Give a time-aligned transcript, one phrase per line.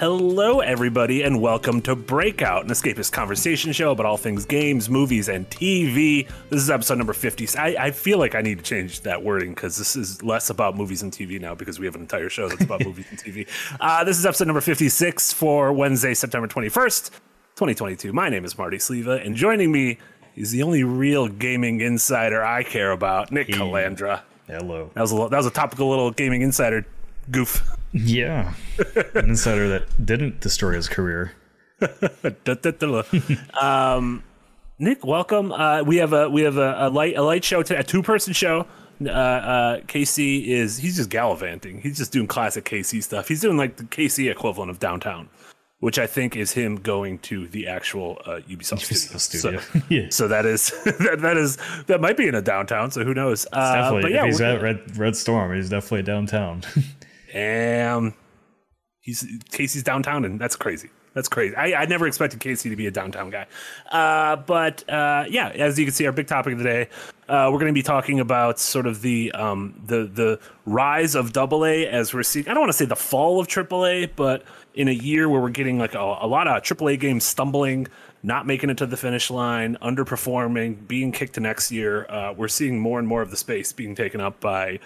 [0.00, 5.28] Hello, everybody, and welcome to Breakout, an escapist conversation show about all things games, movies,
[5.28, 6.26] and TV.
[6.48, 7.46] This is episode number 50.
[7.58, 10.74] I, I feel like I need to change that wording because this is less about
[10.74, 13.46] movies and TV now because we have an entire show that's about movies and TV.
[13.78, 17.10] Uh, this is episode number 56 for Wednesday, September 21st,
[17.56, 18.10] 2022.
[18.10, 19.98] My name is Marty Sliva, and joining me
[20.34, 24.22] is the only real gaming insider I care about, Nick Calandra.
[24.46, 24.92] Hello.
[24.94, 26.86] That was a, that was a topical little gaming insider
[27.30, 27.76] goof.
[27.92, 28.54] Yeah.
[29.14, 31.32] An insider that didn't destroy his career.
[33.60, 34.22] um,
[34.78, 35.52] Nick, welcome.
[35.52, 38.02] Uh, we have a we have a, a light a light show today, a two
[38.02, 38.66] person show.
[39.04, 41.80] Uh, uh, Casey is he's just gallivanting.
[41.80, 43.28] He's just doing classic Casey stuff.
[43.28, 45.28] He's doing like the Casey equivalent of downtown,
[45.80, 49.58] which I think is him going to the actual uh, Ubisoft, Ubisoft studio.
[49.58, 49.60] studio.
[49.60, 50.06] So, yeah.
[50.10, 52.90] so that is that, that is that might be in a downtown.
[52.90, 53.46] So who knows?
[53.52, 54.02] Uh, Definitely.
[54.02, 56.62] but yeah, if he's at Red Red Storm, he's definitely downtown.
[57.32, 58.14] Damn.
[59.00, 60.90] He's Casey's downtown, and that's crazy.
[61.14, 61.56] That's crazy.
[61.56, 63.46] I, I never expected Casey to be a downtown guy.
[63.90, 66.88] Uh, but uh, yeah, as you can see, our big topic of the day,
[67.28, 71.32] uh, we're going to be talking about sort of the um, the the rise of
[71.32, 72.46] Double A as we're seeing.
[72.46, 74.44] I don't want to say the fall of Triple A, but
[74.74, 77.88] in a year where we're getting like a, a lot of Triple A games stumbling,
[78.22, 82.48] not making it to the finish line, underperforming, being kicked to next year, uh, we're
[82.48, 84.78] seeing more and more of the space being taken up by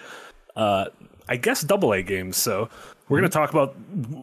[0.55, 0.85] uh,
[1.27, 2.37] I guess double A games.
[2.37, 2.69] So
[3.07, 3.75] we're going to talk about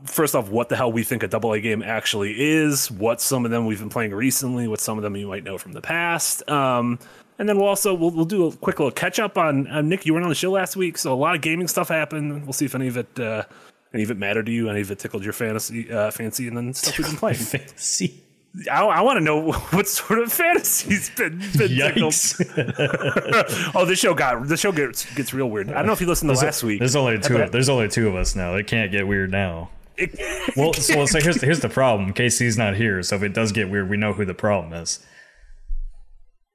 [0.05, 3.45] first off what the hell we think a double A game actually is, what some
[3.45, 5.81] of them we've been playing recently, what some of them you might know from the
[5.81, 6.49] past.
[6.49, 6.99] Um,
[7.39, 10.07] and then we'll also we'll, we'll do a quick little catch up on uh, Nick.
[10.07, 12.45] You weren't on the show last week, so a lot of gaming stuff happened.
[12.45, 13.45] We'll see if any of it uh,
[13.95, 16.57] any of it mattered to you, any of it tickled your fantasy uh, fancy, and
[16.57, 17.37] then stuff we've been playing.
[17.39, 18.23] Fancy.
[18.71, 21.49] I, I want to know what sort of fantasies been, been.
[21.71, 23.73] Yikes.
[23.75, 25.71] oh, this show got the show gets gets real weird.
[25.71, 26.79] I don't know if you listened to last week.
[26.79, 27.39] There's only two.
[27.39, 28.55] but- There's only two of us now.
[28.55, 29.71] It can't get weird now.
[30.57, 32.13] Well, so, so here's here's the problem.
[32.13, 35.05] Casey's not here, so if it does get weird, we know who the problem is.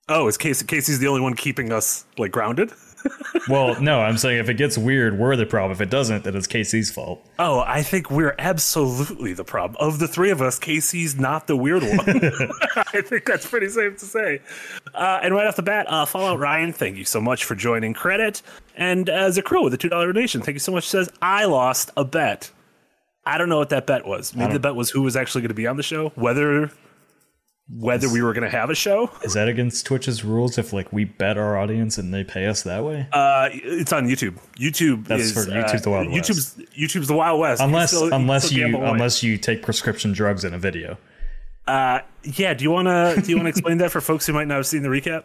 [0.10, 2.72] Oh, is Casey Casey's the only one keeping us like grounded?
[3.50, 5.72] Well, no, I'm saying if it gets weird, we're the problem.
[5.72, 7.26] If it doesn't, then it's Casey's fault.
[7.40, 9.78] Oh, I think we're absolutely the problem.
[9.80, 11.92] Of the three of us, Casey's not the weird one.
[12.76, 14.42] I think that's pretty safe to say.
[14.94, 17.94] Uh, and right off the bat, uh, Fallout Ryan, thank you so much for joining
[17.94, 18.42] credit.
[18.76, 22.04] And uh, Zakro with a $2 donation, thank you so much, says, I lost a
[22.04, 22.52] bet.
[23.26, 24.36] I don't know what that bet was.
[24.36, 26.72] Maybe the bet was who was actually going to be on the show, whether
[27.70, 29.12] whether we were going to have a show.
[29.24, 30.58] Is that against Twitch's rules?
[30.58, 33.08] If like we bet our audience and they pay us that way?
[33.12, 34.40] Uh, it's on YouTube.
[34.58, 36.30] YouTube That's is for- YouTube's uh, the Wild West.
[36.32, 37.62] YouTube's YouTube's the Wild West.
[37.62, 40.98] Unless still- you unless you unless you take prescription drugs in a video.
[41.68, 42.54] Uh, yeah.
[42.54, 44.84] Do you wanna do you wanna explain that for folks who might not have seen
[44.84, 45.24] the recap?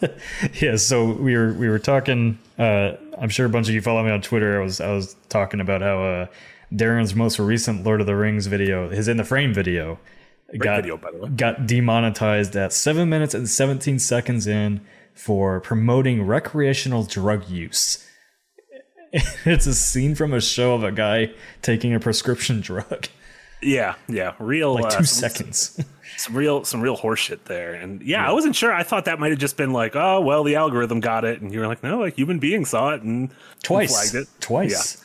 [0.60, 2.38] Yeah, so we were we were talking.
[2.58, 4.60] Uh, I'm sure a bunch of you follow me on Twitter.
[4.60, 6.26] I was I was talking about how uh,
[6.72, 9.98] Darren's most recent Lord of the Rings video, his in the frame video,
[10.58, 11.28] got video, by the way.
[11.30, 14.80] got demonetized at seven minutes and 17 seconds in
[15.14, 18.06] for promoting recreational drug use.
[19.44, 21.30] it's a scene from a show of a guy
[21.62, 23.06] taking a prescription drug,
[23.62, 24.34] Yeah, yeah.
[24.38, 25.84] Real like uh, two some, seconds.
[26.16, 27.74] Some real some real horseshit there.
[27.74, 28.72] And yeah, I wasn't sure.
[28.72, 31.52] I thought that might have just been like, oh well, the algorithm got it, and
[31.52, 33.32] you were like, no, a human being saw it and and
[33.62, 35.02] Twice, flagged it twice.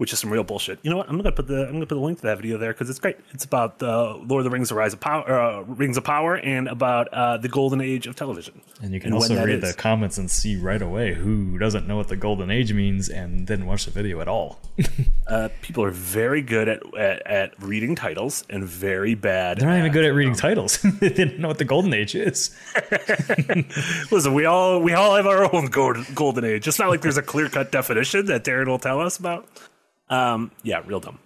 [0.00, 0.78] Which is some real bullshit.
[0.82, 1.10] You know what?
[1.10, 2.98] I'm gonna put the I'm gonna put the link to that video there because it's
[2.98, 3.18] great.
[3.32, 6.38] It's about uh, Lord of the Rings: The Rise of Power, uh, Rings of Power,
[6.38, 8.62] and about uh, the golden age of television.
[8.80, 9.74] And you can when also read is.
[9.74, 13.46] the comments and see right away who doesn't know what the golden age means and
[13.46, 14.58] didn't watch the video at all.
[15.26, 19.58] Uh, people are very good at, at at reading titles and very bad.
[19.58, 20.82] They're not even good at um, reading titles.
[21.00, 22.50] they didn't know what the golden age is.
[24.10, 26.66] Listen, we all we all have our own golden golden age.
[26.66, 29.48] It's not like there's a clear cut definition that Darren will tell us about.
[30.10, 31.18] Um, yeah, real dumb.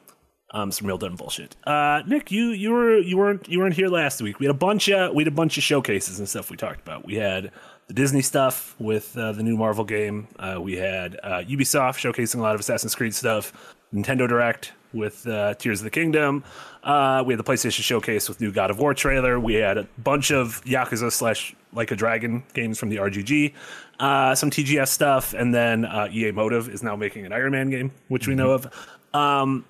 [0.51, 1.57] Um, some real dumb bullshit.
[1.65, 4.39] Uh, Nick, you you were you weren't you weren't here last week.
[4.39, 6.81] We had a bunch of we had a bunch of showcases and stuff we talked
[6.81, 7.05] about.
[7.05, 7.51] We had
[7.89, 10.29] the Disney stuff with uh, the new Marvel game.
[10.39, 13.53] Uh, we had uh, Ubisoft showcasing a lot of Assassin's Creed stuff.
[13.93, 16.45] Nintendo Direct with uh, Tears of the Kingdom.
[16.83, 19.39] Uh, we had the PlayStation Showcase with new God of War trailer.
[19.41, 23.55] We had a bunch of Yakuza slash Like a Dragon games from the RGG,
[24.01, 27.71] uh, some TGS stuff, and then uh, EA Motive is now making an Iron Man
[27.71, 28.67] game, which we know of.
[29.13, 29.65] Um,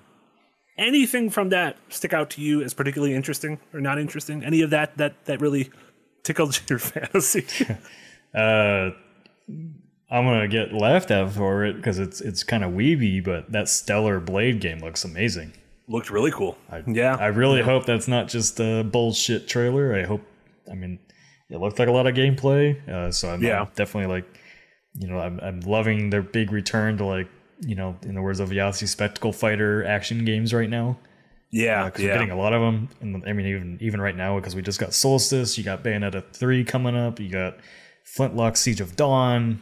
[0.77, 4.43] anything from that stick out to you as particularly interesting or not interesting?
[4.43, 5.71] Any of that that that really
[6.23, 7.45] tickled your fantasy?
[8.33, 8.91] Uh,
[9.47, 13.69] I'm gonna get laughed at for it because it's it's kind of weeby, but that
[13.69, 15.53] Stellar Blade game looks amazing.
[15.87, 16.57] Looked really cool.
[16.69, 19.95] I, yeah, I really hope that's not just a bullshit trailer.
[19.95, 20.21] I hope.
[20.69, 20.99] I mean,
[21.49, 23.61] it looked like a lot of gameplay, uh, so I'm, Yeah.
[23.61, 24.39] I'm definitely like,
[24.93, 27.27] you know, I'm I'm loving their big return to like,
[27.59, 30.97] you know, in the words of Yahtzee, spectacle fighter action games right now.
[31.51, 32.09] Yeah, because yeah.
[32.09, 32.89] we're getting a lot of them.
[32.99, 36.23] And I mean, even even right now, because we just got Soulstice, you got Bayonetta
[36.33, 37.57] three coming up, you got
[38.05, 39.61] Flintlock Siege of Dawn,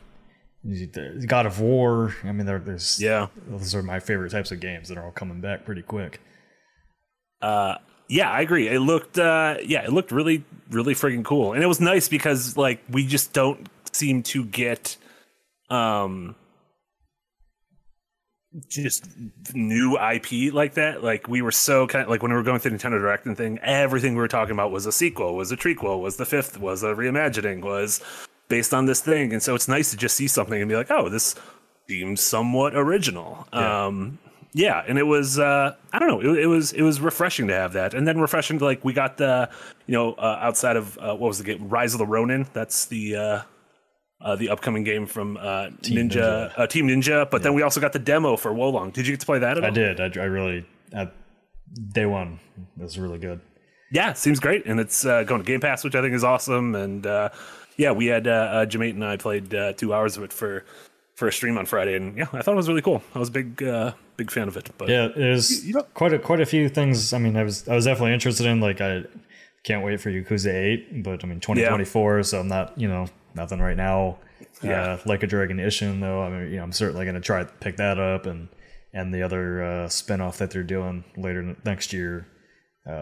[1.27, 2.15] God of War.
[2.24, 3.27] I mean, there, there's yeah.
[3.47, 6.21] those are my favorite types of games that are all coming back pretty quick.
[7.41, 7.75] Uh,
[8.07, 8.67] yeah, I agree.
[8.67, 12.57] It looked, uh, yeah, it looked really, really freaking cool, and it was nice because
[12.57, 14.97] like we just don't seem to get,
[15.69, 16.35] um,
[18.67, 19.07] just
[19.53, 21.03] new IP like that.
[21.03, 23.35] Like we were so kind of like when we were going through Nintendo Direct and
[23.35, 26.59] thing, everything we were talking about was a sequel, was a trequel, was the fifth,
[26.59, 28.01] was a reimagining, was
[28.50, 30.91] based on this thing, and so it's nice to just see something and be like,
[30.91, 31.35] oh, this
[31.88, 33.47] seems somewhat original.
[33.53, 33.85] Yeah.
[33.85, 34.19] Um,
[34.53, 37.53] yeah, and it was uh, I don't know, it, it was it was refreshing to
[37.53, 39.50] have that, and then refreshing to like we got the
[39.88, 42.47] you know uh, outside of uh, what was the game Rise of the Ronin.
[42.53, 43.41] That's the uh,
[44.21, 46.53] uh, the upcoming game from uh, Team Ninja, Ninja.
[46.55, 47.29] Uh, Team Ninja.
[47.29, 48.91] But then we also got the demo for Wo Long.
[48.91, 49.69] Did you get to play that at all?
[49.69, 50.00] I did.
[50.00, 51.13] I, I really at
[51.91, 52.39] day one
[52.77, 53.41] it was really good.
[53.91, 56.73] Yeah, seems great, and it's uh, going to Game Pass, which I think is awesome.
[56.73, 57.29] And uh,
[57.77, 60.65] yeah, we had uh, Jamate and I played uh, two hours of it for
[61.15, 63.03] for a stream on Friday, and yeah, I thought it was really cool.
[63.13, 64.69] I was a big uh, big fan of it.
[64.77, 67.13] But Yeah, there's you know- quite a quite a few things.
[67.13, 68.60] I mean, I was I was definitely interested in.
[68.60, 69.04] Like, I
[69.63, 73.60] can't wait for Yakuza Eight, but I mean, 2024, so I'm not you know nothing
[73.60, 74.18] right now.
[74.62, 74.81] Yeah.
[74.81, 76.21] Uh, like a Dragon Ishin though.
[76.21, 78.50] I mean, you know, I'm certainly going to try to pick that up and
[78.94, 82.27] and the other uh, spinoff that they're doing later next year.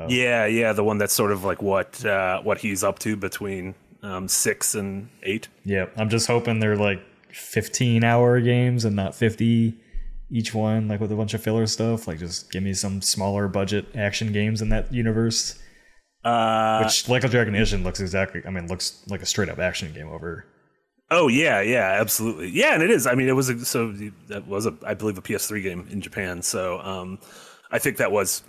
[0.08, 3.76] yeah, yeah, the one that's sort of like what uh, what he's up to between
[4.04, 5.48] um, six and eight.
[5.66, 7.02] Yeah, I'm just hoping they're like
[7.34, 9.78] 15 hour games and not 50
[10.32, 12.08] each one, like with a bunch of filler stuff.
[12.08, 15.60] Like, just give me some smaller budget action games in that universe.
[16.24, 18.42] Uh, Which, like a Dragon looks exactly.
[18.46, 20.46] I mean, looks like a straight up action game over.
[21.10, 22.50] Oh yeah, yeah, absolutely.
[22.50, 23.06] Yeah, and it is.
[23.06, 23.92] I mean, it was a, so
[24.30, 26.42] that was a I believe a PS3 game in Japan.
[26.42, 27.20] So um,
[27.70, 28.44] I think that was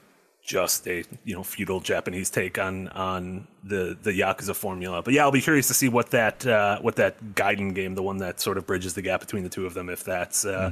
[0.44, 5.02] just a you know feudal Japanese take on on the the Yakuza formula.
[5.02, 8.02] But yeah, I'll be curious to see what that uh, what that Gaiden game, the
[8.02, 10.70] one that sort of bridges the gap between the two of them, if that's uh,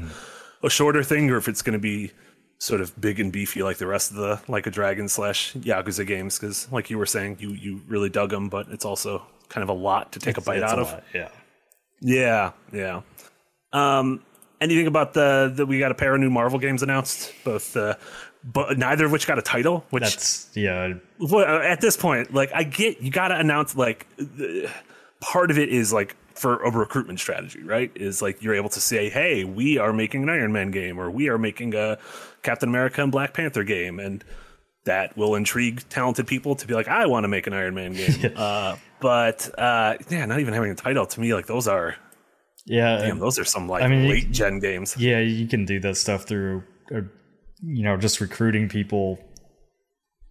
[0.62, 2.12] a shorter thing or if it's going to be
[2.59, 6.07] sort of big and beefy like the rest of the like a dragon slash Yakuza
[6.07, 6.39] games.
[6.39, 9.69] Because like you were saying, you you really dug them, but it's also kind of
[9.69, 10.93] a lot to take a bite out a of.
[10.93, 11.29] lot, Yeah.
[12.03, 13.03] Yeah, yeah.
[13.73, 14.23] Um,
[14.61, 17.33] anything about the that we got a pair of new Marvel games announced?
[17.45, 17.97] Both, uh,
[18.43, 19.85] but neither of which got a title.
[19.91, 20.95] Which That's yeah.
[21.21, 24.71] uh, at this point, like I get, you got to announce like the,
[25.21, 27.93] part of it is like for a recruitment strategy, right?
[27.95, 31.11] Is like you're able to say, hey, we are making an Iron Man game, or
[31.11, 31.99] we are making a
[32.43, 34.25] Captain America and Black Panther game, and
[34.85, 37.93] that will intrigue talented people to be like, I want to make an Iron Man
[37.93, 38.33] game.
[38.37, 41.97] uh, but uh, yeah, not even having a title to me, like those are
[42.65, 42.97] Yeah.
[42.97, 44.97] Damn, those are some like I mean, you- late gen games.
[44.97, 46.65] yeah, you can do that stuff through,
[46.95, 47.03] uh,
[47.63, 49.19] you know, just recruiting people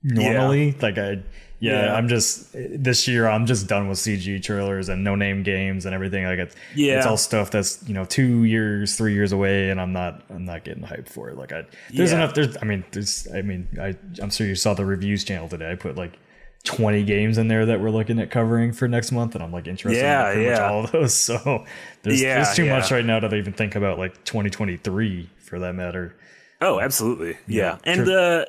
[0.04, 0.76] normally.
[0.82, 1.24] Like I,
[1.60, 1.94] yeah, Yeah.
[1.96, 3.28] I'm just this year.
[3.28, 6.24] I'm just done with CG trailers and no name games and everything.
[6.26, 6.98] Like it's, Yeah.
[6.98, 10.46] it's all stuff that's you know two years, three years away, and I'm not, I'm
[10.46, 11.38] not getting hyped for it.
[11.38, 12.18] Like I, there's Yeah.
[12.20, 12.34] enough.
[12.34, 15.70] There's, I mean, there's, I mean, I, I'm sure you saw the reviews channel today.
[15.72, 16.18] I put like.
[16.66, 19.66] 20 games in there that we're looking at covering for next month and I'm like
[19.66, 20.70] interested Yeah, in pretty much yeah.
[20.70, 21.66] all of those so
[22.04, 22.78] there's, Yeah, there's too yeah.
[22.78, 26.16] much right now to even think about like 2023 for that matter
[26.60, 27.38] Oh, absolutely.
[27.48, 27.64] Yeah.
[27.64, 28.42] Yeah, And sure.
[28.42, 28.46] uh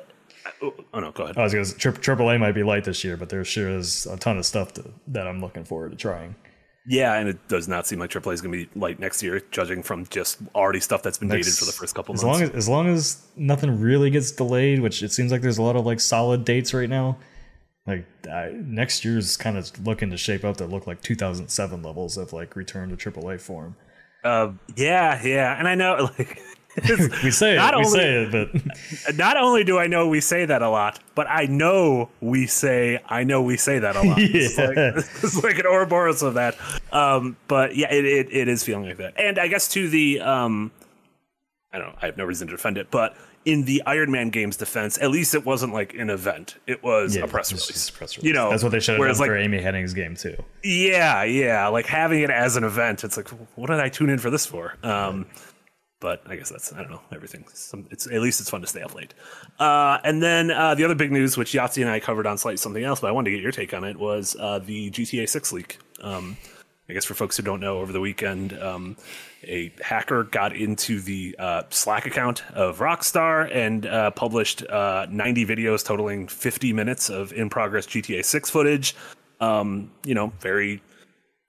[0.61, 1.37] oh, oh no, go ahead.
[1.37, 4.05] I was say, tri- Triple A might be light this year, but there sure is
[4.05, 6.35] a ton of stuff to, that I'm looking forward to trying.
[6.87, 9.41] yeah, and it does not seem like AAA is going to be light next year,
[9.51, 12.39] judging from just already stuff that's been dated for the first couple as months.
[12.39, 15.61] long as as long as nothing really gets delayed, which it seems like there's a
[15.61, 17.17] lot of like solid dates right now.
[17.87, 22.17] Like I, next year's kind of looking to shape up to look like 2007 levels
[22.17, 23.75] of like return to AAA form.
[24.23, 26.39] uh, yeah, yeah, and I know like
[27.23, 30.45] We say it, we only- say it, but not only do I know we say
[30.45, 34.17] that a lot, but I know we say I know we say that a lot.
[34.21, 36.55] It's, like, it's like an Ouroboros of that.
[36.91, 39.19] Um, but yeah, it, it, it is feeling like that.
[39.19, 40.71] And I guess to the um,
[41.73, 44.29] I don't know, I have no reason to defend it, but in the Iron Man
[44.29, 46.57] game's defense, at least it wasn't like an event.
[46.67, 47.89] It was yeah, a press release.
[47.89, 50.35] press You know, that's what they should have done like- for Amy Hennig's game too.
[50.63, 51.67] Yeah, yeah.
[51.67, 54.45] Like having it as an event, it's like, what did I tune in for this
[54.45, 54.75] for?
[54.83, 55.25] Um,
[56.01, 57.45] but I guess that's I don't know everything.
[57.53, 59.13] Some, it's at least it's fun to stay up late.
[59.57, 62.57] Uh, and then uh, the other big news, which Yahtzee and I covered on slightly
[62.57, 65.29] something else, but I wanted to get your take on it, was uh, the GTA
[65.29, 65.77] Six leak.
[66.01, 66.35] Um,
[66.89, 68.97] I guess for folks who don't know, over the weekend, um,
[69.43, 75.45] a hacker got into the uh, Slack account of Rockstar and uh, published uh, 90
[75.45, 78.95] videos totaling 50 minutes of in progress GTA 6 footage.
[79.39, 80.81] Um, you know, very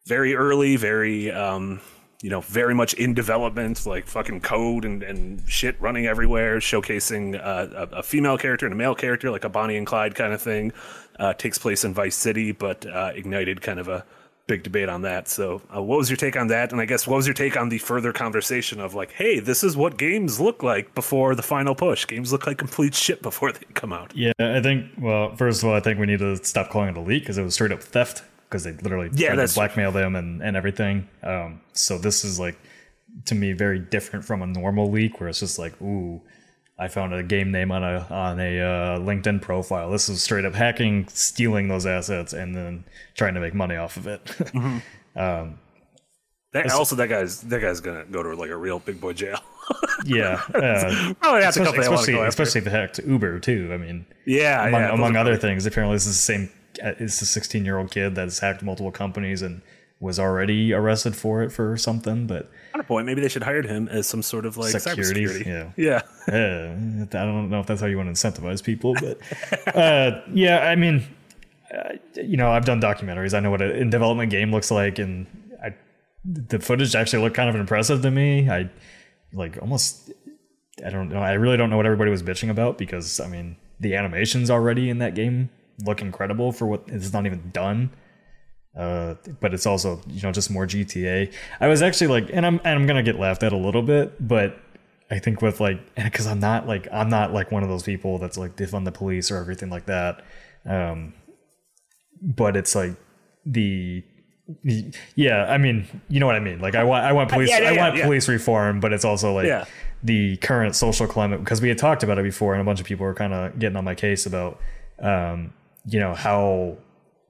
[0.07, 1.81] very early, very um,
[2.23, 7.35] you know, very much in development, like fucking code and, and shit running everywhere, showcasing
[7.35, 10.33] uh, a, a, female character and a male character, like a Bonnie and Clyde kind
[10.33, 10.73] of thing.
[11.19, 14.05] Uh, takes place in Vice City, but uh, ignited kind of a
[14.47, 15.29] big debate on that.
[15.29, 16.73] So, uh, what was your take on that?
[16.73, 19.65] And I guess what was your take on the further conversation of like, hey, this
[19.65, 22.07] is what games look like before the final push?
[22.07, 24.13] Games look like complete shit before they come out.
[24.15, 24.87] Yeah, I think.
[24.97, 27.37] Well, first of all, I think we need to stop calling it a leak because
[27.37, 30.57] it was straight up theft because they literally yeah, tried to blackmail them and, and
[30.57, 31.09] everything.
[31.23, 32.59] Um, so this is like
[33.25, 36.21] to me very different from a normal leak where it's just like, ooh,
[36.79, 39.91] I found a game name on a on a uh, LinkedIn profile.
[39.91, 43.97] This is straight up hacking, stealing those assets, and then trying to make money off
[43.97, 44.25] of it.
[44.27, 45.19] mm-hmm.
[45.19, 45.59] um,
[46.53, 49.39] that, also, that guy's that guy's gonna go to like a real big boy jail.
[50.05, 53.71] yeah, uh, probably especially especially, especially if it hacked Uber too.
[53.73, 55.65] I mean, yeah, among, yeah, among other things.
[55.65, 56.51] Apparently, this is the same
[56.81, 59.63] it's a 16 year old kid that's hacked multiple companies and
[60.03, 62.27] was already arrested for it for something.
[62.27, 65.45] But on a point, maybe they should hire him as some sort of like security.
[65.47, 66.03] Yeah, yeah.
[66.29, 69.19] uh, I don't know if that's how you want to incentivize people, but
[69.75, 71.05] uh, yeah, I mean,
[71.73, 73.33] uh, you know, I've done documentaries.
[73.33, 75.27] I know what a in development game looks like, and
[75.65, 75.75] I,
[76.25, 78.51] the footage actually looked kind of impressive to me.
[78.51, 78.69] I
[79.33, 80.13] like almost.
[80.85, 81.21] I don't know.
[81.21, 84.91] I really don't know what everybody was bitching about because I mean the animations already
[84.91, 85.51] in that game
[85.85, 87.91] look incredible for what is not even done.
[88.77, 91.33] Uh, but it's also you know just more GTA.
[91.61, 94.27] I was actually like, and I'm and I'm gonna get laughed at a little bit,
[94.27, 94.59] but
[95.11, 98.19] I think with like because I'm not like I'm not like one of those people
[98.19, 100.25] that's like defund the police or everything like that.
[100.65, 101.13] Um,
[102.23, 102.95] but it's like
[103.45, 104.05] the
[105.15, 106.61] yeah, I mean, you know what I mean.
[106.61, 109.05] Like, I want, I want police, yeah, yeah, I want yeah, police reform, but it's
[109.05, 109.67] also like
[110.03, 112.87] the current social climate because we had talked about it before, and a bunch of
[112.87, 114.59] people were kind of getting on my case about
[115.01, 115.53] um,
[115.87, 116.77] you know how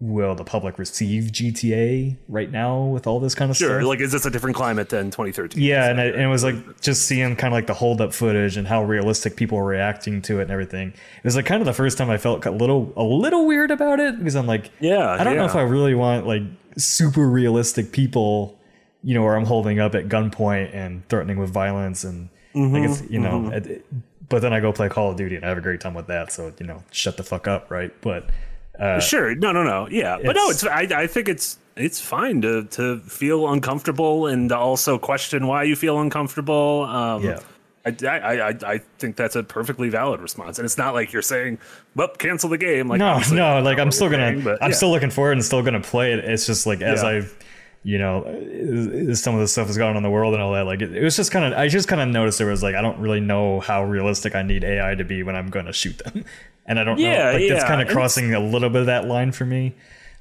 [0.03, 3.81] will the public receive GTA right now with all this kind of sure, stuff?
[3.81, 5.63] Sure, like is this a different climate than 2013?
[5.63, 8.13] Yeah, and, I, and, it was like just seeing kind of like the hold up
[8.13, 10.89] footage and how realistic people were reacting to it and everything.
[10.89, 13.71] It was like kind of the first time I felt a little a little weird
[13.71, 15.41] about it because I'm like, yeah, I don't yeah.
[15.41, 16.43] know if I really want like
[16.77, 18.59] super realistic people,
[19.05, 22.91] you know, where I'm holding up at gunpoint and threatening with violence and mm-hmm, like
[22.91, 23.43] it's you know.
[23.43, 23.71] Mm-hmm.
[23.71, 23.87] It,
[24.29, 26.07] but then I go play Call of Duty and I have a great time with
[26.09, 26.33] that.
[26.33, 27.93] So you know, shut the fuck up, right?
[28.01, 28.31] But
[28.79, 32.43] uh, sure, no, no, no, yeah, but no, it's I, I think it's it's fine
[32.43, 36.85] to to feel uncomfortable and also question why you feel uncomfortable.
[36.85, 37.41] Um, yeah.
[37.85, 41.21] I, I, I, I think that's a perfectly valid response, and it's not like you're
[41.21, 41.59] saying,
[41.97, 44.91] "Well, cancel the game." Like, no, no, like I'm still gonna, saying, but, I'm still
[44.91, 46.21] looking forward and still gonna play it.
[46.21, 47.09] It's just like as yeah.
[47.09, 47.39] I've
[47.85, 48.23] you know,
[49.15, 50.67] some of the stuff that's going on in the world and all that.
[50.67, 52.75] Like, it, it was just kind of, I just kind of noticed there was like,
[52.75, 55.73] I don't really know how realistic I need AI to be when I'm going to
[55.73, 56.25] shoot them.
[56.65, 57.55] And I don't yeah, know, like, yeah.
[57.55, 59.75] it's kind of crossing a little bit of that line for me.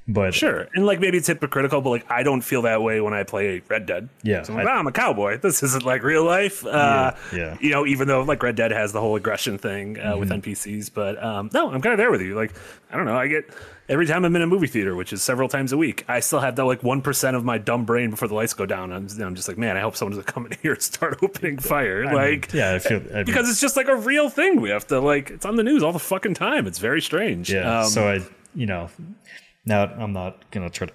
[0.08, 3.14] But sure, and like maybe it's hypocritical, but like I don't feel that way when
[3.14, 4.08] I play Red Dead.
[4.24, 5.38] Yeah, so I'm like, I, oh, I'm a cowboy.
[5.38, 6.66] This isn't like real life.
[6.66, 10.00] Uh, yeah, yeah, You know, even though like Red Dead has the whole aggression thing
[10.00, 10.18] uh, mm-hmm.
[10.18, 12.34] with NPCs, but um, no, I'm kind of there with you.
[12.34, 12.52] Like
[12.90, 13.48] I don't know, I get
[13.88, 16.40] every time I'm in a movie theater, which is several times a week, I still
[16.40, 18.92] have that like one percent of my dumb brain before the lights go down.
[18.92, 21.58] I'm, I'm just like, man, I hope someone doesn't come in here and start opening
[21.58, 22.06] fire.
[22.06, 24.60] I like, mean, yeah, I feel I mean, because it's just like a real thing.
[24.60, 26.66] We have to like, it's on the news all the fucking time.
[26.66, 27.52] It's very strange.
[27.52, 27.80] Yeah.
[27.80, 28.20] Um, so I,
[28.54, 28.88] you know,
[29.64, 30.92] now, I'm not gonna try to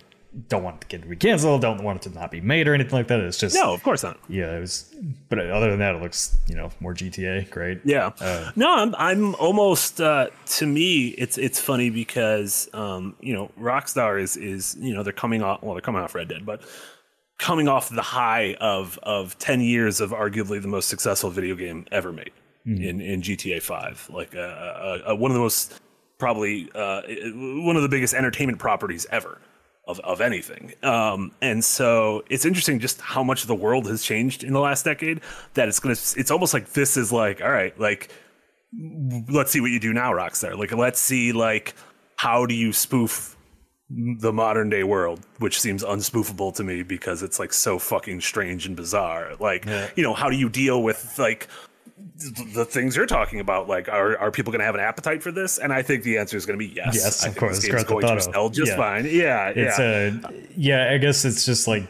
[0.48, 2.74] don't want the game to be canceled, don't want it to not be made or
[2.74, 3.20] anything like that.
[3.20, 4.20] It's just no, of course not.
[4.30, 4.94] Yeah, it was,
[5.30, 7.50] but other than that, it looks you know more GTA.
[7.50, 7.82] Great.
[7.84, 8.12] Yeah.
[8.20, 13.52] Uh, no, I'm I'm almost uh, to me it's it's funny because um, you know
[13.60, 16.62] Rockstar is is you know they're coming off well they're coming off Red Dead, but
[17.40, 21.86] coming off the high of of ten years of arguably the most successful video game
[21.92, 22.32] ever made
[22.66, 22.84] mm-hmm.
[22.84, 25.80] in in GTA Five, like uh, uh, uh, one of the most
[26.18, 27.02] probably uh,
[27.34, 29.40] one of the biggest entertainment properties ever
[29.88, 30.74] of, of anything.
[30.84, 34.86] Um, and so it's interesting just how much the world has changed in the last
[34.86, 35.22] decade
[35.54, 38.12] that it's going to, it's almost like this is like, all right, like,
[39.30, 40.58] let's see what you do now, Rockstar.
[40.58, 41.74] Like, let's see, like,
[42.18, 43.38] how do you spoof
[43.90, 48.66] the modern day world, which seems unspoofable to me because it's like so fucking strange
[48.66, 49.36] and bizarre.
[49.40, 49.90] Like, yeah.
[49.96, 51.48] you know, how do you deal with like
[52.54, 55.32] the things you're talking about like are, are people going to have an appetite for
[55.32, 57.62] this and i think the answer is going to be yes yes I of course
[57.62, 58.78] this going to sell just yeah.
[58.78, 60.30] fine yeah it's yeah.
[60.30, 61.88] a yeah i guess it's just like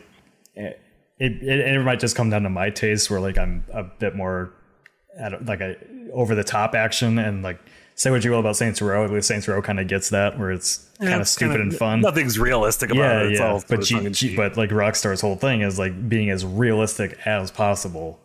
[0.55, 0.79] it,
[1.19, 4.53] it, it might just come down to my taste where like i'm a bit more
[5.17, 5.75] at like a
[6.13, 7.59] over the top action and like
[7.95, 10.37] say what you will about Saints Row, at least Saints Row kind of gets that
[10.37, 12.01] where it's yeah, kind of stupid kinda, and fun.
[12.01, 13.31] Nothing's realistic about yeah, it.
[13.31, 13.59] It's yeah.
[13.67, 18.19] but G, G, but like Rockstar's whole thing is like being as realistic as possible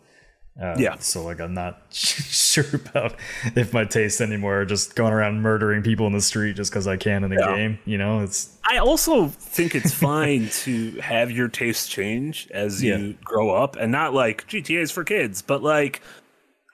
[0.61, 0.97] Uh, Yeah.
[0.99, 3.15] So like I'm not sure about
[3.55, 6.87] if my tastes anymore are just going around murdering people in the street just because
[6.87, 7.55] I can in the Yeah.
[7.55, 7.79] game.
[7.85, 12.97] You know, it's I also think it's fine to have your tastes change as Yeah.
[12.97, 16.01] you grow up and not like GTA is for kids, but like,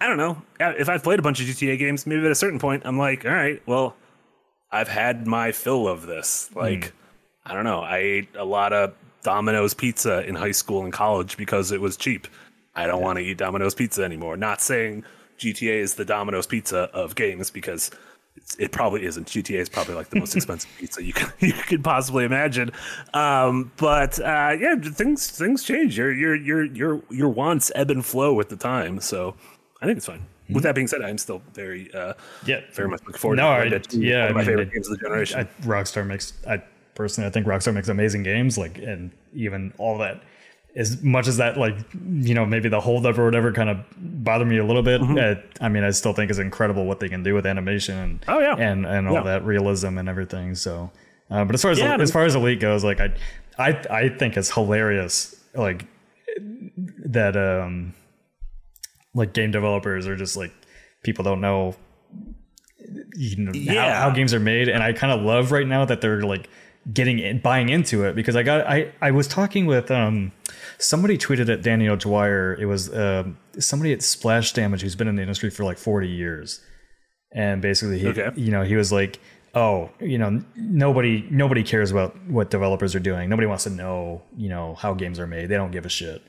[0.01, 0.41] I don't know.
[0.59, 3.25] If I've played a bunch of GTA games, maybe at a certain point, I'm like,
[3.25, 3.95] all right, well,
[4.71, 6.49] I've had my fill of this.
[6.55, 6.93] Like,
[7.45, 7.79] I don't know.
[7.79, 8.93] I ate a lot of
[9.23, 12.27] Domino's pizza in high school and college because it was cheap.
[12.83, 14.37] I don't want to eat Domino's pizza anymore.
[14.37, 15.03] Not saying
[15.37, 17.91] GTA is the Domino's pizza of games because
[18.35, 19.27] it's, it probably isn't.
[19.27, 22.71] GTA is probably like the most expensive pizza you can you could possibly imagine.
[23.13, 25.97] Um, but uh, yeah, things things change.
[25.97, 28.99] Your your your your your wants ebb and flow with the time.
[28.99, 29.35] So
[29.81, 30.25] I think it's fine.
[30.51, 33.49] With that being said, I'm still very uh, yeah, very much looking forward No, to
[33.49, 35.03] I- Red Dead 2, yeah, one I of my mean, favorite it- games of the
[35.03, 35.39] generation.
[35.41, 36.63] I, Rockstar makes I
[36.95, 40.23] personally I think Rockstar makes amazing games like and even all that
[40.75, 44.47] as much as that like you know maybe the holdup or whatever kind of bothered
[44.47, 45.17] me a little bit Mm-hmm.
[45.17, 48.25] uh, I mean I still think it's incredible what they can do with animation and
[48.27, 48.55] Oh, yeah.
[48.55, 49.23] and and all Yeah.
[49.23, 50.91] that realism and everything so
[51.31, 53.13] uh, but as far as Yeah, as far as elite goes like I
[53.57, 55.85] I I think it's hilarious like
[57.05, 57.93] that um
[59.15, 60.53] like game developers are just like
[61.03, 61.75] people don't know
[63.15, 63.95] you know Yeah.
[63.95, 66.49] how, how games are made and i kind of love right now that they're like
[66.93, 70.31] getting in, buying into it because i got i i was talking with um
[70.79, 75.15] somebody tweeted at Danny O'Dwyer it was um somebody at splash damage who's been in
[75.15, 76.61] the industry for like 40 years
[77.33, 78.29] and basically he Okay.
[78.35, 79.19] you know he was like
[79.55, 84.21] oh you know nobody nobody cares about what developers are doing nobody wants to know
[84.37, 86.21] you know how games are made they don't give a shit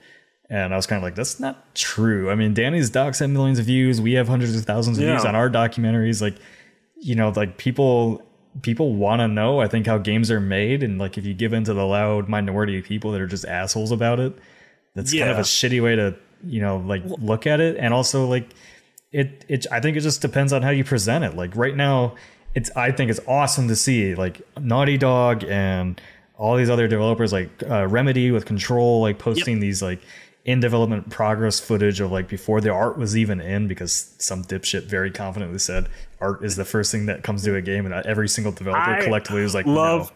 [0.53, 2.29] and I was kind of like, that's not true.
[2.29, 4.01] I mean, Danny's docs have millions of views.
[4.01, 6.21] We have hundreds of thousands of views on our documentaries.
[6.21, 6.35] Like,
[6.97, 8.21] you know, like people
[8.63, 9.61] people want to know.
[9.61, 12.29] I think how games are made, and like if you give in to the loud
[12.29, 14.37] minority of people that are just assholes about it,
[14.95, 17.77] that's kind of a shitty way to you know like look at it.
[17.77, 18.51] And also like
[19.13, 21.35] it it I think it just depends on how you present it.
[21.35, 22.17] Like right now,
[22.55, 26.01] it's I think it's awesome to see like Naughty Dog and
[26.37, 30.01] all these other developers like uh, Remedy with Control like posting these like
[30.45, 34.85] in development progress footage of like before the art was even in because some dipshit
[34.85, 35.87] very confidently said
[36.21, 39.05] art is the first thing that comes to a game and every single developer I
[39.05, 40.13] collectively was like love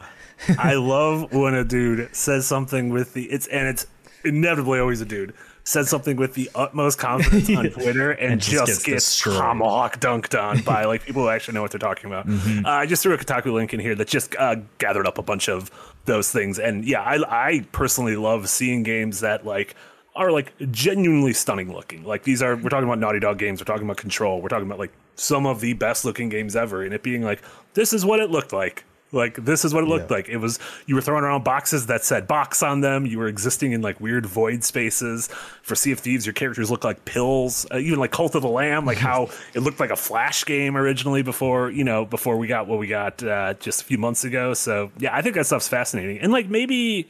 [0.49, 0.55] no.
[0.59, 3.87] I love when a dude says something with the it's and it's
[4.25, 5.35] inevitably always a dude
[5.65, 9.99] says something with the utmost confidence on Twitter and, And just just, gets gets, tomahawk
[9.99, 12.27] dunked on by like people who actually know what they're talking about.
[12.27, 12.67] Mm-hmm.
[12.67, 15.23] Uh, I just threw a Kotaku link in here that just uh, gathered up a
[15.23, 15.71] bunch of
[16.05, 19.75] those things, and yeah, I I personally love seeing games that like
[20.17, 22.05] are like genuinely stunning looking.
[22.05, 24.67] Like these are we're talking about Naughty Dog games, we're talking about Control, we're talking
[24.67, 27.43] about like some of the best looking games ever, and it being like
[27.75, 28.85] this is what it looked like.
[29.13, 30.17] Like this is what it looked Yeah.
[30.17, 30.29] like.
[30.29, 33.07] It was you were throwing around boxes that said box on them.
[33.07, 35.29] You were existing in like weird void spaces.
[35.63, 37.65] For Sea of Thieves, your characters look like pills.
[37.73, 40.77] Uh, even like Cult of the Lamb, like how it looked like a Flash game
[40.77, 44.25] originally before you know before we got what we got uh, just a few months
[44.25, 44.53] ago.
[44.53, 46.19] So yeah, I think that stuff's fascinating.
[46.19, 47.09] And like maybe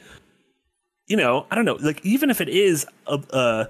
[1.06, 3.68] you know I don't know like even if it is a, a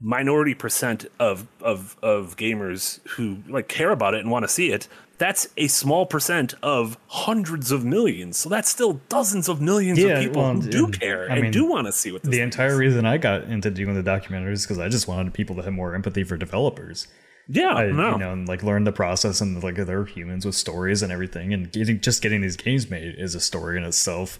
[0.00, 4.70] minority percent of of of gamers who like care about it and want to see
[4.70, 9.98] it that's a small percent of hundreds of millions so that's still dozens of millions
[9.98, 12.22] Yeah, of people well, who do care I and mean, do want to see what
[12.22, 12.78] this the entire is.
[12.78, 15.72] reason I got into doing the documentaries is because I just wanted people to have
[15.72, 17.08] more empathy for developers.
[17.48, 18.12] yeah I, no.
[18.12, 21.54] you know, and like learn the process and like they're humans with stories and everything,
[21.54, 24.38] and getting just getting these games made is a story in itself.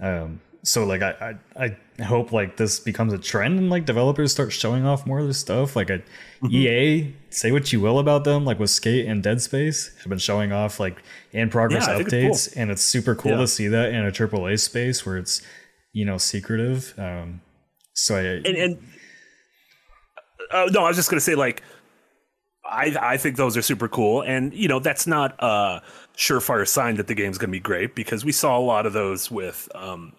[0.00, 4.32] Um, so like I, I I hope like this becomes a trend and like developers
[4.32, 5.76] start showing off more of this stuff.
[5.76, 6.02] Like a
[6.42, 6.54] Mm-hmm.
[6.54, 10.18] EA, say what you will about them, like with Skate and Dead Space, have been
[10.18, 11.02] showing off like
[11.32, 12.60] in progress Yeah, updates, it's cool.
[12.62, 13.38] and it's super cool Yeah.
[13.38, 15.40] to see that in a AAA space where it's
[15.94, 16.92] you know secretive.
[16.98, 17.40] Um,
[17.94, 18.78] so I and and
[20.52, 21.62] uh, no, I was just gonna say like
[22.64, 25.80] I I think those are super cool, and you know that's not a
[26.16, 29.30] surefire sign that the game's gonna be great because we saw a lot of those
[29.30, 30.12] with um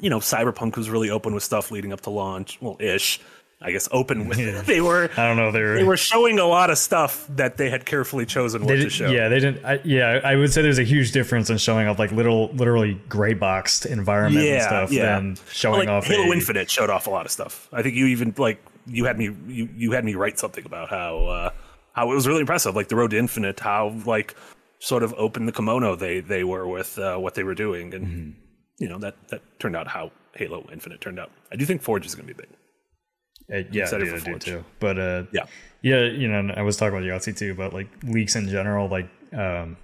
[0.00, 3.20] you know Cyberpunk was really open with stuff leading up to launch, well ish.
[3.64, 6.70] I guess open with they were I don't know they're they were showing a lot
[6.70, 9.08] of stuff that they had carefully chosen what to show.
[9.08, 9.64] Yeah, they didn't.
[9.64, 13.00] I, yeah, I would say there's a huge difference in showing off like little, literally
[13.08, 15.16] gray boxed environment and stuff, yeah.
[15.16, 17.68] and showing like off Halo a, Infinite showed off a lot of stuff.
[17.72, 20.88] I think you even like you had me you, you had me write something about
[20.88, 21.50] how uh,
[21.92, 24.34] how it was really impressive, like the Road to Infinite, how like
[24.80, 28.06] sort of open the kimono they they were with uh, what they were doing, and
[28.06, 28.30] Mm-hmm.
[28.78, 31.30] You know that that turned out how Halo Infinite turned out.
[31.52, 32.50] I do think Forge is going to be big.
[33.52, 34.64] Uh, yeah, excited dude, for I do too.
[34.80, 35.44] But uh, Yeah.
[35.82, 39.08] yeah, you know, I was talking about Yahtzee too, but like leaks in general, like
[39.32, 39.76] um,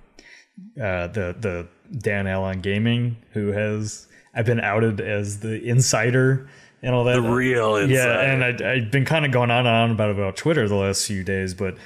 [0.81, 6.48] uh, the the Dan Allen Gaming, who has I've been outed as the insider
[6.83, 7.20] and all that.
[7.20, 7.92] The real insider.
[7.92, 10.77] yeah, and I, I've been kind of going on and on about about Twitter the
[10.77, 11.77] last few days, but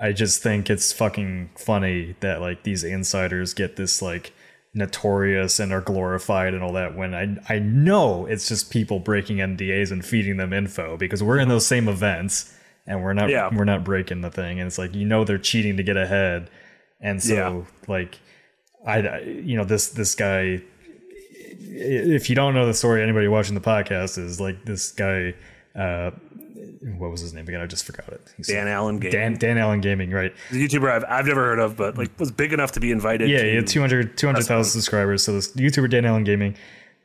[0.00, 4.32] I just think it's fucking funny that like these insiders get this like
[4.72, 9.38] notorious and are glorified and all that when I I know it's just people breaking
[9.38, 12.54] NDAs and feeding them info because we're in those same events
[12.86, 13.50] and we're not Yeah.
[13.52, 16.50] we're not breaking the thing and it's like you know they're cheating to get ahead
[17.00, 17.62] and so Yeah.
[17.88, 18.20] like
[18.86, 20.62] I I- you know this this guy
[21.72, 25.34] if you don't know the story anybody watching the podcast is like this guy
[25.74, 26.10] uh
[26.96, 29.12] what was his name again I just forgot it He's- Dan Allen game.
[29.12, 32.30] Dan Dan Allen Gaming right the YouTuber I've, I've never heard of, but like was
[32.30, 33.28] big enough to be invited.
[33.28, 35.22] yeah, had 200 200,000 subscribers.
[35.22, 36.56] So this YouTuber Dan Allen Gaming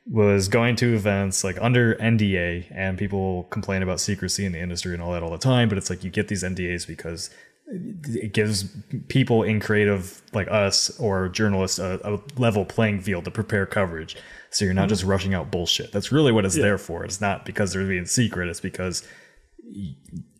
[0.10, 4.94] was going to events like under NDA, and people complain about secrecy in the industry
[4.94, 5.70] and all that all the time.
[5.70, 7.30] But it's like you get these NDAs because
[7.68, 8.66] it gives
[9.08, 14.16] people in creative like us or journalists a, a level playing field to prepare coverage.
[14.52, 14.90] So you're not mm-hmm.
[14.90, 15.92] just rushing out bullshit.
[15.92, 17.04] That's really what it's there for.
[17.04, 18.48] It's not because they're being secret.
[18.48, 19.06] It's because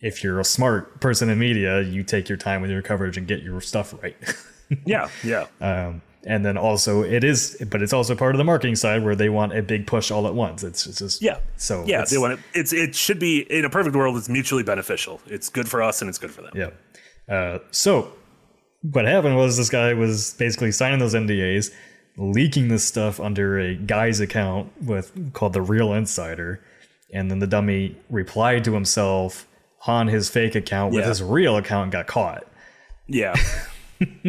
[0.02, 3.28] if you're a smart person in media, you take your time with your coverage and
[3.28, 4.16] get your stuff right.
[4.84, 5.46] Yeah, yeah.
[5.62, 9.16] Um, and then also it is, but it's also part of the marketing side where
[9.16, 10.64] they want a big push all at once.
[10.64, 11.38] It's, it's just Yeah.
[11.56, 12.40] So yeah, it's- they want it.
[12.56, 14.18] It's it should be in a perfect world.
[14.18, 15.22] It's mutually beneficial.
[15.28, 16.54] It's good for us and it's good for them.
[16.56, 16.70] yeah.
[17.32, 18.12] Uh, so
[18.82, 21.72] what happened was this guy was basically signing those NDAs,
[22.18, 26.60] leaking this stuff under a guy's account with called the Real Insider,
[27.14, 29.48] and then the dummy replied to himself
[29.88, 31.10] on his fake account with Yeah.
[31.10, 32.44] his real account and got caught.
[33.08, 33.36] Yeah,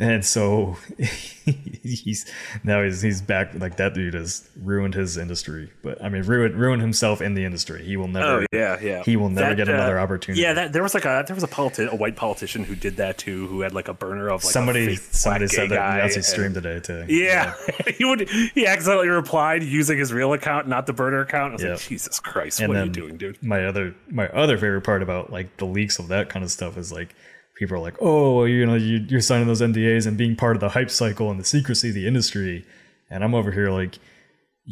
[0.00, 0.78] And so
[1.82, 2.24] he's
[2.64, 5.70] now he's he's back like that dude has ruined his industry.
[5.82, 7.84] But I mean ruined ruined himself in the industry.
[7.84, 9.02] He will never Oh yeah, yeah.
[9.02, 10.42] he will never That, get uh, another opportunity.
[10.42, 12.96] Yeah, that there was like a there was a politi- a white politician who did
[12.96, 16.26] that too, who had like a burner of like somebody somebody said that that's his
[16.26, 17.04] stream today too.
[17.08, 17.54] Yeah,
[17.98, 18.28] he would.
[18.28, 21.50] He accidentally replied using his real account, not the burner account.
[21.50, 21.70] I was Yeah.
[21.72, 23.42] like, Jesus Christ, And what are you doing, dude?
[23.42, 26.76] My other my other favorite part about like the leaks of that kind of stuff
[26.78, 27.14] is like
[27.60, 30.60] people are like, oh, you know, you, you're signing those NDAs and being part of
[30.60, 32.66] the hype cycle and the secrecy of the industry,
[33.08, 33.98] and I'm over here like.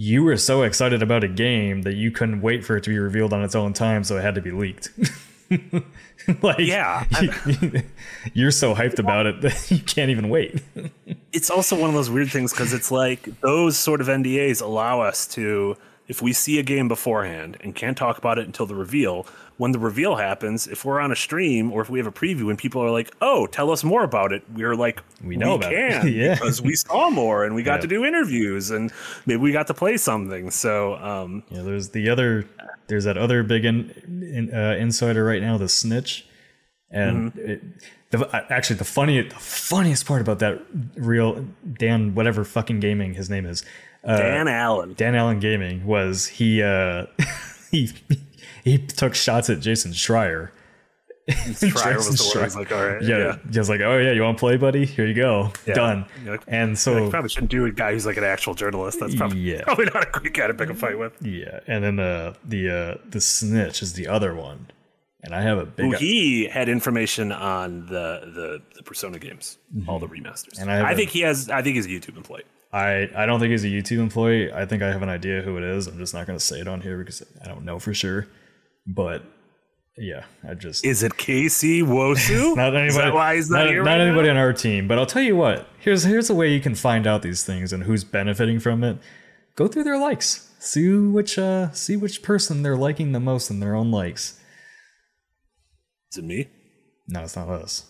[0.01, 2.99] You were so excited about a game that you couldn't wait for it to be
[2.99, 4.91] revealed on its own time, so it had to be leaked.
[6.43, 7.05] like, Yeah,
[8.33, 10.63] you're so hyped about it that you can't even wait.
[11.33, 15.01] it's also one of those weird things because it's like those sort of NDAs allow
[15.01, 15.77] us to,
[16.09, 19.27] if we see a game beforehand and can't talk about it until the reveal,
[19.59, 22.49] when the reveal happens, if we're on a stream or if we have a preview
[22.49, 25.73] and people are like, "Oh, tell us more about it," we're like, We know about
[25.73, 26.35] it." can Yeah.
[26.35, 27.81] because we saw more and we got Yeah.
[27.83, 28.91] to do interviews and
[29.27, 32.47] maybe we got to play something." So, um, Yeah, there's the other.
[32.87, 33.91] There's that other big in,
[34.35, 36.27] in, uh, insider right now, the snitch,
[36.91, 37.63] and it,
[38.11, 40.63] the, actually the funny, the funniest part about that
[40.97, 41.45] real
[41.79, 43.63] Dan whatever fucking gaming his name is,
[44.05, 44.95] uh, Dan Allen.
[44.95, 47.07] Dan Allen Gaming was he uh,
[47.71, 47.91] he
[48.65, 50.51] he took shots at Jason Schreier.
[51.29, 54.39] Schreier was the one like, "All right, yeah, yeah." just like oh yeah, you want
[54.39, 54.87] to play, buddy?
[54.87, 55.75] Here you go, Yeah.
[55.75, 56.07] done.
[56.25, 58.99] Like- And so probably shouldn't do a guy who's like an actual journalist.
[59.01, 59.63] That's probably, Yeah.
[59.65, 61.13] probably not a great guy to pick a fight with.
[61.21, 64.69] yeah, and then the the uh, the snitch is the other one,
[65.23, 69.59] and I have a big Who he had information on the the, the Persona games,
[69.87, 70.55] all the remasters.
[70.55, 70.63] Mm-hmm.
[70.63, 71.51] And I I, a- think he has.
[71.51, 72.45] I think he's a YouTube employee.
[72.73, 74.53] I, I don't think he's a YouTube employee.
[74.53, 75.87] I think I have an idea who it is.
[75.87, 78.27] I'm just not going to say it on here because I don't know for sure.
[78.87, 79.23] But
[79.97, 82.57] yeah, I just Is it Casey Nwosu?
[82.57, 82.89] not anybody.
[82.89, 84.35] Is that why he's not, not, here not right anybody now?
[84.35, 84.87] on our team.
[84.87, 85.67] But I'll tell you what.
[85.81, 88.99] Here's here's a way you can find out these things and who's benefiting from it.
[89.57, 90.53] Go through their likes.
[90.61, 94.39] See which uh see which person they're liking the most in their own likes.
[96.13, 96.49] Is it me?
[97.09, 97.88] No, it's not us.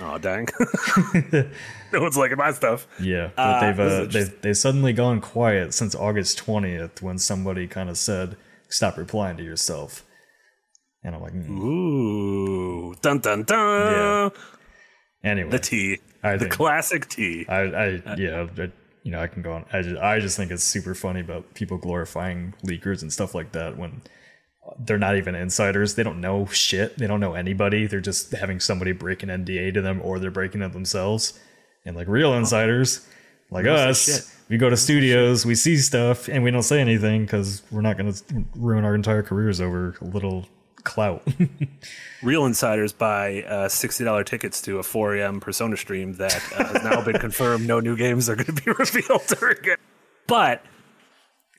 [0.00, 0.48] Oh dang!
[1.92, 2.86] no one's liking my stuff.
[3.00, 7.18] Yeah, but Uh, they've uh, just- they've they've suddenly gone quiet since August twentieth when
[7.18, 8.36] somebody kind of said,
[8.68, 10.04] "Stop replying to yourself,"
[11.04, 11.50] and I'm like, mm.
[11.50, 13.92] Ooh, dun dun dun!
[13.92, 14.30] Yeah.
[15.22, 17.46] anyway, The T, I the think- classic T.
[17.48, 17.86] I, I
[18.16, 18.70] yeah, I,
[19.02, 19.64] you know, I can go on.
[19.72, 23.52] I just, I just think it's super funny about people glorifying leakers and stuff like
[23.52, 24.02] that when
[24.78, 25.94] they're not even insiders.
[25.94, 26.98] They don't know shit.
[26.98, 27.86] They don't know anybody.
[27.86, 31.38] They're just having somebody break an NDA to them, or they're breaking it themselves.
[31.84, 33.06] And like real insiders,
[33.50, 37.22] like say us, we go to studios, we see stuff, and we don't say anything
[37.22, 40.46] because we're not going to ruin our entire careers over a little
[40.84, 41.22] clout.
[42.22, 45.40] Real insiders buy uh, sixty dollar tickets to a 4 a.m.
[45.40, 47.66] Persona stream that uh, has now been confirmed.
[47.66, 49.80] No new games are going to be revealed during it.
[50.26, 50.64] But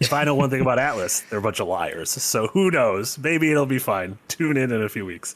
[0.02, 2.10] if I know one thing about Atlus, they're a bunch of liars.
[2.10, 3.18] So who knows?
[3.18, 4.18] Maybe it'll be fine.
[4.28, 5.36] Tune in in a few weeks.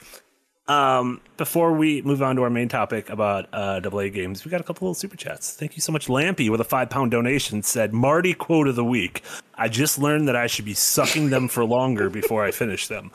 [0.67, 4.61] Um, before we move on to our main topic about uh, AA games, we got
[4.61, 5.53] a couple little super chats.
[5.53, 6.07] Thank you so much.
[6.07, 9.21] Lampy with a five pound donation said, Marty quote of the week.
[9.53, 13.11] I just learned that I should be sucking them for longer before I finish them.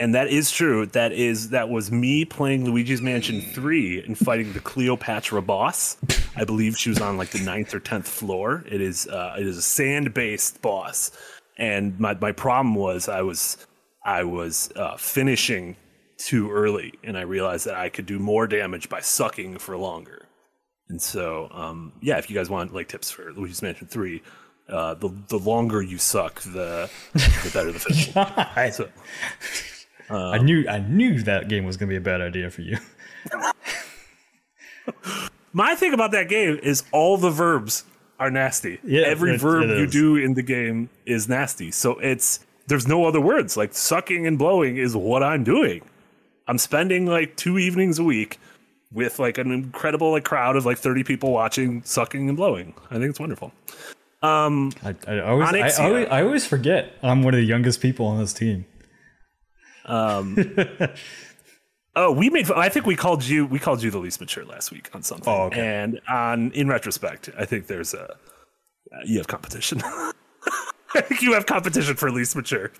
[0.00, 0.86] And that is true.
[0.86, 5.96] That is that was me playing Luigi's Mansion 3 and fighting the Cleopatra boss.
[6.36, 8.64] I believe she was on like the ninth or tenth floor.
[8.70, 11.10] It is uh, it is a sand based boss.
[11.56, 13.66] And my, my problem was I was
[14.04, 15.76] I was uh, finishing
[16.16, 20.26] too early, and I realized that I could do more damage by sucking for longer.
[20.88, 24.22] And so, um, yeah, if you guys want like tips for Luigi's Mansion Three,
[24.68, 28.14] uh, the the longer you suck, the the better the finish.
[28.78, 28.88] will
[30.08, 30.14] be.
[30.14, 32.78] I knew I knew that game was gonna be a bad idea for you.
[35.52, 37.84] my thing about that game is all the verbs
[38.18, 38.78] are nasty.
[38.84, 41.70] Yeah, every it- verb it you do in the game is nasty.
[41.70, 43.56] So it's there's no other words.
[43.56, 45.82] Like sucking and blowing is what I'm doing.
[46.46, 48.38] I'm spending like two evenings a week
[48.92, 52.74] with like an incredible like crowd of like 30 people watching sucking and blowing.
[52.90, 53.52] I think it's wonderful.
[54.22, 55.80] Um, I, I always, I, Onyxia.
[55.84, 58.64] always I always forget I'm one of the youngest people on this team.
[62.00, 62.48] Oh, we made.
[62.52, 63.44] I think we called you.
[63.44, 65.32] We called you the least mature last week on something.
[65.32, 65.60] Oh, okay.
[65.60, 68.16] And on in retrospect, I think there's a
[69.04, 69.82] you have competition.
[69.82, 70.12] I
[71.00, 72.70] think you have competition for least mature,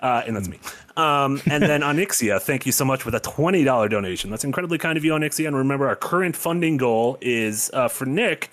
[0.00, 0.58] uh, and that's me.
[0.96, 4.30] Um, and then Onyxia, thank you so much with a twenty dollar donation.
[4.30, 5.46] That's incredibly kind of you, Onyxia.
[5.46, 8.50] And remember, our current funding goal is uh, for Nick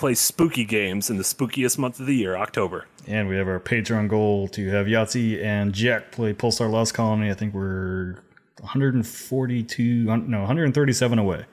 [0.00, 2.86] play spooky games in the spookiest month of the year, October.
[3.06, 7.30] And we have our Patreon goal to have Yahtzee and Jack play Pulsar Lost Colony.
[7.30, 8.14] I think we're
[8.60, 11.44] 142, no, 137 away.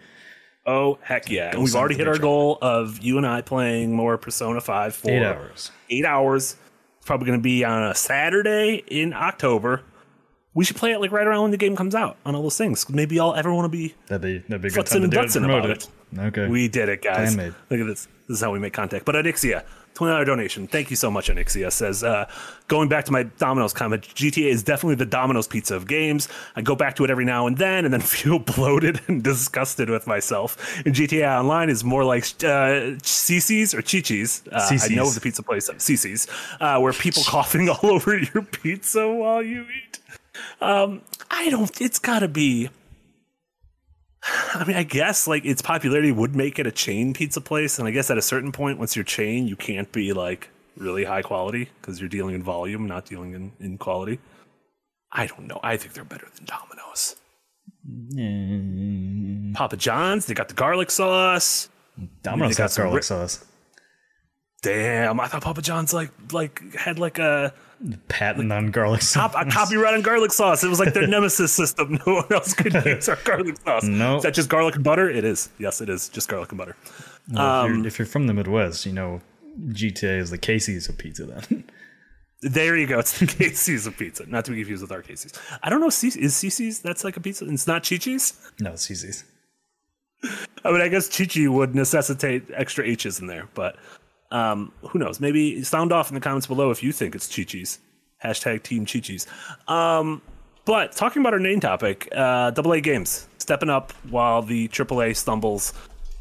[0.66, 1.52] Oh heck yeah!
[1.52, 5.10] And we've already hit our goal of you and I playing more Persona Five for
[5.10, 5.72] Eight hours.
[5.90, 6.58] eight hours.
[6.98, 9.84] It's probably going to be on a Saturday in October.
[10.58, 12.58] We should play it like right around when the game comes out on all those
[12.58, 12.90] things.
[12.90, 15.20] Maybe all everyone will be That'd be, that'd be a good time to and do
[15.20, 15.36] it.
[15.36, 15.88] about it.
[16.14, 16.20] it.
[16.20, 16.48] Okay.
[16.48, 17.38] We did it, guys.
[17.38, 18.08] Look at this.
[18.28, 19.06] This is how we make contact.
[19.06, 20.68] But Onyxia, twenty dollar donation.
[20.68, 21.72] Thank you so much, Onyxia.
[21.72, 22.28] Says uh,
[22.68, 26.28] going back to my Domino's comment, GTA is definitely the Domino's pizza of games.
[26.56, 29.92] I go back to it every now and then, and then feel bloated and disgusted
[29.92, 30.82] with myself.
[30.88, 34.42] And GTA Online is more like uh, CC's or Chi-Chi's.
[34.52, 36.28] Uh, I know the pizza place, CC's,
[36.60, 40.00] uh, where people coughing all over your pizza while you eat.
[40.62, 41.80] Um, I don't.
[41.82, 42.70] It's got to be.
[44.54, 47.88] I mean, I guess like its popularity would make it a chain pizza place, and
[47.88, 51.22] I guess at a certain point, once you're chain, you can't be like really high
[51.22, 54.20] quality because you're dealing in volume, not dealing in, in quality.
[55.12, 55.60] I don't know.
[55.64, 57.16] I think they're better than Domino's.
[59.54, 61.70] Papa John's, they got the garlic sauce.
[62.22, 63.46] Domino's got garlic ri- sauce.
[64.62, 67.54] Damn, I thought Papa John's like like had like a
[68.08, 69.32] Patent on garlic sauce.
[69.32, 70.64] top a copyright on garlic sauce.
[70.64, 72.00] It was like their nemesis system.
[72.08, 73.84] No one else could use our garlic sauce.
[73.84, 74.18] No.
[74.18, 75.10] Is that just garlic and butter?
[75.10, 75.50] It is.
[75.60, 76.10] Yes, it is.
[76.10, 76.76] Just garlic and butter.
[77.32, 79.22] Well, if, um, you're, if you're from the Midwest, you know
[79.70, 81.64] GTA is the Casey's of pizza then.
[82.42, 83.00] There you go.
[83.00, 85.34] It's the Casey's of pizza, not to be confused with our Casey's.
[85.64, 85.90] I don't know.
[85.90, 87.46] C- is CC's that's like a pizza?
[87.50, 88.34] It's not Chi Chi's.
[88.60, 89.24] no, it's Casey's.
[90.64, 93.76] I mean, I guess Chi Chi would necessitate extra H's in there, but
[94.32, 95.20] um, who knows?
[95.20, 97.80] Maybe sound off in the comments below if you think it's Chi Chi's.
[98.24, 99.28] Hashtag Team Chi Chi's.
[99.68, 100.22] Um,
[100.66, 105.74] but talking about our main topic, uh, AA games stepping up while the AAA stumbles.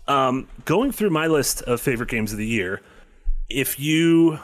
[0.06, 2.80] Um, going through my list of favorite games of the year,
[3.48, 4.38] if you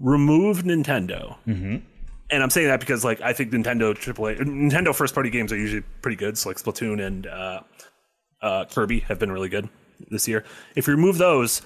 [0.00, 1.36] remove Nintendo,
[2.30, 5.56] and I'm saying that because like I think Nintendo AAA, Nintendo first party games are
[5.58, 6.38] usually pretty good.
[6.38, 7.60] So like Splatoon and uh,
[8.40, 9.68] uh, Kirby have been really good
[10.10, 10.44] this year.
[10.74, 11.60] If you remove those,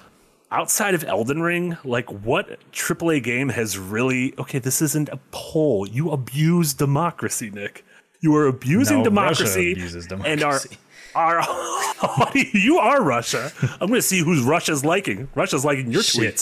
[0.51, 4.59] outside of Elden Ring, like what AAA game has really okay?
[4.59, 5.87] This isn't a poll.
[5.89, 7.85] You abuse democracy, Nick.
[8.21, 10.79] You are abusing No, democracy, abuses and democracy.
[11.15, 13.53] our our you are Russia.
[13.81, 15.29] I'm going to see who's Russia's liking.
[15.35, 16.35] Russia's liking your Shit.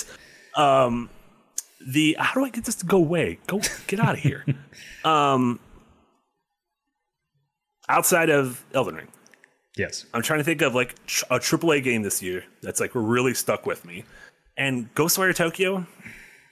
[0.55, 0.59] tweets.
[0.59, 1.11] Um,
[1.87, 3.39] the how do I get this to go away?
[3.47, 4.45] Go get out of here.
[5.05, 5.59] um,
[7.89, 9.09] outside of Elden Ring.
[9.77, 10.07] Yes.
[10.15, 10.95] I'm trying to think of like
[11.31, 14.05] a AAA game this year that's like really stuck with me,
[14.57, 15.87] and Ghostwire Tokyo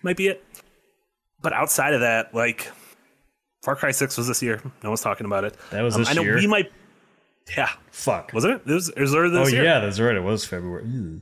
[0.02, 0.44] might be it.
[1.40, 2.68] But outside of that, like
[3.62, 4.60] Far Cry Six was this year.
[4.82, 5.56] No one's talking about it.
[5.70, 6.12] That was Um, this year.
[6.12, 6.36] I know year?
[6.36, 6.72] we might.
[7.56, 8.32] Yeah, Fuck.
[8.32, 8.60] was it?
[8.64, 9.64] It was, it was earlier oh this year.
[9.64, 10.14] yeah, that's right.
[10.16, 10.84] It was February.
[10.86, 11.20] Ew.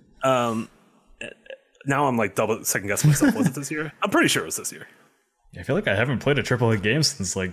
[1.87, 3.35] Now I'm like double second guessing myself.
[3.35, 3.93] was it this year?
[4.03, 4.87] I'm pretty sure it was this year.
[5.59, 7.53] I feel like I haven't played a AAA game since like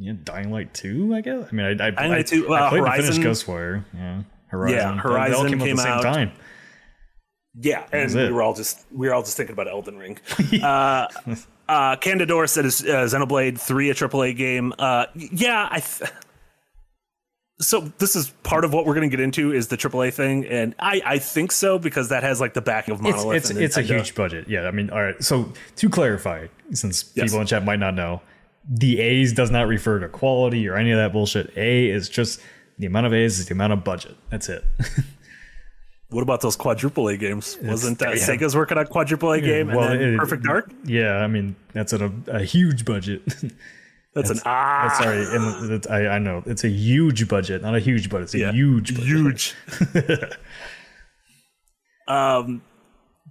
[0.00, 1.14] yeah, Dying Light Two.
[1.14, 1.48] I guess.
[1.52, 3.84] I mean, I I, Dying I, Light 2, I uh, played Horizon- the finished Ghostwire.
[3.94, 4.78] Yeah, Horizon.
[4.78, 6.14] Yeah, They all Horizon came, came out at the out.
[6.14, 6.32] same time.
[7.54, 10.18] Yeah, and we were all just we were all just thinking about Elden Ring.
[10.62, 11.08] uh,
[11.68, 14.72] uh, Candidor said is uh, Xenoblade Three a AAA game.
[14.78, 16.10] Uh, yeah, I th-
[17.60, 20.46] so this is part of what we're going to get into is the AAA thing,
[20.46, 23.36] and I I think so because that has like the backing of Monolith.
[23.36, 24.48] It's it's, it's a huge budget.
[24.48, 25.22] Yeah, I mean, all right.
[25.22, 27.26] So to clarify, since yes.
[27.26, 28.22] people in chat might not know,
[28.68, 31.56] the A's does not refer to quality or any of that bullshit.
[31.56, 32.40] A is just
[32.78, 34.16] the amount of A's is the amount of budget.
[34.30, 34.64] That's it.
[36.10, 37.58] what about those quadruple A games?
[37.62, 38.16] Wasn't uh, yeah.
[38.16, 40.70] Sega's working on quadruple A game well, and then it, Perfect Dark?
[40.84, 43.22] Yeah, I mean that's a, a huge budget.
[44.12, 44.98] That's, that's, an ah.
[45.00, 48.24] Sorry, and I, I know it's a huge budget, not a huge budget.
[48.24, 49.06] It's a yeah, huge, budget.
[49.06, 49.54] huge.
[52.08, 52.60] um,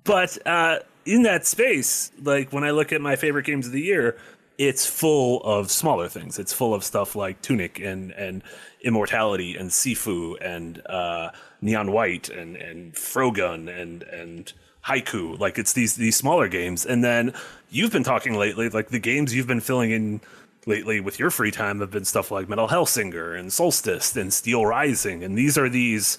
[0.06, 3.82] but uh, in that space, like when I look at my favorite games of the
[3.82, 4.16] year,
[4.60, 6.38] it's full of smaller things.
[6.38, 8.44] It's full of stuff like Tunic and and
[8.82, 14.52] Immortality and Sifu and uh, Neon White and and Frogun and and
[14.86, 15.40] Haiku.
[15.40, 17.34] Like it's these these smaller games, and then
[17.72, 20.22] you've been talking lately, like the games you've been filling in
[20.66, 24.66] lately with your free time have been stuff like Metal Hellsinger and Soulstice and Steel
[24.66, 26.18] Rising, and these are these.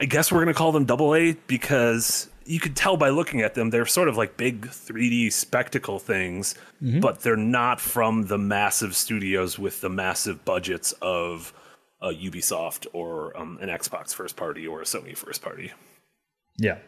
[0.00, 3.54] I guess we're gonna call them double A because you could tell by looking at
[3.54, 7.00] them they're sort of like big 3D spectacle things, mm-hmm.
[7.00, 11.52] but they're not from the massive studios with the massive budgets of
[12.00, 15.72] a Ubisoft or um, an Xbox first party or a Sony first party.
[16.56, 16.78] Yeah.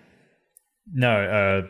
[0.93, 1.11] No.
[1.11, 1.67] Uh,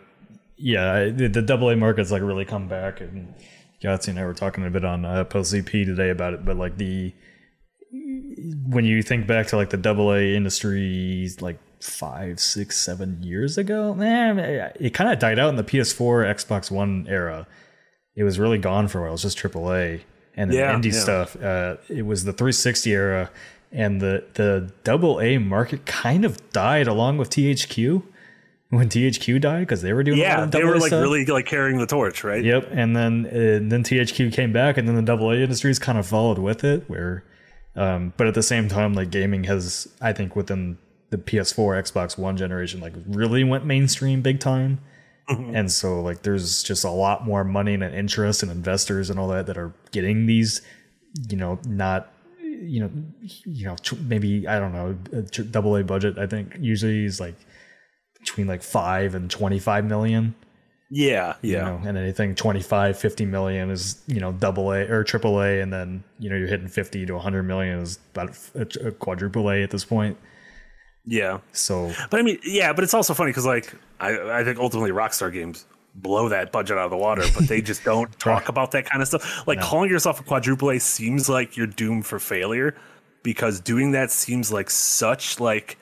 [0.57, 1.07] yeah.
[1.07, 3.35] The, the double A market's like really come back and
[3.83, 6.57] Yahtzee and I were talking a bit on uh, Post ZP today about it, but
[6.57, 7.15] like the
[7.93, 13.59] when you think back to like the double A industry, like five, six, seven years
[13.59, 14.39] ago, man,
[14.79, 17.47] it kind of died out in the PS4, Xbox One era.
[18.15, 19.11] It was really gone for a while.
[19.11, 20.03] It was just AAA
[20.37, 21.01] and yeah, indie yeah.
[21.01, 21.37] stuff.
[21.43, 23.31] Uh, it was the 360 era,
[23.73, 28.03] and the the double A market kind of died along with THQ
[28.71, 31.03] when THQ died because they were doing yeah they were like stuff.
[31.03, 34.87] really like carrying the torch right yep and then and then THQ came back and
[34.87, 37.25] then the double A industries kind of followed with it where
[37.77, 40.79] um, but at the same time like gaming has I think within
[41.11, 44.81] the PS4 Xbox One generation like really went mainstream big time
[45.29, 45.55] mm-hmm.
[45.55, 49.29] and so like there's just a lot more money and interest and investors and all
[49.29, 50.63] that that are getting these
[51.29, 52.91] you know not you know
[53.47, 54.93] you know maybe I don't know
[55.51, 57.37] double A budget I think usually is like
[58.21, 60.35] between like 5 and 25 million.
[60.91, 61.59] Yeah, yeah.
[61.59, 65.61] You know, and anything 25, 50 million is, you know, double A or triple A.
[65.61, 69.51] And then, you know, you're hitting 50 to 100 million is about a, a quadruple
[69.51, 70.19] A at this point.
[71.07, 71.39] Yeah.
[71.53, 74.91] So, but I mean, yeah, but it's also funny because, like, I, I think ultimately
[74.91, 78.73] Rockstar games blow that budget out of the water, but they just don't talk about
[78.73, 79.47] that kind of stuff.
[79.47, 79.65] Like, no.
[79.65, 82.77] calling yourself a quadruple A seems like you're doomed for failure
[83.23, 85.79] because doing that seems like such, like,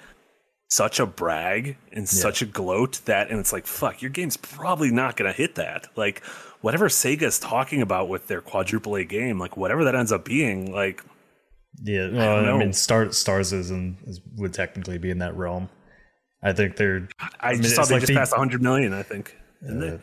[0.69, 2.05] such a brag and yeah.
[2.05, 5.55] such a gloat that and it's like fuck your game's probably not going to hit
[5.55, 5.87] that.
[5.97, 6.23] Like
[6.61, 10.73] whatever sega's talking about with their quadruple a game like whatever that ends up being
[10.73, 11.05] like
[11.83, 15.37] yeah well, I, I, mean Star, stars is, in, is would technically be in that
[15.37, 15.69] realm.
[16.43, 18.93] I think they're i, I just mean, saw they like just the, passed 100 million
[18.93, 19.37] i think
[19.69, 19.99] uh,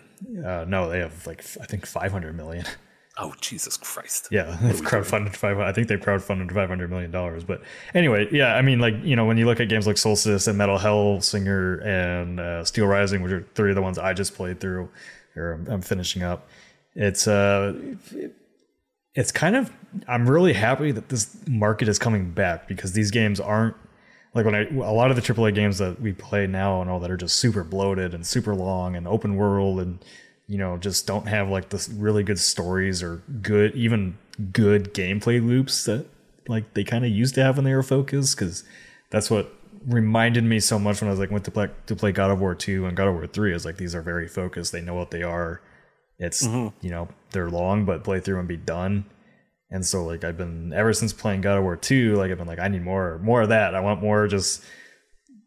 [0.45, 2.65] uh, no they have like i think 500 million
[3.17, 4.27] Oh Jesus Christ!
[4.29, 5.59] Yeah, they've crowdfunded five.
[5.59, 7.43] I think they crowdfunded five hundred million dollars.
[7.43, 7.61] But
[7.93, 10.57] anyway, yeah, I mean, like you know, when you look at games like Soulstice and
[10.57, 14.59] Metal Hellsinger and uh, Steel Rising, which are three of the ones I just played
[14.59, 14.89] through,
[15.35, 16.47] or I'm, I'm finishing up,
[16.93, 17.73] it's uh,
[19.13, 19.71] it's kind of.
[20.09, 23.77] I'm really happy that this market is coming back because these games aren't
[24.33, 26.99] like when I a lot of the AAA games that we play now and all
[26.99, 29.99] that are just super bloated and super long and open world and
[30.47, 34.17] you know just don't have like the really good stories or good even
[34.51, 36.05] good gameplay loops that
[36.47, 38.63] like they kind of used to have when they were focused because
[39.09, 39.51] that's what
[39.87, 42.39] reminded me so much when I was like went to play to play God of
[42.39, 44.71] War 2 and God of War 3 is like these are very focused.
[44.71, 45.61] They know what they are.
[46.17, 46.75] It's mm-hmm.
[46.85, 49.05] you know they're long but play through and be done.
[49.71, 52.47] And so like I've been ever since playing God of War 2 like I've been
[52.47, 53.75] like I need more more of that.
[53.75, 54.63] I want more just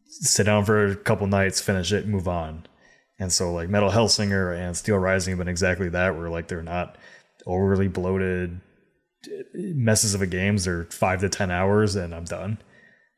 [0.05, 2.67] sit down for a couple nights finish it move on
[3.19, 6.63] and so like Metal Hellsinger and Steel Rising have been exactly that, where like they're
[6.63, 6.97] not
[7.47, 8.61] overly bloated
[9.55, 10.65] messes of a games.
[10.65, 12.59] They're five to ten hours, and I'm done.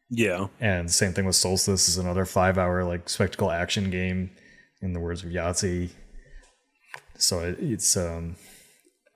[0.08, 0.48] Yeah.
[0.58, 4.30] And same thing with Soulstice is another five hour like spectacle action game,
[4.82, 5.90] in the words of Yahtzee.
[7.16, 8.36] So it, it's um,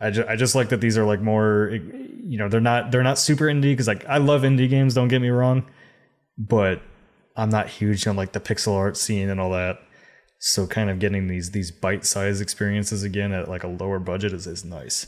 [0.00, 3.02] I just I just like that these are like more, you know, they're not they're
[3.02, 4.94] not super indie because like I love indie games.
[4.94, 5.64] Don't get me wrong,
[6.36, 6.82] but
[7.36, 9.78] I'm not huge on like the pixel art scene and all that.
[10.46, 14.34] So kind of getting these these bite sized experiences again at like a lower budget
[14.34, 15.06] is, is nice.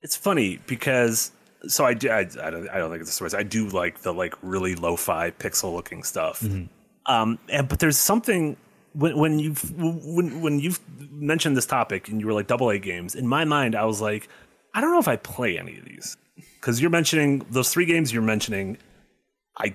[0.00, 1.32] It's funny because
[1.66, 3.32] so I do I, I don't I don't think it's a story.
[3.36, 6.38] I do like the like really lo-fi pixel looking stuff.
[6.38, 7.12] Mm-hmm.
[7.12, 8.56] Um, and but there's something
[8.92, 10.78] when when you've when when you've
[11.10, 14.00] mentioned this topic and you were like double A games in my mind I was
[14.00, 14.28] like
[14.72, 16.16] I don't know if I play any of these
[16.60, 18.78] because you're mentioning those three games you're mentioning.
[19.58, 19.74] I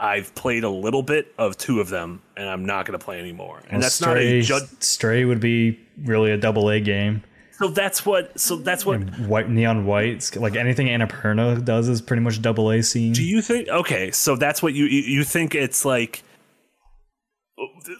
[0.00, 3.20] I've played a little bit of two of them, and I'm not going to play
[3.20, 3.58] anymore.
[3.64, 4.68] And Well, that's Stray, not a judge.
[4.80, 7.22] Stray would be really a double A game.
[7.58, 8.40] So that's what.
[8.40, 8.98] So that's what.
[9.20, 13.12] White neon whites, like anything Annapurna does, is pretty much double A scene.
[13.12, 13.68] Do you think?
[13.68, 16.24] Okay, so that's what you you think it's like.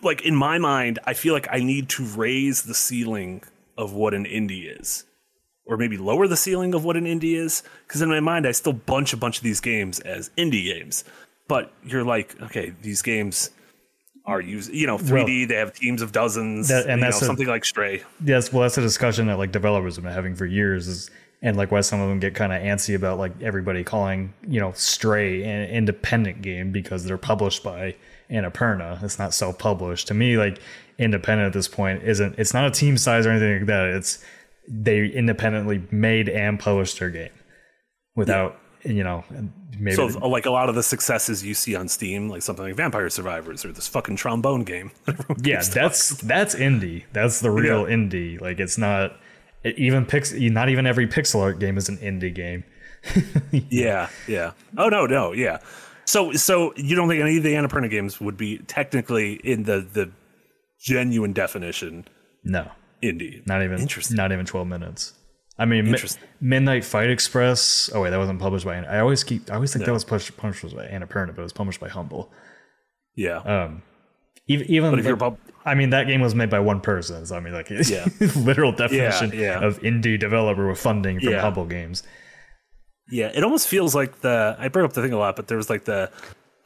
[0.02, 3.42] Like in my mind, I feel like I need to raise the ceiling
[3.76, 5.04] of what an indie is,
[5.66, 7.62] or maybe lower the ceiling of what an indie is.
[7.86, 11.04] Because in my mind, I still bunch a bunch of these games as indie games.
[11.50, 13.50] But you're like, okay, these games
[14.24, 14.72] are used.
[14.72, 15.48] You know, 3D.
[15.48, 16.68] they have teams of dozens.
[16.68, 18.04] That- and you that's know, a- something like Stray.
[18.24, 21.10] Yes, well, that's a discussion that like developers have been having for years, is
[21.42, 24.60] and like why some of them get kind of antsy about like everybody calling you
[24.60, 27.96] know Stray an independent game because they're published by
[28.30, 29.02] Annapurna.
[29.02, 30.06] It's not self-published.
[30.08, 30.60] To me, like
[30.98, 32.38] independent at this point isn't.
[32.38, 33.86] It's not a team size or anything like that.
[33.88, 34.24] It's
[34.68, 37.32] they independently made and published their game
[38.14, 39.24] without you know
[39.78, 42.64] maybe So uh, like a lot of the successes you see on Steam, like something
[42.64, 44.90] like Vampire Survivors or this fucking trombone game.
[45.42, 47.94] yeah that's that's indie that's the real Yeah.
[47.96, 49.16] indie like it's not
[49.64, 52.64] it- even pix not even every pixel art game is an indie game
[53.52, 54.52] Yeah, yeah.
[54.76, 55.58] Oh no, no, yeah.
[56.04, 59.80] So, so you don't think any of the Annapurna games would be technically in the
[59.80, 60.10] the
[60.78, 62.06] genuine definition
[62.44, 62.70] no
[63.02, 63.46] indie?
[63.46, 64.16] not even Interesting.
[64.16, 65.14] not even 12 minutes
[65.60, 65.98] i mean Mi-
[66.40, 69.84] midnight fight express oh wait that wasn't published by i always keep i always think
[69.84, 72.32] that was published, published by annapurna but it was published by humble
[73.14, 73.82] Yeah, um
[74.52, 77.36] even, even if you're pub- I mean, that game was made by one person, so
[77.36, 78.06] I mean, like, Yeah.
[78.36, 79.62] literal definition yeah.
[79.66, 81.40] of indie developer with funding from Yeah.
[81.42, 82.02] Humble Games.
[83.10, 83.30] yeah.
[83.34, 85.68] It almost feels like the I bring up the thing a lot, but there was
[85.70, 86.10] like the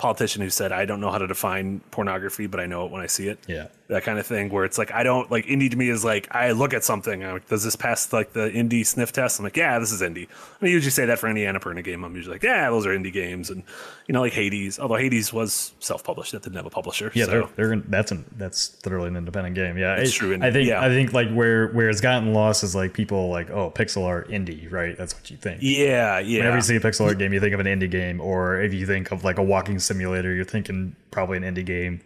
[0.05, 3.01] politician who said, "I don't know how to define pornography, but I know it when
[3.01, 5.71] I see it." Yeah, that kind of thing where it's like I don't like indie
[5.71, 8.51] to me is like I look at something I'm like does this pass like the
[8.51, 10.27] indie sniff test I'm like yeah this is indie
[10.63, 13.13] I usually say that for any Annapurna game I'm usually like yeah those are indie
[13.13, 13.63] games and
[14.07, 17.31] you know like Hades although Hades was self-published that didn't have a publisher Yeah, so.
[17.57, 19.77] they're, they're that's an that's literally an independent game.
[19.77, 20.83] Yeah, It's I- true, I think yeah.
[20.83, 24.29] I think like where where it's gotten lost is like people like oh pixel art
[24.31, 24.97] indie right?
[24.97, 25.59] That's what you think.
[25.61, 28.19] yeah yeah Whenever you see a pixel art game, you think of an indie game,
[28.21, 32.01] or if you think of like a walking simulator, you're thinking probably an indie game.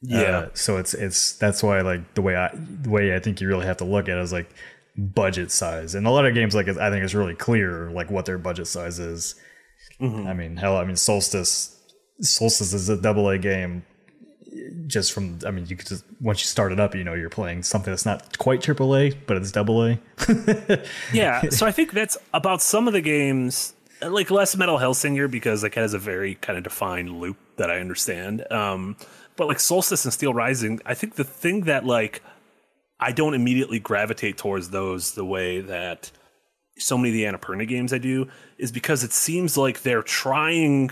[0.00, 3.40] yeah Uh, so it's it's that's why like the way I the way I think
[3.40, 4.50] you really have to look at it is like
[4.96, 8.24] budget size, and a lot of games like I think it's really clear like what
[8.24, 9.34] their budget size is.
[10.00, 10.26] Mm-hmm.
[10.26, 11.76] I mean, hell, I mean Soulstice
[12.22, 13.84] Soulstice is a double A game.
[14.86, 17.28] Just from, I mean, you could just once you start it up, you know you're
[17.28, 19.98] playing something that's not quite triple A, but it's double A.
[21.12, 25.62] yeah so I think that's about some of the games like less Metal Hellsinger because
[25.62, 28.96] like it has a very kind of defined loop that I understand um
[29.36, 32.22] but like Soulstice and Steel Rising I think the thing that like
[33.00, 36.10] I don't immediately gravitate towards those the way that
[36.78, 40.90] so many of the Annapurna games I do is because it seems like they're trying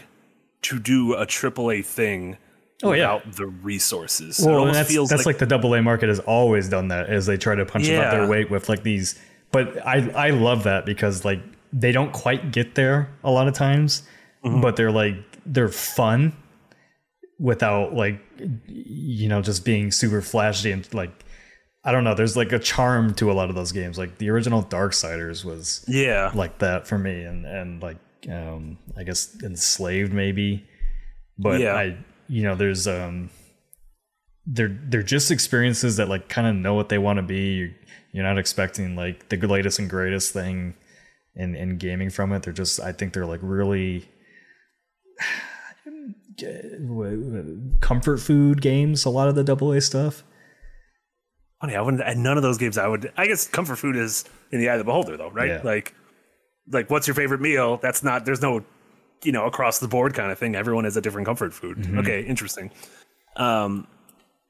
[0.62, 2.38] to do a AAA thing
[2.82, 3.14] Oh, yeah.
[3.14, 4.38] without the resources.
[4.44, 7.24] Well, that's feels that's like, like, the double A market has always done that, as
[7.24, 8.10] they try to punch above Yeah.
[8.10, 9.18] their weight with like these.
[9.50, 11.40] But I I love that because like
[11.78, 14.02] they don't quite get there a lot of times,
[14.44, 14.60] Mm-hmm.
[14.60, 16.32] but they're like they're fun
[17.38, 18.20] without like
[18.66, 21.10] you know just being super flashy and like
[21.84, 22.14] I don't know.
[22.14, 23.96] There's like a charm to a lot of those games.
[23.98, 27.98] Like the original Dark Darksiders was yeah, like that for me, and and like
[28.30, 30.64] um I guess enslaved maybe,
[31.38, 31.74] but Yeah.
[31.74, 31.96] I
[32.28, 33.30] you know there's um
[34.46, 37.54] they're they're just experiences that like kind of know what they want to be.
[37.54, 37.70] You're,
[38.12, 40.74] you're not expecting like the latest and greatest thing
[41.36, 42.42] in in gaming from it.
[42.42, 44.08] They're just I think they're like really
[47.80, 49.04] comfort food games.
[49.04, 50.22] A lot of the double A stuff.
[51.60, 51.76] funny.
[51.76, 52.02] I wouldn't.
[52.02, 53.12] And none of those games I would.
[53.16, 55.48] I guess comfort food is in the eye of the beholder, though, right?
[55.48, 55.60] Yeah.
[55.64, 55.94] Like,
[56.70, 57.78] like what's your favorite meal?
[57.78, 58.24] That's not.
[58.24, 58.64] There's no,
[59.22, 60.54] you know, across the board kind of thing.
[60.54, 61.78] Everyone has a different comfort food.
[61.78, 61.98] Mm-hmm.
[62.00, 62.70] Okay, interesting.
[63.36, 63.86] Um,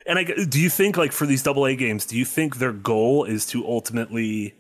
[0.07, 2.73] and I do you think like for these double A games, do you think their
[2.73, 4.55] goal is to ultimately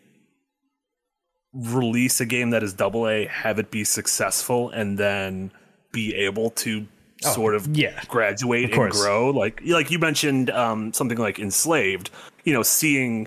[1.57, 5.51] release a game that is double A, have it be successful, and then
[5.93, 6.87] be able to
[7.23, 8.03] sort of Oh, yeah.
[8.09, 9.31] graduate and grow?
[9.31, 12.11] Like like you mentioned um, something like Enslaved.
[12.45, 13.27] You know, seeing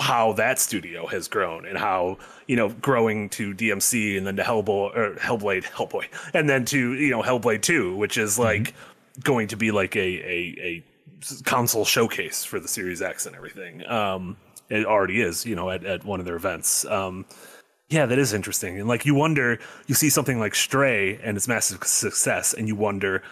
[0.00, 4.42] how that studio has grown and how you know growing to DMC and then to
[4.42, 6.04] Hellboy or Hellblade Hellboy
[6.34, 8.74] and then to you know Hellblade Two, which is like
[9.22, 10.84] going to be like a a, a
[11.44, 13.86] console showcase for the Series X and everything.
[13.88, 14.36] Um,
[14.70, 16.84] it already is, you know, at, at one of their events.
[16.86, 17.26] Um,
[17.88, 18.78] yeah, that is interesting.
[18.78, 22.74] And like you wonder, you see something like Stray and its massive success, and you
[22.74, 23.22] wonder,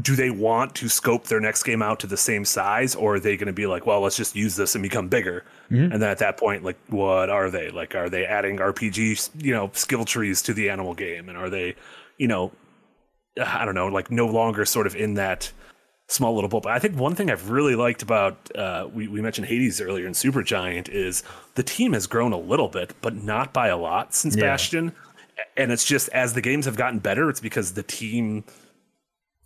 [0.00, 3.20] do they want to scope their next game out to the same size or are
[3.20, 5.92] they going to be like well let's just use this and become bigger mm-hmm.
[5.92, 9.52] and then at that point like what are they like are they adding rpg you
[9.52, 11.74] know skill trees to the animal game and are they
[12.18, 12.52] you know
[13.44, 15.52] i don't know like no longer sort of in that
[16.12, 19.46] small little but i think one thing i've really liked about uh, we, we mentioned
[19.46, 21.22] hades earlier in supergiant is
[21.54, 24.42] the team has grown a little bit but not by a lot since yeah.
[24.42, 24.92] bastion.
[25.56, 28.44] And it's just as the games have gotten better it's because the team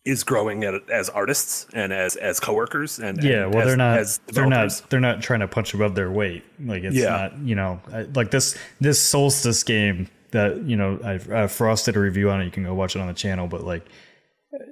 [0.05, 4.21] is growing as artists and as as coworkers and yeah and well as, they're not
[4.33, 6.45] they're not they're not trying to punch above their weight.
[6.65, 7.11] Like it's yeah.
[7.11, 7.81] not you know
[8.15, 12.45] like this this Soulstice game that you know I've, I've frosted a review on it.
[12.45, 13.87] You can go watch it on the channel but like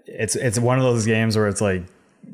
[0.07, 1.85] it's it's one of those games where it's like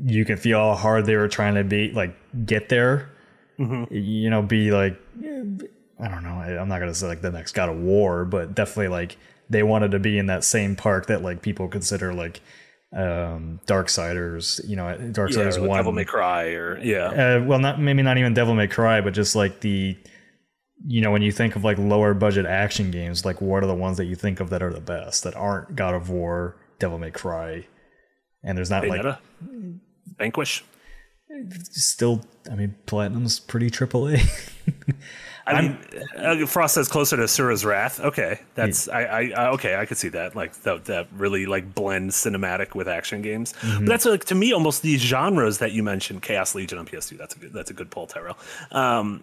[0.05, 2.15] you can feel how hard they were trying to be like
[2.47, 3.11] get there
[3.59, 3.93] mm-hmm.
[3.93, 7.69] you know be like i don't know i'm not gonna say like the next god
[7.69, 9.17] of war but definitely like
[9.49, 12.41] they wanted to be in that same park that like people consider like
[12.93, 15.79] um Darksiders, you know, Darksiders yeah, one.
[15.79, 17.07] Devil May Cry or yeah.
[17.39, 19.97] Uh, well, not maybe not even Devil May Cry, but just like the,
[20.87, 23.75] you know, when you think of like lower budget action games, like what are the
[23.75, 26.99] ones that you think of that are the best that aren't God of War, Devil
[26.99, 27.67] May Cry,
[28.43, 29.19] and there's not Bayonetta?
[29.43, 29.75] like
[30.19, 30.65] Vanquish.
[31.63, 34.21] Still, I mean, Platinum's pretty AAA.
[35.47, 35.79] I mean,
[36.17, 38.01] uh, Frost says closer to Asura's Wrath.
[38.01, 38.95] Okay, that's yeah.
[38.95, 40.35] I, I okay, I could see that.
[40.35, 43.53] Like that, that really like blends cinematic with action games.
[43.61, 43.79] Mm-hmm.
[43.81, 46.23] But that's like to me almost these genres that you mentioned.
[46.23, 47.17] Chaos Legion on PS2.
[47.17, 47.53] That's a good.
[47.53, 48.37] That's a good pull, Tyrell.
[48.71, 49.23] Um,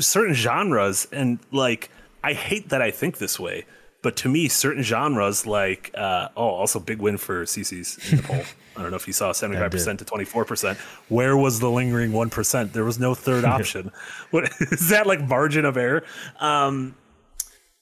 [0.00, 1.90] certain genres and like
[2.22, 3.64] I hate that I think this way,
[4.08, 8.22] but to me, certain genres like uh, oh, also big win for CC's in the
[8.22, 8.40] poll.
[8.78, 10.78] I don't know if you saw 75% to 24%.
[11.10, 12.72] Where was the lingering 1%?
[12.72, 13.92] There was no third option.
[14.30, 16.04] what is that like margin of error?
[16.40, 16.94] Um,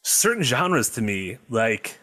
[0.02, 2.00] certain genres to me like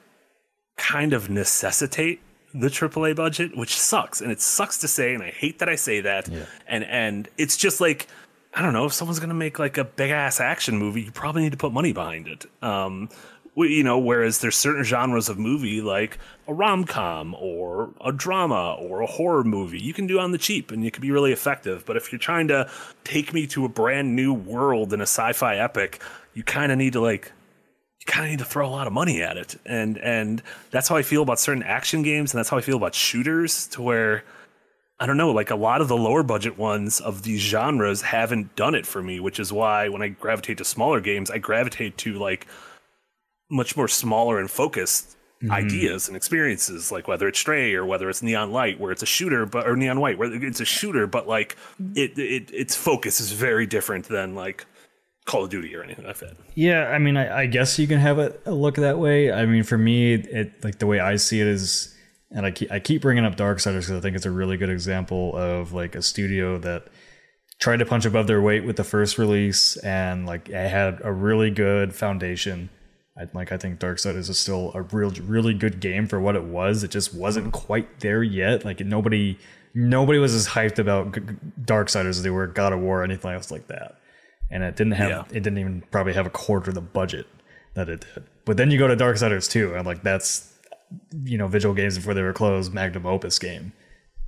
[0.78, 2.21] kind of necessitate
[2.53, 4.21] the AAA budget, which sucks.
[4.21, 6.30] And it sucks to say, and I hate that I say that.
[6.30, 6.45] Yeah.
[6.65, 8.07] And and it's just like
[8.53, 11.41] I don't know if someone's gonna make like a big ass action movie, you probably
[11.41, 12.45] need to put money behind it.
[12.63, 13.09] Um,
[13.56, 18.76] you know, whereas there's certain genres of movie like a rom com or a drama
[18.80, 21.32] or a horror movie you can do on the cheap and it can be really
[21.32, 21.86] effective.
[21.86, 22.70] But if you're trying to
[23.04, 26.01] take me to a brand new world in a sci fi epic,
[26.34, 27.32] you kind of need to like
[27.99, 30.89] you kind of need to throw a lot of money at it and and that's
[30.89, 33.82] how i feel about certain action games and that's how i feel about shooters to
[33.82, 34.26] where
[34.99, 38.56] i don't know like a lot of the lower budget ones of these genres haven't
[38.58, 41.97] done it for me which is why when i gravitate to smaller games i gravitate
[41.97, 42.45] to like
[43.50, 45.52] much more smaller and focused mm-hmm.
[45.52, 49.08] ideas and experiences, like whether it's Stray or whether it's Neon Light, where it's a
[49.08, 51.58] shooter, but or Neon White, where it's a shooter, but like
[51.96, 54.66] it, it its focus is very different than like
[55.26, 56.36] Call of Duty or anything like that.
[56.56, 59.32] Yeah, I mean, I, I guess you can have it a look that way.
[59.32, 61.96] I mean, for me, it like the way I see it is,
[62.32, 64.70] and I keep I keep bringing up Darksiders because I think it's a really good
[64.70, 66.88] example of like a studio that
[67.60, 71.14] tried to punch above their weight with the first release and like it had a
[71.14, 72.70] really good foundation
[73.18, 76.43] I, like I think Darksiders is still a real really good game for what it
[76.43, 76.84] was.
[76.84, 78.66] It just wasn't quite there yet.
[78.66, 79.38] Like nobody
[79.74, 81.11] nobody was as hyped about
[81.64, 83.97] Darksiders as they were God of War or anything else like that.
[84.49, 85.24] And it didn't have yeah.
[85.30, 87.28] it didn't even probably have a quarter of the budget
[87.76, 88.24] that it did.
[88.45, 90.51] But then you go to Darksiders 2 and like that's
[91.24, 93.74] you know visual games before they were closed magnum opus game.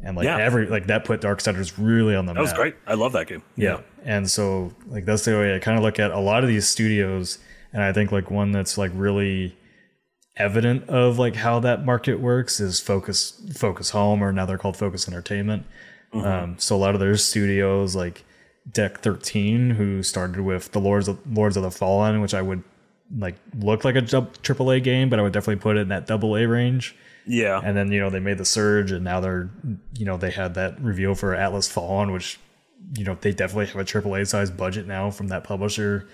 [0.01, 0.37] And like yeah.
[0.37, 2.49] every like that put Darksiders really on the that map.
[2.49, 2.75] That was great.
[2.85, 3.41] I love that game.
[3.55, 3.77] Yeah.
[3.77, 3.81] yeah.
[4.03, 6.67] And so like that's the way I kind of look at a lot of these
[6.67, 7.39] studios
[7.75, 9.53] and I think like one that's like really
[10.37, 14.77] evident of like how that market works is Focus Focus Home, or now they're called
[14.77, 15.65] Focus Entertainment.
[16.13, 16.25] Mm-hmm.
[16.25, 18.23] Um, so a lot of their studios like
[18.71, 22.63] Deck Thirteen, who started with the Lords of Lords of the Fallen, which I would
[23.13, 26.07] like look like a triple A game, but I would definitely put it in that
[26.07, 26.95] double A range.
[27.27, 27.59] Yeah.
[27.61, 29.49] And then you know they made the Surge, and now they're
[29.97, 32.39] you know they had that reveal for Atlas Fallen, which
[32.97, 36.07] you know they definitely have a triple A size budget now from that publisher.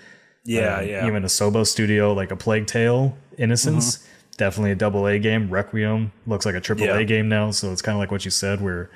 [0.44, 1.06] Yeah, um, yeah.
[1.06, 4.30] Even Asobo studio like a Plague Tale, Innocence, mm-hmm.
[4.38, 5.50] definitely a double A game.
[5.50, 6.98] Requiem looks like a triple yeah.
[6.98, 8.90] A game now, so it's kind of like what you said, where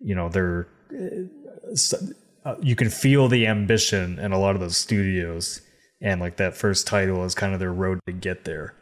[0.00, 0.68] you know they're
[2.44, 5.60] uh, you can feel the ambition in a lot of those studios,
[6.00, 8.74] and like that first title is kind of their road to get there.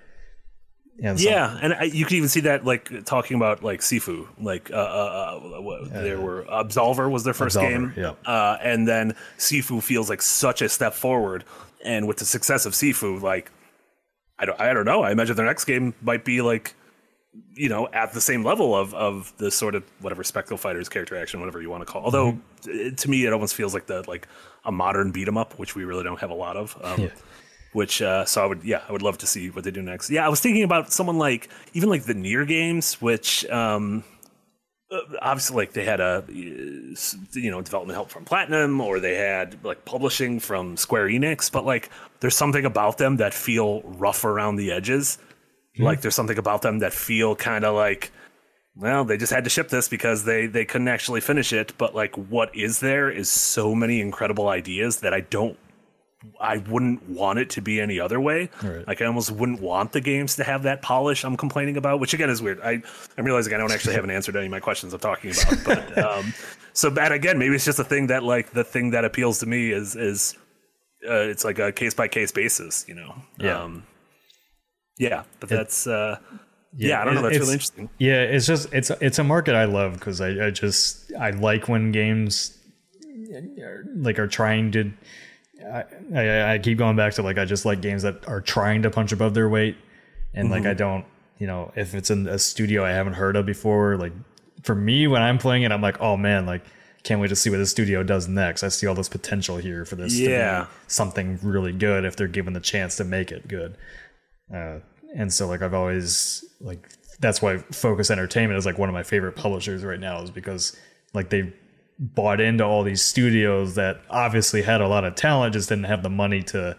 [1.00, 4.26] And so, yeah, and I, you can even see that like talking about like Sifu,
[4.40, 8.14] like uh, uh, uh there were Absolver was their first Absolver, game, yeah.
[8.24, 11.44] uh, and then Sifu feels like such a step forward
[11.84, 13.50] and with the success of Sifu, like
[14.38, 15.02] I don't I don't know.
[15.02, 16.74] I imagine their next game might be like
[17.54, 21.16] you know at the same level of of the sort of whatever spectacle fighters character
[21.16, 22.02] action, whatever you want to call.
[22.02, 22.04] It.
[22.06, 22.94] Although mm-hmm.
[22.94, 24.28] to me, it almost feels like the like
[24.64, 26.76] a modern beat 'em up, which we really don't have a lot of.
[26.82, 27.08] Um, yeah.
[27.72, 30.10] Which uh, so I would yeah I would love to see what they do next.
[30.10, 34.04] Yeah, I was thinking about someone like even like the NieR games, which um,
[35.20, 39.84] obviously like they had a you know development help from platinum or they had like
[39.84, 44.72] publishing from square enix but like there's something about them that feel rough around the
[44.72, 45.18] edges
[45.74, 45.84] mm-hmm.
[45.84, 48.10] like there's something about them that feel kind of like
[48.76, 51.94] well they just had to ship this because they they couldn't actually finish it but
[51.94, 55.58] like what is there is so many incredible ideas that i don't
[56.40, 58.50] I wouldn't want it to be any other way.
[58.62, 58.86] Right.
[58.86, 62.12] Like I almost wouldn't want the games to have that polish I'm complaining about, which
[62.12, 62.60] again is weird.
[62.60, 62.82] I
[63.16, 65.30] I'm realizing I don't actually have an answer to any of my questions I'm talking
[65.30, 65.64] about.
[65.64, 66.34] But um,
[66.72, 69.46] so bad again, maybe it's just a thing that like the thing that appeals to
[69.46, 70.36] me is is
[71.08, 73.14] uh, it's like a case by case basis, you know.
[73.38, 73.62] Yeah.
[73.62, 73.86] Um,
[74.98, 76.18] yeah, but that's uh,
[76.76, 77.22] yeah, yeah, I don't know.
[77.22, 77.88] That's really interesting.
[77.98, 81.68] Yeah, it's just it's it's a market I love because I, I just I like
[81.68, 82.58] when games
[83.96, 84.90] like are trying to
[85.68, 88.82] I, I, I keep going back to like I just like games that are trying
[88.82, 89.76] to punch above their weight,
[90.34, 90.52] and mm-hmm.
[90.52, 91.04] like I don't,
[91.38, 94.12] you know, if it's in a studio I haven't heard of before, like
[94.62, 96.62] for me when I'm playing it, I'm like, oh man, like
[97.04, 98.62] can't wait to see what the studio does next.
[98.62, 100.66] I see all this potential here for this yeah.
[100.88, 103.76] something really good if they're given the chance to make it good.
[104.52, 104.80] Uh,
[105.14, 106.88] and so like I've always like
[107.20, 110.76] that's why Focus Entertainment is like one of my favorite publishers right now is because
[111.14, 111.52] like they
[111.98, 116.02] bought into all these studios that obviously had a lot of talent, just didn't have
[116.02, 116.76] the money to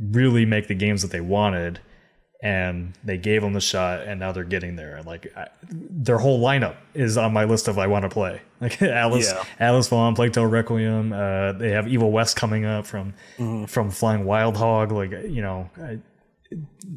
[0.00, 1.80] really make the games that they wanted.
[2.42, 4.96] And they gave them the shot, and now they're getting there.
[4.96, 8.40] And like I, their whole lineup is on my list of I want to play.
[8.58, 9.44] Like Alice, yeah.
[9.60, 11.12] Atlas Fallen, Plague Tale Requiem.
[11.12, 13.66] Uh, they have Evil West coming up from mm-hmm.
[13.66, 14.92] from Flying Wild Hog.
[14.92, 15.98] Like you know, I,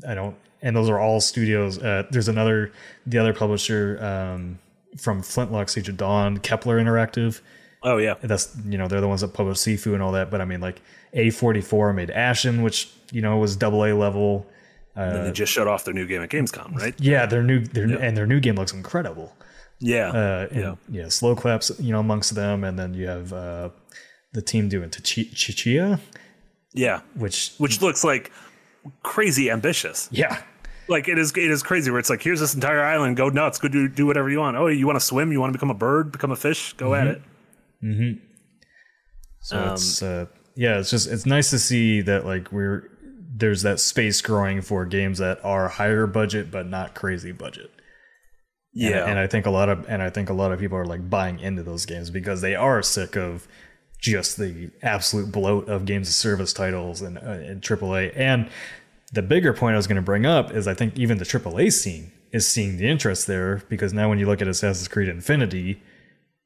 [0.08, 0.38] I don't.
[0.62, 1.78] And those are all studios.
[1.78, 2.72] Uh, there's another,
[3.06, 4.02] the other publisher.
[4.02, 4.60] Um,
[5.00, 7.42] from Flintlock Siege of Dawn, Kepler Interactive.
[7.82, 10.30] Oh yeah, that's you know they're the ones that published Sifu and all that.
[10.30, 10.82] But I mean like
[11.14, 14.46] A44 made Ashen, which you know was double A level.
[14.96, 16.94] Uh, they just shut off their new game at Gamescom, right?
[17.00, 17.98] Yeah, their new their yeah.
[17.98, 19.34] and their new game looks incredible.
[19.80, 21.06] Yeah, uh, yeah, yeah.
[21.06, 23.70] Sloclap's, you know, amongst them, and then you have uh,
[24.34, 26.02] the team doing Tchia.
[26.74, 28.32] Yeah, which which looks like
[29.04, 30.10] crazy ambitious.
[30.12, 30.42] Yeah,
[30.90, 33.60] like it is it is crazy where it's like here's this entire island go nuts
[33.60, 34.58] go do do whatever you want.
[34.58, 35.32] Oh you want to swim?
[35.32, 36.12] You want to become a bird?
[36.12, 36.74] Become a fish?
[36.74, 37.08] Go mm-hmm.
[37.08, 37.22] at it.
[37.84, 38.26] Mm-hmm.
[39.40, 40.26] so um, it's uh,
[40.56, 42.90] yeah it's just it's nice to see that like we're
[43.32, 47.72] there's that space growing for games that are higher budget but not crazy budget.
[48.72, 49.02] Yeah.
[49.02, 50.86] and, and i think a lot of and i think a lot of people are
[50.86, 53.48] like buying into those games because they are sick of
[54.00, 58.14] just the absolute bloat of games of service titles and, uh, and AAA.
[58.16, 58.50] And
[59.12, 61.74] the bigger point I was going to bring up is I think even the AAA
[61.74, 65.82] scene is seeing the interest there because now when you look at Assassin's Creed Infinity,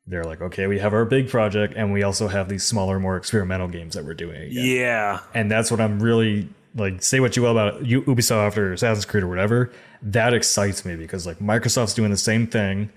[0.07, 3.18] they're like, okay, we have our big project and we also have these smaller, more
[3.18, 4.41] experimental games that we're doing.
[4.43, 4.66] Again.
[4.66, 5.20] Yeah.
[5.34, 9.05] And that's what I'm really like, say what you will about you, Ubisoft or Assassin's
[9.05, 9.72] Creed or whatever.
[10.01, 12.89] That excites me because like Microsoft's doing the same thing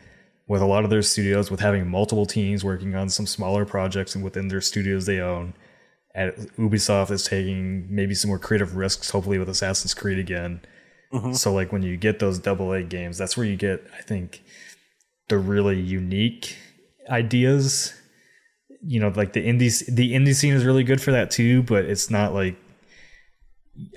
[0.48, 4.14] with a lot of their studios with having multiple teams working on some smaller projects
[4.14, 5.54] and within their studios they own
[6.16, 10.60] Ubisoft is taking maybe some more creative risks, hopefully with Assassin's Creed again.
[11.12, 11.32] Mm-hmm.
[11.32, 14.42] So like when you get those double A games, that's where you get, I think,
[15.28, 16.56] the really unique
[17.08, 17.94] ideas.
[18.82, 21.84] You know, like the indie the indie scene is really good for that too, but
[21.84, 22.56] it's not like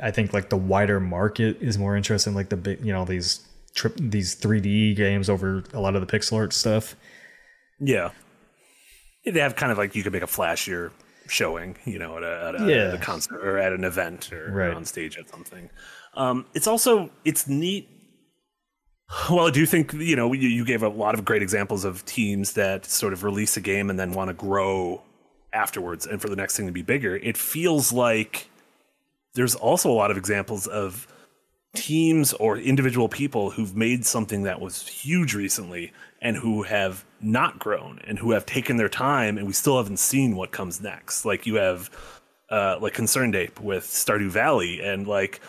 [0.02, 3.06] I think like the wider market is more interested in like the big, you know,
[3.06, 3.46] these
[3.76, 6.96] trip these 3D games over a lot of the pixel art stuff.
[7.80, 8.12] Yeah.
[9.26, 10.92] They have kind of like you could make a flashier
[11.30, 12.88] showing, you know, at a, at a, yeah.
[12.88, 14.74] at a concert or at an event or, right.
[14.74, 15.70] on stage at something.
[16.16, 17.88] Um, it's also it's neat.
[19.30, 22.06] Well, I do think you know you, you gave a lot of great examples of
[22.06, 25.02] teams that sort of release a game and then want to grow
[25.52, 27.16] afterwards and for the next thing to be bigger.
[27.16, 28.50] It feels like
[29.34, 31.08] there's also a lot of examples of
[31.76, 35.92] teams or individual people who've made something that was huge recently
[36.22, 40.00] and who have not grown and who have taken their time and we still haven't
[40.00, 41.26] seen what comes next.
[41.26, 41.90] Like you have
[42.50, 45.40] uh, like ConcernedApe with Stardew Valley and like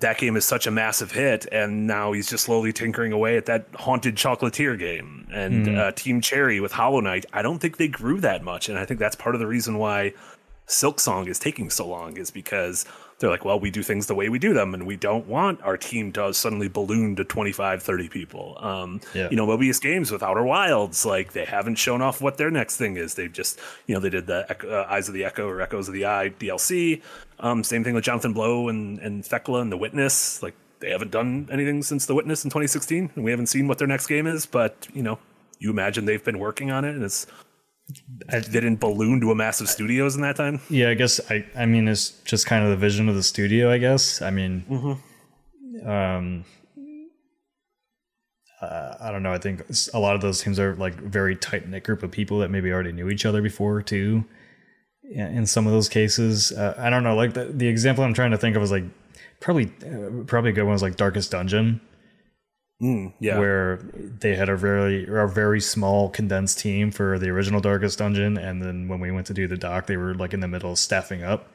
[0.00, 3.46] that game is such a massive hit and now he's just slowly tinkering away at
[3.46, 5.78] that haunted chocolatier game and mm.
[5.78, 7.26] uh, Team Cherry with Hollow Knight.
[7.32, 9.78] I don't think they grew that much and I think that's part of the reason
[9.78, 10.14] why
[10.68, 12.84] Silksong is taking so long is because
[13.18, 15.60] they're like, well, we do things the way we do them, and we don't want
[15.62, 18.56] our team to suddenly balloon to 25, 30 people.
[18.60, 19.28] Um, yeah.
[19.30, 22.76] You know, Mobius Games with Outer Wilds, like they haven't shown off what their next
[22.76, 23.14] thing is.
[23.14, 25.94] They've just, you know, they did the uh, Eyes of the Echo or Echoes of
[25.94, 27.02] the Eye DLC.
[27.40, 30.42] Um, same thing with Jonathan Blow and, and Thekla and The Witness.
[30.42, 33.78] Like they haven't done anything since The Witness in 2016, and we haven't seen what
[33.78, 35.18] their next game is, but, you know,
[35.58, 37.26] you imagine they've been working on it, and it's
[38.28, 40.60] they didn't balloon to a massive studios in that time.
[40.68, 43.70] Yeah, I guess I I mean it's just kind of the vision of the studio.
[43.70, 45.88] I guess I mean, mm-hmm.
[45.88, 46.44] um,
[48.60, 49.32] uh, I don't know.
[49.32, 49.62] I think
[49.94, 52.72] a lot of those teams are like very tight knit group of people that maybe
[52.72, 54.24] already knew each other before too.
[55.10, 57.16] In some of those cases, uh, I don't know.
[57.16, 58.84] Like the, the example I'm trying to think of is like
[59.40, 61.80] probably uh, probably a good one is like Darkest Dungeon,
[62.80, 63.38] Mm, yeah.
[63.40, 63.78] where
[64.20, 68.62] they had a very a very small condensed team for the original Darkest Dungeon, and
[68.62, 70.78] then when we went to do the doc, they were like in the middle of
[70.78, 71.50] staffing up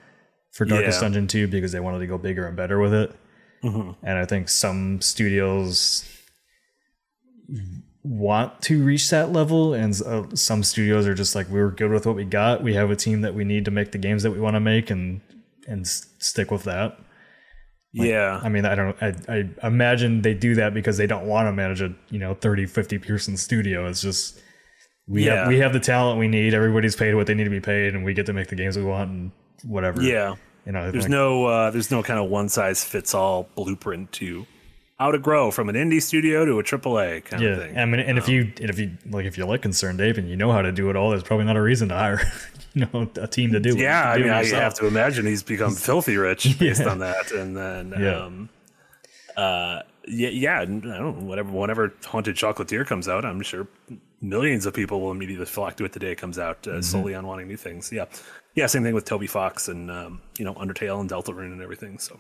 [0.52, 1.06] for Darkest Yeah.
[1.06, 3.16] Dungeon 2 because they wanted to go bigger and better with it.
[3.64, 3.96] Mhm.
[4.04, 6.04] And I think some studios
[8.04, 12.06] want to reach that level, and uh, some studios are just like, we're good with
[12.06, 12.62] what we got.
[12.62, 14.60] We have a team that we need to make the games that we want to
[14.60, 15.22] make, and
[15.68, 17.00] and stick with that.
[17.94, 18.40] Yeah.
[18.44, 18.96] I mean, I don't.
[19.02, 19.14] I,
[19.62, 22.66] I imagine they do that because they don't want to manage a you know 30,
[22.66, 23.88] 50 person studio.
[23.88, 24.42] It's just
[25.08, 25.36] we Yeah.
[25.42, 26.54] have we have the talent we need.
[26.54, 28.78] Everybody's paid what they need to be paid, and we get to make the games
[28.78, 29.32] we want and
[29.64, 30.02] whatever.
[30.02, 30.36] yeah.
[30.66, 30.92] you know.
[30.92, 34.46] There's like- no uh, there's no kind of one size fits all blueprint to
[35.04, 37.50] how to grow from an indie studio to a AAA kind yeah.
[37.50, 37.78] of thing.
[37.78, 40.36] I mean, and if you and if you like, if you like ConcernedApe and you
[40.38, 42.22] know how to do it all, there's probably not a reason to hire
[42.74, 43.72] you know a team to do.
[43.72, 43.80] it.
[43.80, 46.90] yeah, I mean, I have to imagine he's become filthy rich based Yeah.
[46.90, 48.26] on that, and then Yeah.
[48.26, 48.50] um,
[49.36, 53.68] uh, yeah, yeah, I don't know, whatever, whenever Haunted Chocolatier comes out, I'm sure
[54.22, 56.80] millions of people will immediately flock to it the day it comes out, Mm-hmm.
[56.80, 57.92] uh, solely on wanting new things.
[57.92, 58.06] Yeah,
[58.56, 62.00] yeah, same thing with Toby Fox and um, you know Undertale and Deltarune and everything.
[62.00, 62.20] So,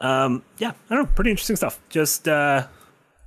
[0.00, 1.80] um, yeah, I don't know, pretty interesting stuff.
[1.88, 2.66] Just uh,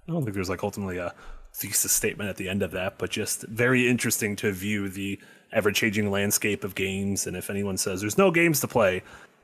[0.08, 1.14] I don't think there's like ultimately a
[1.54, 5.20] thesis statement at the end of that, but just very interesting to view the
[5.52, 7.28] ever changing landscape of games.
[7.28, 9.02] And if anyone says there's no games to play,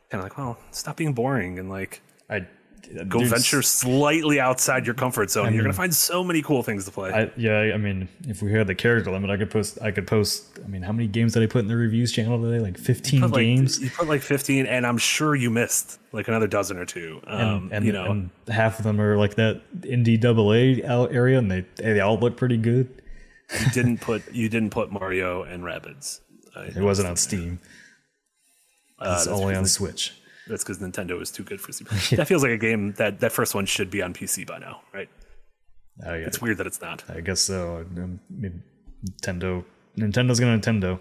[0.09, 2.47] kind of like, well, stop being boring and like I
[3.07, 5.53] go there's- venture slightly outside your comfort zone.
[5.53, 7.11] You're gonna find so many cool things to play.
[7.11, 9.77] I, yeah, I mean, if we had the character limit, I could post.
[9.81, 10.45] I could post.
[10.63, 12.59] I mean, how many games did I put in the reviews channel today?
[12.59, 13.79] Like fifteen Put, like, games.
[13.79, 17.21] you put like 15, and I'm sure you missed like another dozen or two.
[17.27, 20.81] Um, and, and you know, and half of them are like that indie double A
[20.83, 22.89] area, and they they all look pretty good.
[23.59, 26.19] you didn't put you didn't put Mario and Rabbids.
[26.55, 27.59] It wasn't on Steam.
[28.99, 30.13] Uh, It's only on Switch.
[30.47, 31.95] That's because Nintendo is too good for Super.
[32.15, 34.81] That feels like a game that that first one should be on PC by now,
[34.93, 35.09] right?
[36.05, 37.03] I, It's weird that it's not.
[37.09, 37.85] I guess so.
[37.97, 38.55] Um, maybe
[39.05, 39.63] Nintendo.
[39.97, 40.99] Nintendo's gonna Nintendo.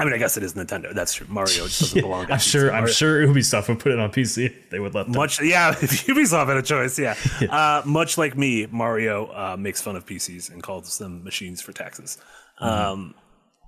[0.00, 0.94] I mean, I guess it is Nintendo.
[0.94, 1.26] That's true.
[1.28, 2.26] Mario just doesn't belong.
[2.28, 2.50] To I'm PC.
[2.52, 2.66] sure.
[2.68, 4.54] I'm Mario- sure Ubisoft would put it on PC.
[4.70, 5.16] They would let them.
[5.16, 5.70] Much, yeah.
[5.82, 7.16] If Ubisoft had a choice, yeah.
[7.50, 11.72] Uh, much like me, Mario uh, makes fun of PCs and calls them machines for
[11.72, 12.16] taxes.
[12.58, 13.14] Um,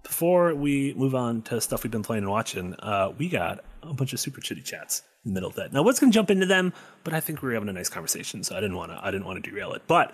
[0.03, 3.93] before we move on to stuff we've been playing and watching, uh, we got a
[3.95, 5.73] bunch of super chitty chats in the middle of that.
[5.73, 6.73] Now, let's gonna jump into them,
[7.05, 9.01] but I think we were having a nice conversation, so I didn't want to.
[9.03, 9.83] I didn't want to derail it.
[9.87, 10.13] But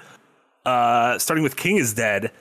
[0.64, 2.32] uh, starting with King is Dead.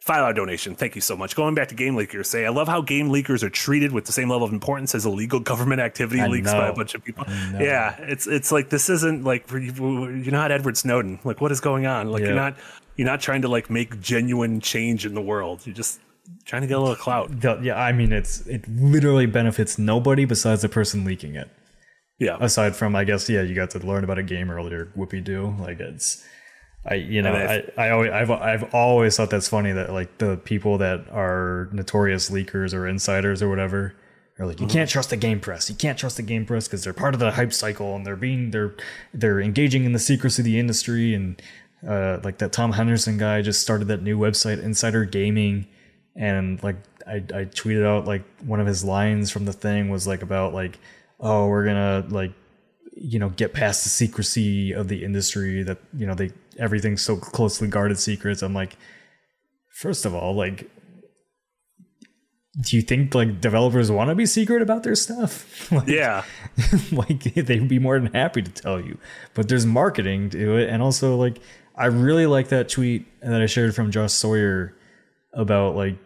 [0.00, 0.74] Five dollar donation.
[0.74, 1.34] Thank you so much.
[1.34, 4.12] Going back to game leakers, say I love how game leakers are treated with the
[4.12, 7.24] same level of importance as illegal government activity I leaks by a bunch of people.
[7.58, 11.20] Yeah, it's it's like this isn't like you're not Edward Snowden.
[11.24, 12.10] Like what is going on?
[12.10, 12.58] Like you're not
[12.96, 15.62] you're not trying to like make genuine change in the world.
[15.64, 16.00] You're just
[16.44, 17.30] trying to get a little clout.
[17.62, 21.48] Yeah, I mean, it's it literally benefits nobody besides the person leaking it.
[22.18, 24.92] Yeah, Aside from, I guess, yeah, you got to learn about a game earlier.
[24.96, 26.24] Whoopie do like it's.
[26.86, 30.18] I you know I, I've- I always I've I've always thought that's funny that like
[30.18, 33.94] the people that are notorious leakers or insiders or whatever
[34.38, 36.84] are like you can't trust the game press you can't trust the game press because
[36.84, 38.74] they're part of the hype cycle and they're being they're
[39.14, 41.40] they're engaging in the secrecy of the industry and
[41.88, 45.66] uh, like that Tom Henderson guy just started that new website Insider Gaming
[46.16, 50.06] and like I, I tweeted out like one of his lines from the thing was
[50.06, 50.78] like about like
[51.20, 52.32] oh we're gonna like
[52.96, 57.16] you know get past the secrecy of the industry that you know they everything's so
[57.16, 58.42] closely guarded secrets.
[58.42, 58.76] I'm like
[59.70, 60.70] first of all like
[62.60, 65.50] do you think like developers want to be secret about their stuff?
[65.72, 66.22] Like, yeah,
[66.92, 68.98] like they'd be more than happy to tell you.
[69.32, 70.68] But there's marketing to it.
[70.68, 71.40] And also like
[71.76, 74.74] i really like that tweet that i shared from josh sawyer
[75.32, 75.96] about like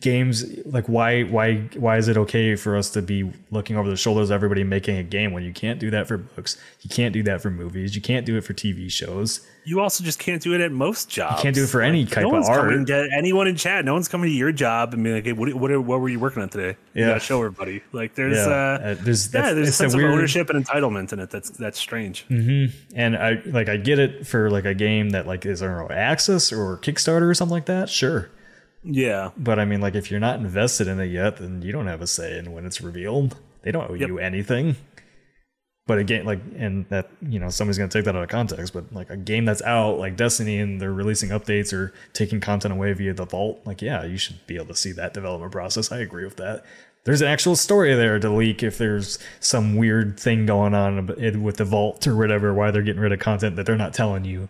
[0.00, 3.96] games like why why why is it okay for us to be looking over the
[3.96, 7.14] shoulders of everybody making a game when you can't do that for books you can't
[7.14, 10.40] do that for movies you can't do it for tv shows you also just can't
[10.40, 11.36] do it at most jobs.
[11.36, 12.86] You can't do it for any type no of art.
[12.86, 13.84] to anyone in chat.
[13.84, 16.18] No one's coming to your job and being like, "Hey, what what, what were you
[16.18, 17.08] working on today?" You Yeah.
[17.08, 17.82] gotta show everybody.
[17.92, 20.64] Like there's yeah uh, uh, there's yeah, there's a sense a weird of ownership and
[20.64, 21.28] entitlement in it.
[21.28, 22.24] That's that's strange.
[22.30, 26.50] and i like i get it for like a game that like is early access
[26.50, 28.30] or kickstarter or something like that sure
[28.84, 31.86] Yeah, But I mean, like, if you're not invested in it yet, then you don't
[31.88, 33.36] have a say in when it's revealed.
[33.62, 34.08] They don't owe Yep.
[34.08, 34.76] you anything.
[35.86, 38.72] But again, like, and that you know, somebody's gonna take that out of context.
[38.74, 42.72] But like a game that's out, like Destiny, and they're releasing updates or taking content
[42.74, 45.90] away via the vault, like, yeah, you should be able to see that development process.
[45.90, 46.62] I agree with that.
[47.04, 51.06] There's an actual story there to leak if there's some weird thing going on
[51.42, 54.24] with the vault or whatever, why they're getting rid of content that they're not telling
[54.26, 54.48] you.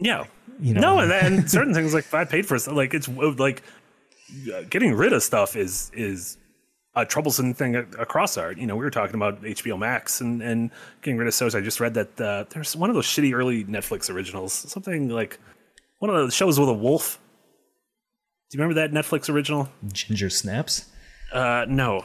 [0.00, 0.24] Yeah.
[0.60, 0.80] You know.
[0.80, 3.62] No, and then certain things like if I paid for like it's like
[4.52, 6.38] uh, getting rid of stuff is is
[6.94, 8.56] a troublesome thing across art.
[8.58, 10.70] You know, we were talking about HBO Max and and
[11.02, 11.54] getting rid of shows.
[11.54, 15.38] I just read that uh, there's one of those shitty early Netflix originals, something like
[15.98, 17.20] one of the shows with a wolf.
[18.50, 19.68] Do you remember that Netflix original?
[19.92, 20.86] Ginger Snaps.
[21.32, 22.04] Uh, no.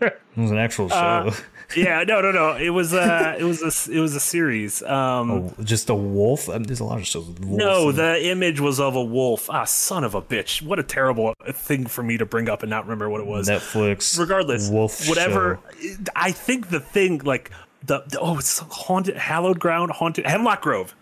[0.00, 0.96] It was an actual show.
[0.96, 1.34] Uh,
[1.76, 2.56] yeah, no, no, no.
[2.56, 4.82] It was uh, it was a it was a series.
[4.82, 6.48] Um, Oh, just a wolf.
[6.48, 7.28] Um, there's a lot of shows.
[7.40, 7.96] No, in it.
[7.98, 9.50] the image was of a wolf.
[9.50, 10.62] Ah, son of a bitch!
[10.62, 13.48] What a terrible thing for me to bring up and not remember what it was.
[13.48, 14.18] Netflix.
[14.18, 15.08] Regardless, wolf.
[15.08, 15.60] whatever.
[15.80, 15.96] show.
[16.16, 17.50] I think the thing like
[17.84, 20.94] the, the- oh, it's haunted, hallowed ground, haunted Hemlock Grove.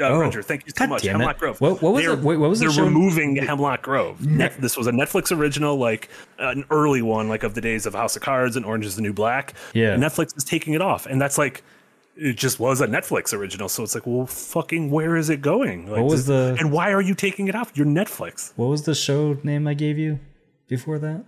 [0.00, 1.02] Uh, Oh, Roger, thank you so God much.
[1.02, 1.18] damn it.
[1.18, 1.60] Hemlock Grove.
[1.60, 2.84] What- what was They're- it- wait, what was the They're show?
[2.84, 4.24] removing Hemlock Grove.
[4.24, 7.94] Net, this was a Netflix original, like an early one, like of the days of
[7.94, 9.54] House of Cards and Orange Is the New Black.
[9.74, 9.92] Yeah.
[9.94, 11.62] And Netflix is taking it off, and that's like.
[12.20, 15.86] It just was a Netflix original, so it's like, well, fucking, where is it going?
[15.88, 17.70] Like, What was the- and why are you taking it off?
[17.76, 18.52] You're Netflix.
[18.56, 20.18] What was the show name I gave you
[20.66, 21.22] before that?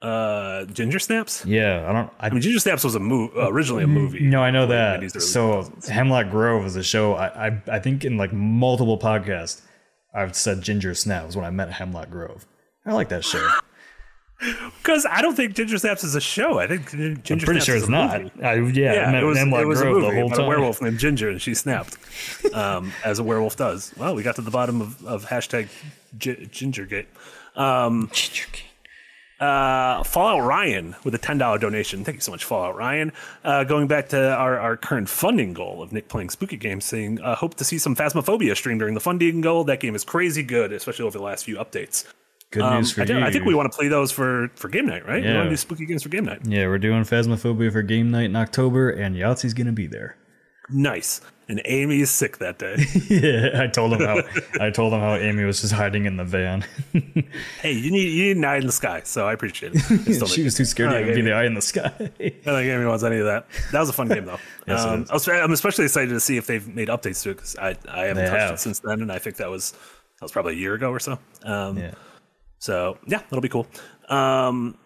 [0.00, 1.44] Uh, Ginger Snaps.
[1.44, 2.10] Yeah, I don't.
[2.20, 4.20] I I mean, Ginger Snaps was a movie, originally a movie.
[4.20, 5.10] No, I know that.
[5.20, 5.88] So 2000s.
[5.88, 7.14] Hemlock Grove is a show.
[7.14, 9.62] I, I I think in like multiple podcasts,
[10.14, 12.46] I've said Ginger Snaps when I meant Hemlock Grove.
[12.86, 13.46] I like that show.
[14.78, 16.60] Because I don't think Ginger Snaps is a show.
[16.60, 18.10] I think Ginger Snaps I'm pretty Snaps sure it's not.
[18.14, 18.54] I, yeah, I
[18.94, 20.44] Yeah, it was, Hemlock it was a Grove movie the whole time.
[20.44, 21.96] a werewolf named Ginger, and she snapped,
[22.54, 23.92] um, as a werewolf does.
[23.96, 25.68] Well, we got to the bottom of, of hashtag
[26.18, 27.06] G- Gingergate.
[27.56, 28.10] Um,
[29.40, 32.04] uh, Fallout Ryan with a ten dollar donation.
[32.04, 33.12] Thank you so much, Fallout Ryan.
[33.44, 37.20] Uh, going back to our, our current funding goal of Nick playing spooky games, saying
[37.20, 39.64] uh, hope to see some Phasmophobia stream during the funding goal.
[39.64, 42.04] That game is crazy good, especially over the last few updates.
[42.50, 43.20] Good Um, news for I, you.
[43.20, 45.22] I think we want to play those for for game night, right?
[45.22, 45.30] Yeah.
[45.32, 46.40] We want to do spooky games for game night.
[46.44, 50.16] Yeah, we're doing Phasmophobia for game night in October, and Yahtzee's gonna be there.
[50.70, 51.20] Nice.
[51.50, 52.76] And Amy is sick that day.
[53.08, 54.20] yeah, I told him how
[54.60, 56.62] I told him how Amy was just hiding in the van.
[57.62, 60.28] hey, you need you need an eye in the sky, so I appreciate it.
[60.28, 61.90] She was too scared to even be the eye in the sky.
[61.98, 63.46] I don't think Amy wants any of that.
[63.72, 64.38] That was a fun game though.
[64.66, 65.06] Yes, um.
[65.10, 68.04] I I'm especially excited to see if they've made updates to it because I I
[68.04, 68.54] haven't They touched have.
[68.54, 71.00] it since then, and I think that was that was probably a year ago or
[71.00, 71.18] so.
[71.44, 71.92] Um, yeah.
[72.58, 73.66] So yeah, that'll be cool.
[74.10, 74.76] Um,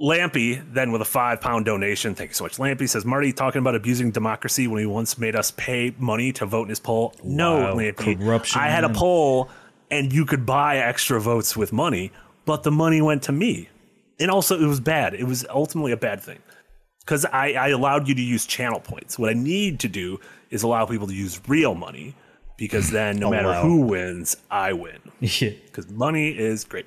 [0.00, 2.14] Lampy then with a five pound donation.
[2.14, 2.58] Thank you so much.
[2.58, 6.46] Lampy says Marty talking about abusing democracy when he once made us pay money to
[6.46, 7.14] vote in his poll.
[7.24, 8.18] No, Wow, Lampy.
[8.18, 9.50] corruption, I had a poll
[9.90, 12.12] and you could buy extra votes with money,
[12.44, 13.68] but the money went to me.
[14.20, 15.14] And also it was bad.
[15.14, 16.38] It was ultimately a bad thing.
[17.00, 19.18] Because I, I allowed you to use channel points.
[19.18, 20.20] What I need to do
[20.50, 22.14] is allow people to use real money
[22.58, 23.62] because then no oh, matter Allow.
[23.62, 25.50] who wins, I win Yeah.
[25.66, 26.86] because money is great.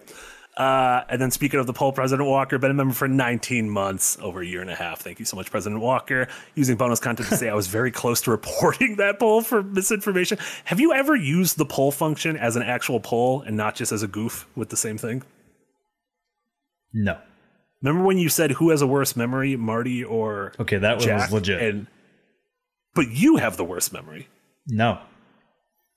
[0.58, 4.18] Uh, and then speaking of the poll, President Walker been a member for 19 months,
[4.22, 5.00] over a year and a half.
[5.00, 6.28] Thank you so much, President Walker.
[6.56, 10.38] Using bonus content to say I was very close to reporting that poll for misinformation.
[10.66, 14.04] Have you ever used the poll function as an actual poll and not just as
[14.04, 15.24] a goof with the same thing?
[16.94, 17.18] No.
[17.82, 21.22] Remember when you said who has a worse memory, Marty or Okay, that one Jack?
[21.22, 21.62] was legit.
[21.62, 21.88] And
[22.94, 24.28] but you have the worst memory.
[24.68, 25.00] no.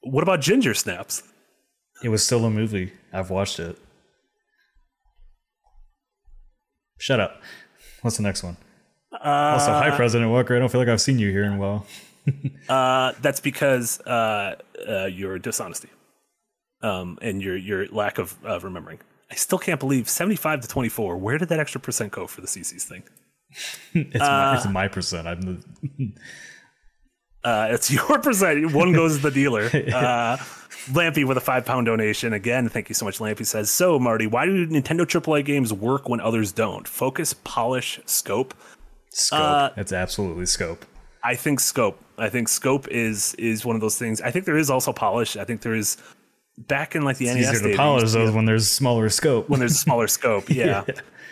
[0.07, 1.23] What about Ginger Snaps?
[2.03, 2.93] It was still a movie.
[3.11, 3.79] I've watched it.
[7.05, 7.43] Shut up.
[8.01, 8.57] What's the next one?
[9.13, 10.57] also, hi, President Walker.
[10.57, 11.87] I don't feel like I've seen you here in a while.
[12.71, 14.57] Uh, that's because uh,
[14.89, 15.91] uh, your dishonesty
[16.81, 18.99] um, and your your lack of uh, remembering.
[19.31, 21.19] I still can't believe seventy five to twenty four.
[21.19, 23.03] Where did that extra percent go for the CC's thing?
[23.93, 25.29] It's, my, it's my percent.
[25.29, 26.13] I'm the,
[27.45, 28.73] Uh, it's your percent.
[28.73, 29.69] One goes to the dealer.
[30.93, 32.33] Lampy with a five pound donation.
[32.33, 33.71] Again, thank you so much, Lampy says.
[33.71, 36.87] So, Marty, why do Nintendo AAA games work when others don't?
[36.87, 38.55] Focus, polish, scope.
[39.11, 39.41] scope.
[39.41, 40.85] Uh, it's absolutely scope.
[41.23, 41.99] I think scope.
[42.19, 44.21] I think scope is is one of those things.
[44.21, 45.37] I think there is also polish.
[45.37, 45.97] I think there is
[46.59, 49.49] back in like the It's NES easier to polish those when there's smaller scope.
[49.49, 50.49] when there's a smaller scope.
[50.51, 50.85] Yeah.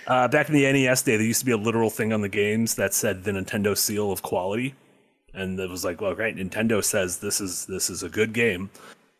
[0.06, 2.28] Uh, back in the NES day, there used to be a literal thing on the
[2.28, 4.74] games that said the Nintendo seal of quality,
[5.32, 8.70] and it was like, well, great, Nintendo says this is this is a good game.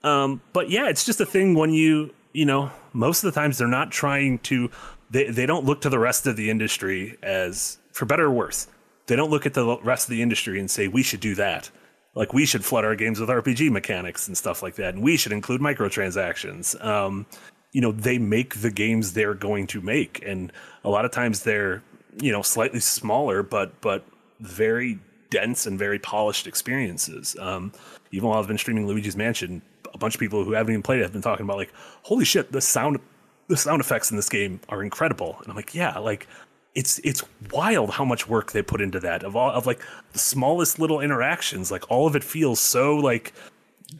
[0.04, 3.58] Um, but yeah, it's just a thing when you you know most of the times
[3.58, 4.70] they're not trying to
[5.10, 8.66] they they don't look to the rest of the industry as for better or worse.
[9.06, 11.70] They don't look at the rest of the industry and say we should do that.
[12.14, 15.16] Like we should flood our games with RPG mechanics and stuff like that, and we
[15.16, 16.82] should include microtransactions.
[16.84, 17.26] Um,
[17.72, 20.52] you know, they make the games they're going to make, and
[20.84, 21.82] a lot of times they're
[22.20, 24.04] you know slightly smaller, but but
[24.40, 24.98] very
[25.30, 27.34] dense and very polished experiences.
[27.40, 27.72] Um,
[28.10, 29.62] even while I've been streaming Luigi's Mansion,
[29.94, 31.72] a bunch of people who haven't even played it have been talking about like,
[32.02, 32.98] holy shit, the sound
[33.48, 35.36] the sound effects in this game are incredible.
[35.40, 36.26] And I'm like, yeah, like
[36.74, 39.24] it's it's wild how much work they put into that.
[39.24, 39.80] Of all of like
[40.12, 43.32] the smallest little interactions, like all of it feels so like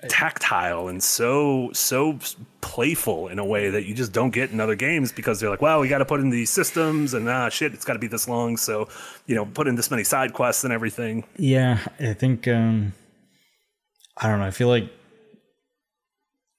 [0.09, 2.19] tactile and so so
[2.63, 5.61] playful in a way that you just don't get in other games because they're like,
[5.61, 8.07] well, we got to put in these systems and ah shit, it's got to be
[8.07, 8.89] this long, so
[9.27, 11.25] you know, put in this many side quests and everything.
[11.37, 12.95] Yeah, I think um
[14.17, 14.47] I don't know.
[14.47, 14.91] I feel like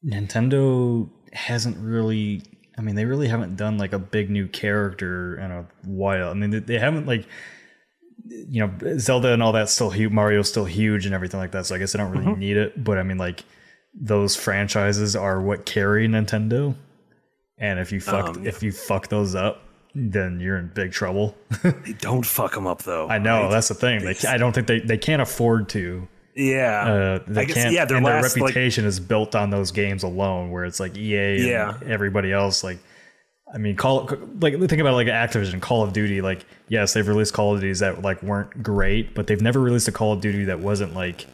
[0.06, 2.44] Nintendo hasn't really.
[2.78, 6.30] I mean, they really haven't done like a big new character in a while.
[6.30, 7.28] I mean, they, they haven't like,
[8.26, 10.12] you know, Zelda and all that still huge.
[10.12, 11.68] Mario's still huge and everything like that.
[11.68, 12.40] So I guess I don't really Mm-hmm.
[12.40, 12.84] need it.
[12.84, 13.44] But I mean, like,
[13.94, 16.76] those franchises are what carry Nintendo.
[17.60, 19.62] And if you fuck Um, if you fuck those up,
[19.94, 21.38] then you're in big trouble.
[21.62, 23.08] They don't fuck them up though.
[23.08, 24.04] I know that's the thing.
[24.04, 26.08] They, I don't think they, they can't afford to.
[26.36, 26.82] Yeah.
[26.86, 27.74] Uh, they I guess- can't.
[27.74, 30.52] yeah, their and their last, like- reputation is built on those games alone.
[30.52, 31.78] Where it's like EA and Yeah.
[31.86, 32.64] everybody else.
[32.64, 32.80] Like,
[33.54, 34.10] I mean, call
[34.42, 36.22] like think about like Activision, Call of Duty.
[36.22, 39.88] Like, yes, they've released Call of Duties that like weren't great, but they've never released
[39.88, 41.28] a Call of Duty that wasn't like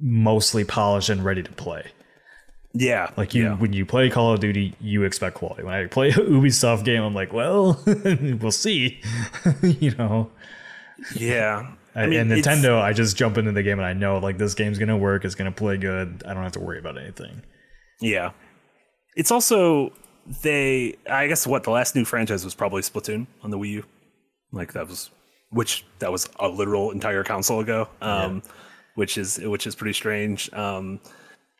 [0.00, 1.84] mostly polished and ready to play.
[2.72, 3.10] yeah.
[3.16, 3.54] Like you, yeah.
[3.56, 5.64] when you play Call of Duty, you expect quality.
[5.64, 9.00] When I play a Ubisoft game, I'm like, well, we'll see.
[9.62, 10.30] you know.
[11.16, 11.72] Yeah.
[11.94, 14.38] I and mean, it's- Nintendo, I just jump into the game and I know like
[14.38, 15.24] this game's gonna work.
[15.24, 16.22] It's gonna play good.
[16.26, 17.42] I don't have to worry about anything.
[18.00, 18.30] Yeah.
[19.16, 19.92] It's also
[20.42, 23.84] they I guess what the last new franchise was probably Splatoon on the Wii U.
[24.52, 25.10] Like that was
[25.50, 27.88] which that was a literal entire console ago.
[28.00, 28.42] Um
[28.94, 30.52] which is which is pretty strange.
[30.52, 31.00] Um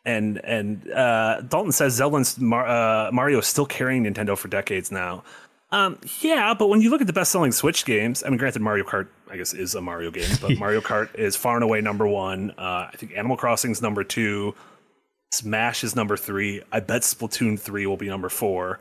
[0.05, 4.47] and and uh Dalton says Zelda and Mar- uh, Mario is still carrying Nintendo for
[4.47, 5.23] decades now.
[5.71, 8.83] Um, yeah, but when you look at the best-selling Switch games, I mean, granted, Mario
[8.83, 12.07] Kart, I guess, is a Mario game, but Mario Kart is far and away number
[12.07, 12.51] one.
[12.51, 14.55] Uh, I think Animal Crossing is number two.
[15.31, 16.61] Smash is number three.
[16.71, 18.79] I bet Splatoon three will be number four,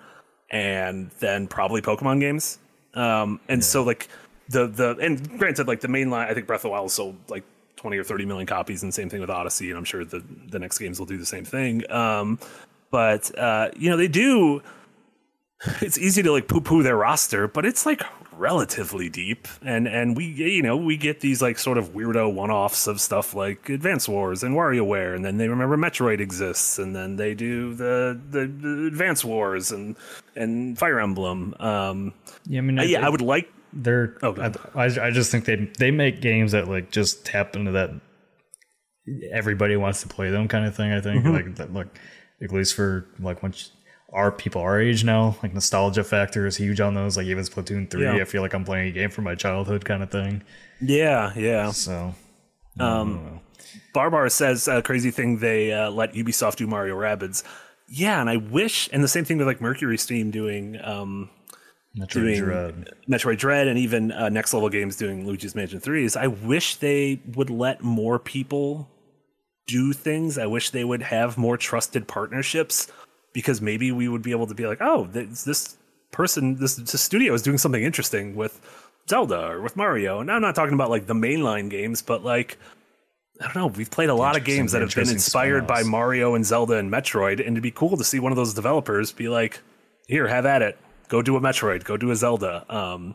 [0.51, 2.59] and then probably Pokemon games.
[2.95, 4.09] Um, and so like
[4.49, 7.17] the the and granted, like the main line, I think Breath of the Wild sold
[7.29, 7.45] like
[7.77, 10.59] twenty or thirty million copies, and same thing with Odyssey, and I'm sure the the
[10.59, 11.91] next games will do the same thing.
[11.91, 12.39] Um,
[12.91, 14.63] but uh, you know they do.
[15.81, 18.01] It's easy to like poo poo their roster, but it's like
[18.39, 22.51] relatively deep, and and we you know we get these like sort of weirdo one
[22.51, 26.95] offs of stuff like Advance Wars and WarioWare, and then they remember Metroid exists, and
[26.95, 29.97] then they do the the, the Advance Wars and
[30.37, 31.55] and Fire Emblem.
[31.61, 32.15] Um,
[32.47, 34.17] Yeah, I mean, yeah, I would like They're.
[34.23, 37.73] Oh, I, I I just think they they make games that like just tap into
[37.73, 37.91] that.
[39.33, 40.93] Everybody wants to play them kind of thing.
[40.93, 41.33] I think Mm-hmm.
[41.33, 41.73] like that.
[41.73, 41.89] Like
[42.43, 43.73] at least for like once
[44.11, 47.17] our people our age now, like nostalgia factor is huge on those.
[47.17, 48.17] Like even Splatoon three, Yeah.
[48.17, 50.43] I feel like I'm playing a game from my childhood kind of thing.
[50.81, 51.71] yeah yeah.
[51.73, 52.15] So
[52.81, 53.41] Um,
[53.93, 57.43] Barbar says a crazy thing they uh, let Ubisoft do Mario Rabbids.
[57.89, 61.31] Yeah, and I wish, and the same thing with like Mercury Steam doing um,
[61.99, 62.91] Metroid doing Dread.
[63.09, 66.77] Metroid Dread and even uh, Next Level Games doing Luigi's Mansion 3 is I wish
[66.77, 68.89] they would let more people
[69.67, 70.39] do things.
[70.39, 72.91] I wish they would have more trusted partnerships
[73.39, 75.77] because maybe we would be able to be like, oh, this, this
[76.11, 78.61] person, this, this studio is doing something interesting with
[79.09, 80.19] Zelda or with Mario.
[80.19, 82.59] And I'm not talking about like the mainline games, but like,
[83.41, 83.67] I don't know.
[83.69, 85.85] We've played a lot of games that have been inspired by.
[85.85, 89.13] Mario and Zelda and Metroid, and it'd be cool to see one of those developers
[89.13, 89.61] be like,
[90.09, 90.77] "Here, have at it.
[91.07, 91.85] Go do a Metroid.
[91.85, 93.15] Go do a Zelda." Um,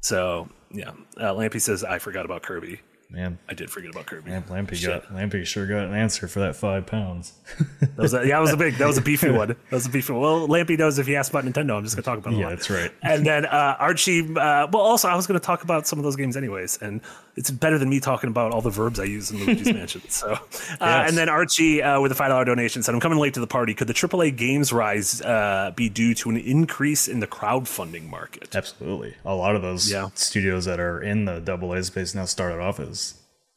[0.00, 2.80] so yeah, uh, Lampy says I forgot about Kirby.
[3.10, 4.28] Man, I did forget about Kirby.
[4.30, 4.90] man, Lampy Shit.
[4.90, 7.32] got Lampy sure got an answer for that five pounds.
[7.80, 9.48] That was a, yeah, that was a big, that was a beefy one.
[9.70, 10.20] That was a beefy one.
[10.22, 12.38] Well, Lampy knows if he asks about Nintendo, I'm just gonna talk about it.
[12.38, 12.92] yeah, that's right.
[13.02, 16.14] And then uh, Archie, uh, well, also I was to talk about some of those
[16.16, 17.00] games anyways, and
[17.34, 20.02] it's better than me talking about all the verbs I use in Luigi's Mansion.
[20.08, 23.34] So, uh, and then Archie uh, with a five dollar donation said, "I'm coming late
[23.34, 23.74] to the party.
[23.74, 28.54] Could the AAA games rise uh, be due to an increase in the crowdfunding market?"
[28.54, 29.14] Absolutely.
[29.24, 30.08] A lot of those Yeah.
[30.14, 32.97] studios that are in the double A space now started off as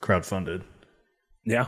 [0.01, 0.63] crowdfunded.
[1.45, 1.67] Yeah.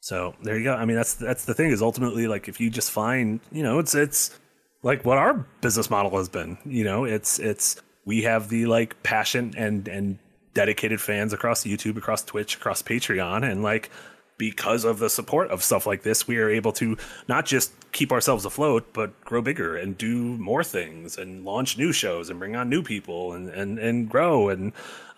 [0.00, 0.74] So there you go.
[0.74, 3.78] I mean, that's that's the thing is ultimately like if you just find, you know,
[3.78, 4.38] it's it's
[4.82, 6.58] like what our business model has been.
[6.64, 10.18] You know, it's it's we have the like passion and and
[10.54, 13.90] dedicated fans across YouTube, across Twitch, across Patreon, and like
[14.38, 16.96] because of the support of stuff like this, we are able to
[17.28, 21.92] not just keep ourselves afloat, but grow bigger and do more things and launch new
[21.92, 24.48] shows and bring on new people and and and grow.
[24.48, 24.72] And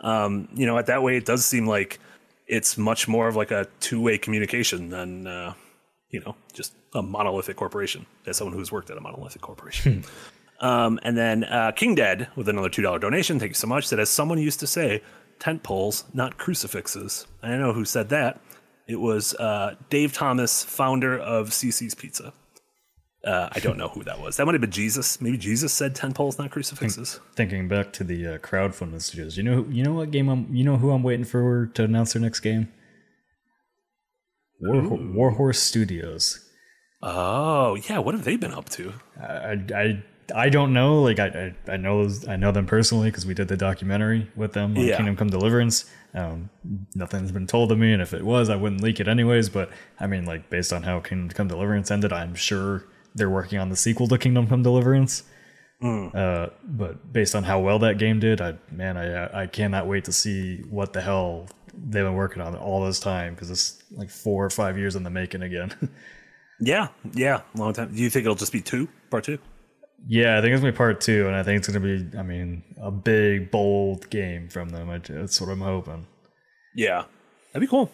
[0.05, 1.99] um, you know, at that way, it does seem like
[2.47, 5.55] it's much more of like a two-way communication than uh,
[6.11, 8.07] you know just a monolithic corporation.
[8.27, 10.05] As someone who's worked at a monolithic corporation.
[10.61, 13.39] Um, and then uh, king dead with another $2 donation.
[13.41, 13.89] Thank you so much.
[13.89, 15.03] Said as someone used to say
[15.39, 17.27] tent poles not crucifixes.
[17.43, 18.41] I know who said that.
[18.87, 22.33] It was uh, dave thomas founder of cc's pizza
[23.27, 25.95] uh, i don't know who that was that might have been jesus maybe jesus said
[25.95, 29.95] tent poles not crucifixes Thinking back to the uh, crowdfunding studios, you know, you know
[29.95, 32.68] what game I'm, you know who I'm waiting for to announce their next game.
[34.61, 36.41] War, Warhorse Studios.
[37.03, 38.93] Oh yeah, what have they been up to?
[39.20, 40.03] I I,
[40.35, 41.03] I don't know.
[41.03, 44.53] Like I I, I know I know them personally because we did the documentary with
[44.53, 44.97] them on Yeah.
[44.97, 45.85] Kingdom Come Deliverance.
[46.14, 46.49] Um,
[46.95, 49.49] nothing's been told to me, and if it was, I wouldn't leak it anyways.
[49.49, 49.70] But
[50.01, 52.85] I mean, like based on how Kingdom Come Deliverance ended, I'm sure
[53.15, 55.23] they're working on the sequel to Kingdom Come Deliverance.
[55.83, 60.05] Uh, but based on how well that game did, I man, I I cannot wait
[60.07, 64.09] to see what the hell they've been working on all this time because it's like
[64.09, 65.75] four or five years in the making again.
[66.61, 67.93] Yeah, yeah, long time.
[67.93, 69.39] Do you think it'll just be two, part two?
[70.07, 72.23] Yeah, I think it's gonna be part two, and I think it's gonna be, I
[72.23, 74.89] mean, a big, bold game from them.
[74.89, 76.07] I, that's what I'm hoping.
[76.77, 77.05] Yeah,
[77.53, 77.91] that'd be cool.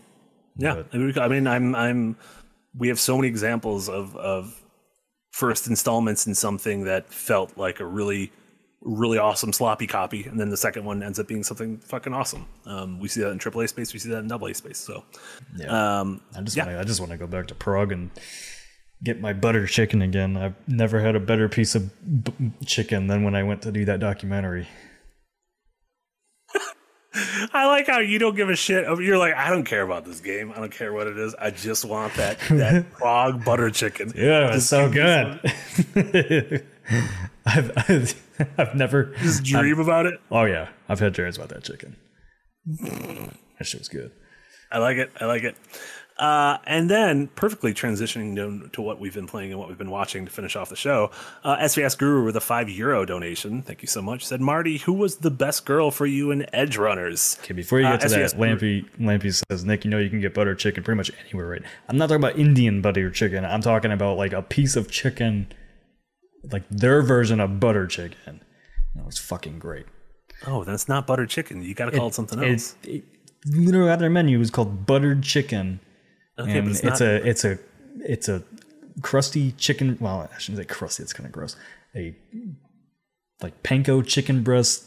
[0.56, 1.18] Yeah, But- be.
[1.18, 2.16] I mean, I'm, I'm.
[2.76, 4.59] We have so many examples of of
[5.30, 8.32] first installments in something that felt like a really,
[8.82, 12.46] really awesome sloppy copy, and then the second one ends up being something fucking awesome.
[12.66, 13.92] Um, we see that in AAA space.
[13.92, 14.78] We see that in AA space.
[14.78, 15.04] So,
[15.56, 16.64] Yeah, um, I just yeah.
[16.66, 18.10] want to, I just want to go back to Prague and
[19.02, 20.36] get my butter chicken again.
[20.36, 21.90] I've never had a better piece of
[22.24, 24.68] b- chicken than when I went to do that documentary.
[27.12, 28.84] I like how you don't give a shit.
[29.00, 30.52] You're like, I don't care about this game.
[30.52, 31.34] I don't care what it is.
[31.34, 34.12] I just want that that Prague butter chicken.
[34.14, 35.40] Yeah, it's so good.
[37.46, 38.22] I've, I've
[38.58, 39.14] I've never.
[39.18, 40.20] Just dream about it.
[40.30, 41.96] Oh yeah, I've had dreams about that chicken.
[42.66, 44.12] That shit was good.
[44.70, 45.10] I like it.
[45.20, 45.56] I like it.
[46.20, 49.90] Uh, and then, perfectly transitioning to, to what we've been playing and what we've been
[49.90, 51.10] watching to finish off the show,
[51.44, 53.62] uh, SVS Guru with a five euro donation.
[53.62, 54.26] Thank you so much.
[54.26, 57.38] Said Marty, who was the best girl for you in Edge Runners?
[57.42, 60.20] Okay, before you Uh, get to that, Lampy Lampy says, Nick, you know you can
[60.20, 61.62] get butter chicken pretty much anywhere, right?
[61.88, 63.44] I'm not talking about Indian butter chicken.
[63.46, 65.46] I'm talking about like a piece of chicken,
[66.52, 68.42] like their version of butter chicken.
[68.94, 69.86] That was fucking great.
[70.46, 71.62] Oh, that's not butter chicken.
[71.62, 72.74] You got to call it, something else.
[72.82, 73.04] It, it,
[73.46, 75.80] literally, on their menu is called buttered chicken,
[76.42, 77.58] okay, and it's, it's, a it's a
[78.00, 78.42] it's a
[79.02, 79.96] crusty chicken.
[80.00, 81.02] Well, I shouldn't say crusty.
[81.02, 81.56] It's kind of gross.
[81.94, 82.14] A
[83.42, 84.84] like panko chicken breast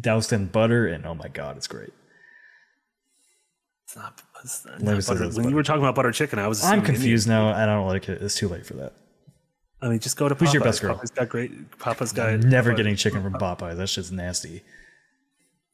[0.00, 1.92] doused in butter, and oh my god, it's great.
[3.86, 5.24] it's not, it's not Let me say butter.
[5.26, 6.64] it's When you were talking about butter chicken, I was.
[6.64, 7.48] I'm confused now.
[7.48, 8.22] I don't like it.
[8.22, 8.92] It's too late for that.
[9.82, 10.54] I mean, just go to Who's Popeyes.
[10.54, 10.94] your best girl?
[10.94, 11.78] Papa's got great.
[11.78, 12.40] Papa's got.
[12.40, 13.76] Never Popeye- getting chicken from Popeye.
[13.76, 14.62] That shit's nasty.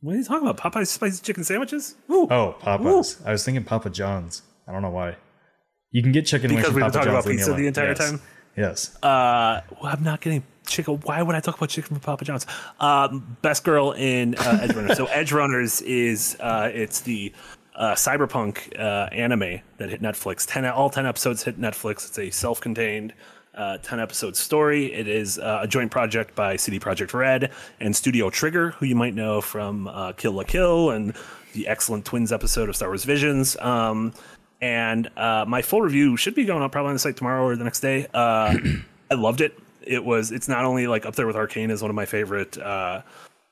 [0.00, 0.56] What are you talking about?
[0.72, 1.94] Popeye's spicy chicken sandwiches?
[2.10, 2.26] Ooh.
[2.30, 3.24] Oh, Popeyes.
[3.24, 4.42] I was thinking Papa John's.
[4.68, 5.16] I don't know why.
[5.92, 7.26] You can get chicken wings Because from we've been Papa talking John's.
[7.26, 7.98] about pizza the entire Yes.
[7.98, 8.20] time?
[8.56, 8.96] Yes.
[9.02, 10.94] Uh, well, I'm not getting chicken.
[11.04, 12.46] Why would I talk about chicken from Papa John's?
[12.78, 14.96] Um, best girl in uh, Edge Runners.
[14.96, 17.32] so Edge Runners is uh, it's the
[17.74, 20.46] uh, cyberpunk uh, anime that hit Netflix.
[20.46, 22.06] Ten all ten episodes hit Netflix.
[22.08, 23.14] It's a self-contained.
[23.52, 24.94] Uh, 10 episode story.
[24.94, 27.50] It is uh, a joint project by CD Projekt Red
[27.80, 31.14] and Studio Trigger, who you might know from uh, Kill la Kill and
[31.52, 33.56] the excellent Twins episode of Star Wars Visions.
[33.58, 34.14] Um,
[34.60, 37.56] and uh, my full review should be going up probably on the site tomorrow or
[37.56, 38.06] the next day.
[38.12, 38.56] Uh,
[39.10, 39.58] I loved it.
[39.82, 40.30] It was.
[40.30, 43.02] It's not only like up there with Arcane as one of my favorite uh,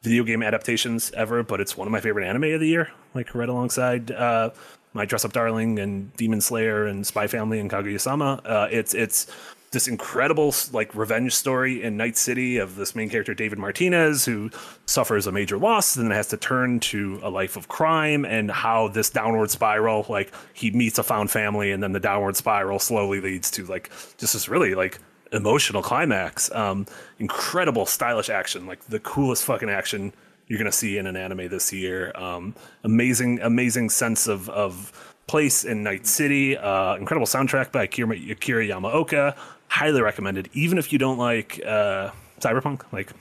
[0.02, 2.90] video game adaptations ever, but it's one of my favorite anime of the year.
[3.14, 4.50] Like right alongside uh,
[4.92, 8.40] my Dress Up Darling and Demon Slayer and Spy Family and Kaguya-sama.
[8.44, 9.26] Uh, it's it's
[9.70, 14.50] this incredible like revenge story in Night City of this main character David Martinez who
[14.86, 18.50] suffers a major loss and then has to turn to a life of crime and
[18.50, 22.78] how this downward spiral like he meets a found family and then the downward spiral
[22.78, 24.98] slowly leads to like just this really like
[25.32, 26.86] emotional climax um
[27.18, 30.12] incredible stylish action like the coolest fucking action
[30.46, 32.54] you're gonna see in an anime this year um
[32.84, 34.92] amazing amazing sense of of
[35.28, 36.56] place in Night City.
[36.56, 39.36] Uh, incredible soundtrack by Akira, Akira Yamaoka.
[39.68, 40.48] Highly recommended.
[40.52, 42.10] Even if you don't like uh,
[42.40, 43.12] Cyberpunk, like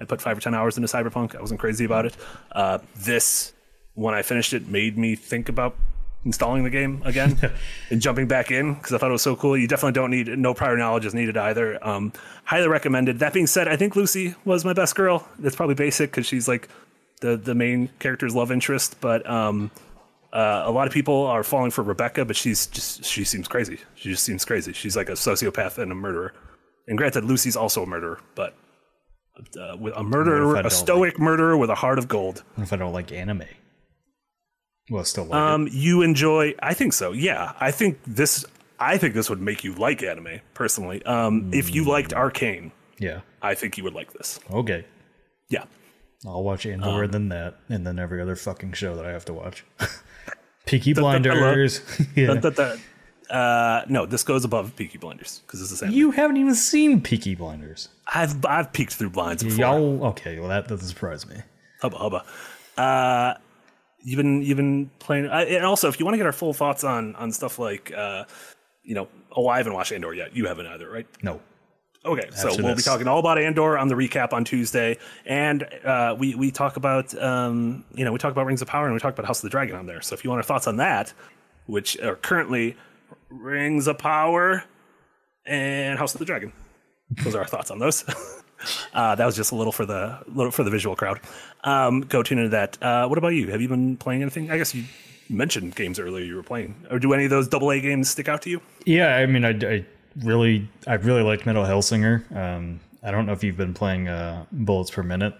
[0.00, 2.16] I put five or ten hours into Cyberpunk, I wasn't crazy about it.
[2.50, 3.52] Uh, this,
[3.94, 5.76] when I finished it, made me think about
[6.24, 7.36] installing the game again
[7.90, 9.56] and jumping back in because I thought it was so cool.
[9.56, 11.84] You definitely don't need no prior knowledge is needed either.
[11.86, 12.12] Um,
[12.44, 13.18] highly recommended.
[13.20, 15.26] That being said, I think Lucy was my best girl.
[15.38, 16.68] That's probably basic because she's like
[17.20, 19.70] the the main character's love interest, but um,
[20.32, 23.78] uh, a lot of people are falling for Rebecca, but she's just she seems crazy.
[23.94, 24.72] She just seems crazy.
[24.72, 26.32] She's like a sociopath and a murderer.
[26.88, 28.54] And granted, Lucy's also a murderer, but
[29.60, 32.42] uh, with a murderer, What if I a stoic murderer with a heart of gold.
[32.54, 33.44] What if I don't like anime?
[34.90, 36.54] Well, still like Um, you enjoy?
[36.62, 37.12] I think so.
[37.12, 38.44] Yeah, I think this.
[38.80, 41.04] I think this would make you like anime personally.
[41.04, 42.72] Um, if you liked Arcane.
[42.98, 43.20] Yeah.
[43.40, 44.40] I think you would like this.
[44.50, 44.84] Okay.
[45.48, 45.64] Yeah.
[46.26, 49.24] I'll watch Andor Um, then that, and then every other fucking show that I have
[49.26, 49.64] to watch.
[50.66, 50.92] Peaky.
[50.92, 51.80] Blinders.
[52.16, 52.40] yeah.
[53.30, 55.94] Uh, no, this goes above Peaky Blinders because this is anime.
[55.94, 57.88] You haven't even seen Peaky Blinders.
[58.06, 59.58] I've I've peeked through blinds before.
[59.58, 61.36] Y'all, okay, well that doesn't surprise me.
[61.80, 62.24] hubba hubba.
[62.76, 63.34] Uh,
[64.02, 66.52] you've been you've been playing, uh, and also if you want to get our full
[66.52, 68.24] thoughts on on stuff like, uh,
[68.82, 70.36] you know, oh, I haven't watched Andor yet.
[70.36, 71.06] You haven't either, right?
[71.22, 71.40] No.
[72.04, 76.16] Okay, so we'll be talking all about Andor on the recap on Tuesday, and uh,
[76.18, 78.98] we we talk about um, you know we talk about Rings of Power and we
[78.98, 80.00] talk about House of the Dragon on there.
[80.00, 81.12] So if you want our thoughts on that,
[81.66, 82.76] which are currently
[83.30, 84.64] Rings of Power
[85.46, 86.52] and House of the Dragon,
[87.22, 88.04] those are our thoughts on those.
[88.94, 91.20] uh, that was just a little for the little for the visual crowd.
[91.62, 92.82] Um, go tune into that.
[92.82, 93.52] Uh, what about you?
[93.52, 94.50] Have you been playing anything?
[94.50, 94.86] I guess you
[95.28, 98.28] mentioned games earlier you were playing, or do any of those double A games stick
[98.28, 98.60] out to you?
[98.86, 99.86] Yeah, I mean, I, I
[100.16, 102.34] really, I really like Metal Hellsinger.
[102.34, 105.34] Um, I don't know if you've been playing uh, Bullets per Minute,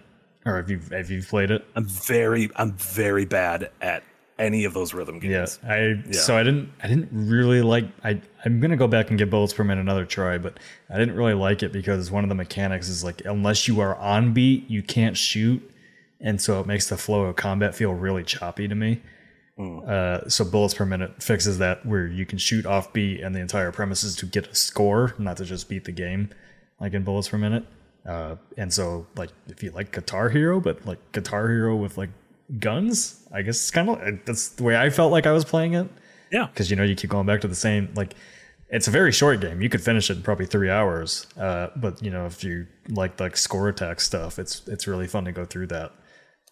[0.45, 1.65] or if you've if you've played it.
[1.75, 4.03] I'm very I'm very bad at
[4.39, 5.59] any of those rhythm games.
[5.63, 9.17] Yeah, I so I didn't I didn't really like I I'm gonna go back and
[9.17, 10.59] give Bullets per Minute another try, but
[10.89, 13.95] I didn't really like it because one of the mechanics is like unless you are
[13.95, 15.61] on beat, you can't shoot,
[16.19, 19.01] and so it makes the flow of combat feel really choppy to me.
[19.57, 23.39] Uh, so bullets per minute fixes that where you can shoot off beat and the
[23.39, 26.29] entire premise is to get a score, not to just beat the game,
[26.79, 27.65] like in bullets per minute.
[28.05, 32.09] Uh, and so like if you like Guitar Hero, but like Guitar Hero with like
[32.59, 35.73] guns, I guess it's kind of that's the way I felt like I was playing
[35.75, 35.87] it.
[36.31, 36.47] Yeah.
[36.47, 38.15] because you know you keep going back to the same like
[38.69, 39.61] it's a very short game.
[39.61, 41.27] You could finish it in probably three hours.
[41.37, 45.25] Uh, but you know if you like like score attack stuff it's it's really fun
[45.25, 45.91] to go through that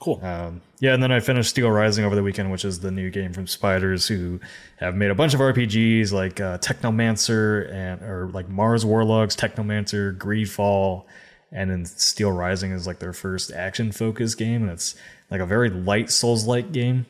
[0.01, 0.19] Cool.
[0.23, 3.11] um, yeah and then i finished steel rising over the weekend which is the new
[3.11, 4.39] game from spiders who
[4.77, 10.17] have made a bunch of rpgs like uh, technomancer and or like mars warlogs technomancer
[10.17, 11.05] greedfall
[11.51, 14.95] and then steel rising is like their first action focused game and it's
[15.29, 17.05] like a very light souls like game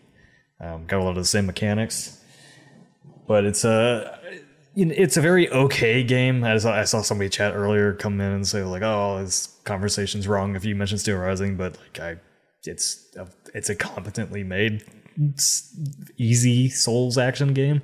[0.60, 2.20] um, got a lot of the same mechanics
[3.26, 4.20] but it's a
[4.76, 6.44] it's a very okay game.
[6.44, 10.28] I saw, I saw somebody chat earlier come in and say like, "Oh, this conversation's
[10.28, 12.18] wrong if you mention Steel Rising," but like I,
[12.66, 14.84] it's a, it's a competently made,
[16.18, 17.82] easy Souls action game.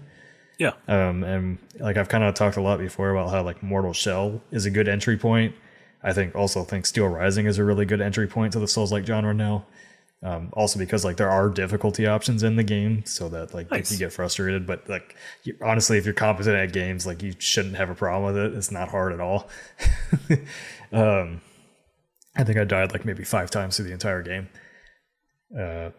[0.57, 0.71] yeah.
[0.87, 4.41] Um, and like I've kind of talked a lot before about how like Mortal Shell
[4.51, 5.55] is a good entry point.
[6.03, 8.91] I think also think Steel Rising is a really good entry point to the Souls
[8.91, 9.65] like genre now.
[10.23, 13.91] Um, also because like there are difficulty options in the game, so that like Nice.
[13.91, 17.33] if you get frustrated, but like you, honestly, if you're competent at games, like you
[17.37, 18.57] shouldn't have a problem with it.
[18.57, 19.47] It's not hard at all.
[20.91, 21.41] um,
[22.35, 24.49] I think I died like maybe five times through the entire game.
[25.57, 25.91] Uh,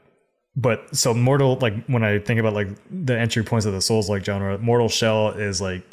[0.57, 4.11] but so Mortal, like when I think about like the entry points of the Souls
[4.11, 5.85] like genre, Mortal Shell is like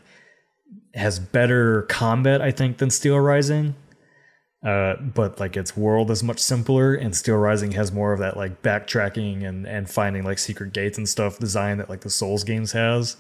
[0.95, 3.76] has better combat, I think, than Steel Rising.
[4.65, 8.36] Uh, but like its world is much simpler, and Steel Rising has more of that
[8.36, 12.44] like backtracking and and finding like secret gates and stuff design that like the Souls
[12.44, 13.18] games has,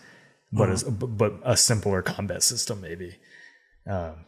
[0.51, 3.17] but is but a simpler combat system maybe.
[3.87, 4.25] Um,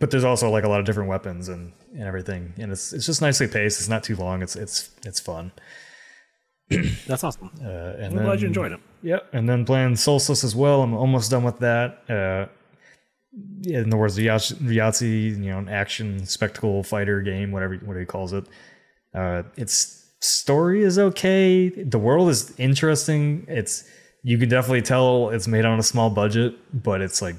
[0.00, 3.06] but there's also like a lot of different weapons and, and everything, and it's it's
[3.06, 3.80] just nicely paced.
[3.80, 4.42] It's not too long.
[4.42, 5.52] It's it's it's fun.
[7.06, 7.50] That's awesome.
[7.60, 8.80] Uh, and I'm then, glad you enjoyed it.
[9.02, 10.82] Yep, and then playing Soulstice as well.
[10.82, 12.02] I'm almost done with that.
[12.08, 12.46] Uh,
[13.60, 18.00] yeah, in the words of Yahtzee, you know, an action spectacle fighter game, whatever whatever
[18.00, 18.44] he calls it.
[19.14, 21.68] Uh, its story is okay.
[21.68, 23.46] The world is interesting.
[23.48, 23.84] It's
[24.22, 27.36] you can definitely tell it's made on a small budget, but it's like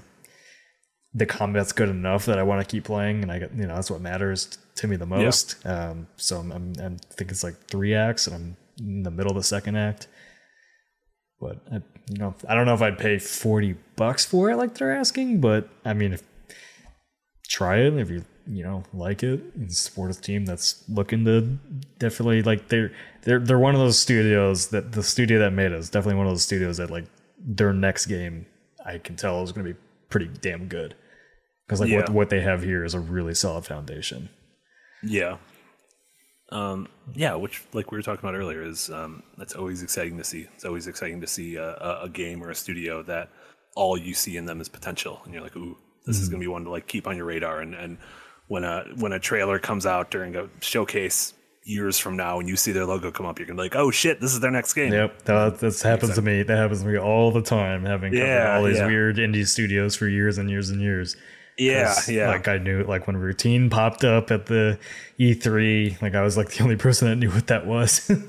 [1.14, 3.76] the combat's good enough that I want to keep playing, and I get you know
[3.76, 5.66] that's what matters to me the most.
[5.66, 9.12] Um, so I'm, I'm, I'm I think it's like three acts, and I'm in the
[9.12, 10.08] middle of the second act.
[11.40, 11.76] But I,
[12.10, 15.42] you know, I don't know if I'd pay forty bucks for it like they're asking.
[15.42, 16.24] But I mean, if,
[17.48, 21.42] try it if you you know like it and support a team that's looking to
[22.00, 22.92] definitely like they're
[23.24, 26.26] they're they're one of those studios that the studio that made it is definitely one
[26.26, 27.06] of those studios that like
[27.40, 28.46] their next game
[28.86, 29.80] I can tell is going to be
[30.10, 30.96] pretty damn good
[31.66, 32.12] because like what Yeah.
[32.14, 34.30] what they have here is a really solid foundation.
[35.04, 35.38] Yeah.
[36.52, 40.24] Um, yeah, which like we were talking about earlier is um, that's always exciting to
[40.24, 40.48] see.
[40.56, 43.30] It's always exciting to see a, a, a game or a studio that
[43.76, 45.78] all you see in them is potential, and you're like, ooh,
[46.08, 47.60] this is going to be one to like keep on your radar.
[47.60, 48.00] And and
[48.48, 51.34] when a when a trailer comes out during a showcase
[51.70, 53.92] years from now, and you see their logo come up, you're gonna be like, oh
[53.92, 54.92] shit, this is their next game.
[54.92, 56.44] Yep, that that happens to me.
[56.44, 57.86] That happens to me all the time.
[57.86, 58.88] Having Yeah, all these yeah.
[58.88, 61.16] weird indie studios for years and years and years.
[61.58, 62.30] yeah, yeah.
[62.30, 64.80] Like I knew, like when Routine popped up at the
[65.20, 68.10] E3, like I was like the only person that knew what that was.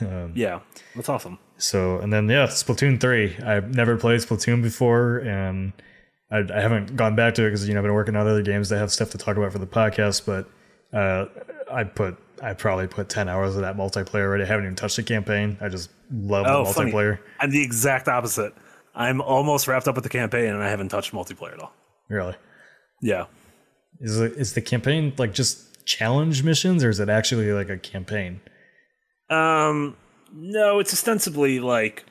[0.00, 0.60] Um, yeah,
[0.94, 1.38] that's awesome.
[1.56, 3.34] so, and then yeah, Splatoon three.
[3.38, 5.72] I've never played Splatoon before, and
[6.30, 8.42] I, I haven't gone back to it because you know I've been working on other
[8.42, 10.26] games that have stuff to talk about for the podcast.
[10.26, 10.50] But
[10.92, 11.26] uh,
[11.70, 14.44] I put I probably put ten hours of that multiplayer already.
[14.44, 15.56] I haven't even touched the campaign.
[15.60, 16.92] I just love Oh, the funny.
[16.92, 17.18] multiplayer.
[17.40, 18.54] I'm the exact opposite.
[18.94, 21.72] I'm almost wrapped up with the campaign, and I haven't touched multiplayer at all.
[22.08, 22.34] Really.
[23.02, 23.26] Yeah.
[24.00, 27.78] Is it, is the campaign like just challenge missions or is it actually like a
[27.78, 28.40] campaign?
[29.30, 29.96] Um,
[30.34, 32.04] no, it's ostensibly like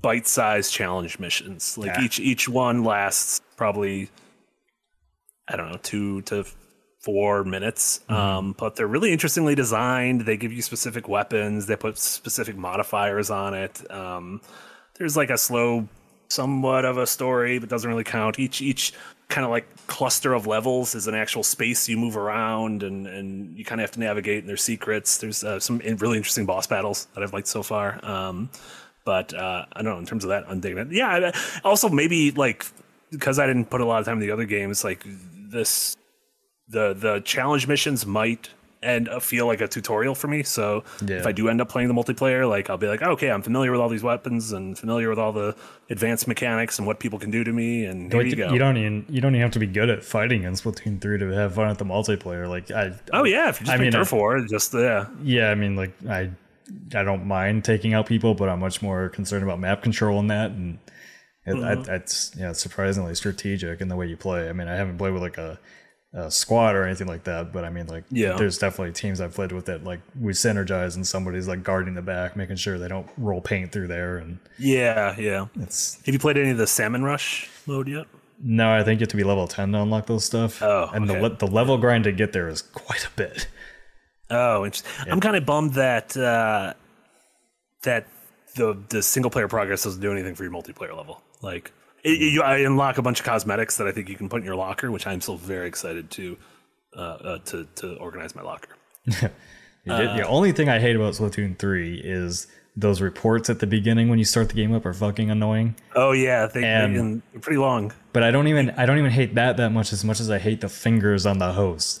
[0.00, 1.76] bite-sized challenge missions.
[1.78, 2.02] Like Yeah.
[2.04, 4.10] each each one lasts probably
[5.48, 6.44] I don't know two to
[7.02, 8.00] four minutes.
[8.08, 10.22] Um, but they're really interestingly designed.
[10.22, 11.66] They give you specific weapons.
[11.66, 13.90] They put specific modifiers on it.
[13.90, 14.40] Um,
[14.94, 15.88] there's like a slow,
[16.28, 18.38] somewhat of a story, but doesn't really count.
[18.38, 18.92] Each each
[19.28, 23.56] kind of like cluster of levels is an actual space you move around, and and
[23.56, 24.40] you kind of have to navigate.
[24.40, 25.18] And there's secrets.
[25.18, 28.04] There's uh, some in- really interesting boss battles that I've liked so far.
[28.04, 28.50] Um,
[29.04, 30.92] but uh, I don't know in terms of that, I'm digging it.
[30.92, 31.32] Yeah.
[31.64, 32.64] Also, maybe like
[33.10, 35.96] because I didn't put a lot of time in the other games, like this,
[36.72, 38.50] the the challenge missions might
[38.84, 40.42] and feel like a tutorial for me.
[40.42, 41.18] So Yeah.
[41.18, 43.70] if I do end up playing the multiplayer, like I'll be like, okay, I'm familiar
[43.70, 45.54] with all these weapons and familiar with all the
[45.88, 47.84] advanced mechanics and what people can do to me.
[47.84, 48.58] And here you go.
[48.58, 51.28] don't even you don't even have to be good at fighting in Splatoon three to
[51.28, 52.48] have fun at the multiplayer.
[52.48, 55.50] Like I oh yeah, if you just I mean, mean, turf war, just yeah, yeah,
[55.50, 56.30] I mean like I
[56.92, 60.30] I don't mind taking out people, but I'm much more concerned about map control and
[60.30, 60.78] that and
[61.46, 61.88] it, Mm-hmm.
[61.90, 64.48] I, it's yeah surprisingly strategic in the way you play.
[64.48, 65.60] I mean I haven't played with like a,
[66.14, 68.34] a squad or anything like that, but I mean like Yeah.
[68.36, 72.02] there's definitely teams I've played with that like we synergize and somebody's like guarding the
[72.02, 75.46] back, making sure they don't roll paint through there and yeah, yeah.
[75.60, 78.06] it's Have you played any of the Salmon Rush mode yet?
[78.44, 80.60] No, I think you have to be level 10 to unlock those stuff.
[80.62, 81.22] Oh, and the okay.
[81.22, 83.46] le- the level grind to get there is quite a bit.
[84.30, 84.90] Oh, interesting.
[85.12, 86.74] I'm kind of bummed that uh,
[87.82, 88.06] that
[88.56, 91.22] the the single player progress doesn't do anything for your multiplayer level.
[91.42, 91.70] Like,
[92.02, 94.44] it, you, I unlock a bunch of cosmetics that I think you can put in
[94.46, 96.36] your locker, which I'm still very excited to
[96.96, 98.76] uh, uh, to to organize my locker.
[99.84, 102.46] The- the only thing I hate about Splatoon 3 is
[102.76, 105.74] those reports at the beginning when you start the game up are fucking annoying.
[105.96, 107.92] Oh yeah, they, And- they, pretty long.
[108.12, 110.38] But I don't even I don't even hate that that much as much as I
[110.38, 112.00] hate the fingers on the host.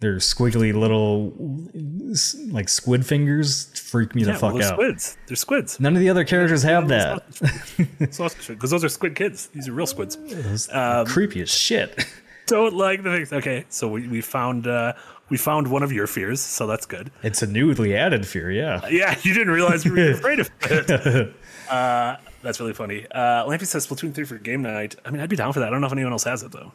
[0.00, 1.32] They're squiggly little
[2.52, 4.74] like squid fingers freak me the fuck well, they're out.
[4.74, 5.16] squids.
[5.26, 5.80] They're squids.
[5.80, 7.24] None of the other characters have that.
[7.98, 9.46] Because those are squid kids.
[9.48, 10.18] These are real squids.
[10.70, 12.04] Um, creepy as shit.
[12.46, 13.32] Don't like the things.
[13.32, 14.92] Okay, so we, we found uh,
[15.30, 17.10] we found one of your fears, so that's good.
[17.22, 18.86] It's a newly added fear, yeah.
[18.88, 21.34] Yeah, you didn't realize we were afraid of it.
[21.68, 23.04] Uh, that's really funny.
[23.10, 24.94] Uh, Lampy says Splatoon 3 for game night.
[25.04, 25.66] I mean, I'd be down for that.
[25.66, 26.70] I don't know if anyone else has it, though.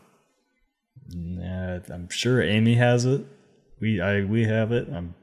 [1.13, 3.25] Yeah, I'm sure Amy has it.
[3.79, 4.87] We I we have it.
[4.93, 5.15] I'm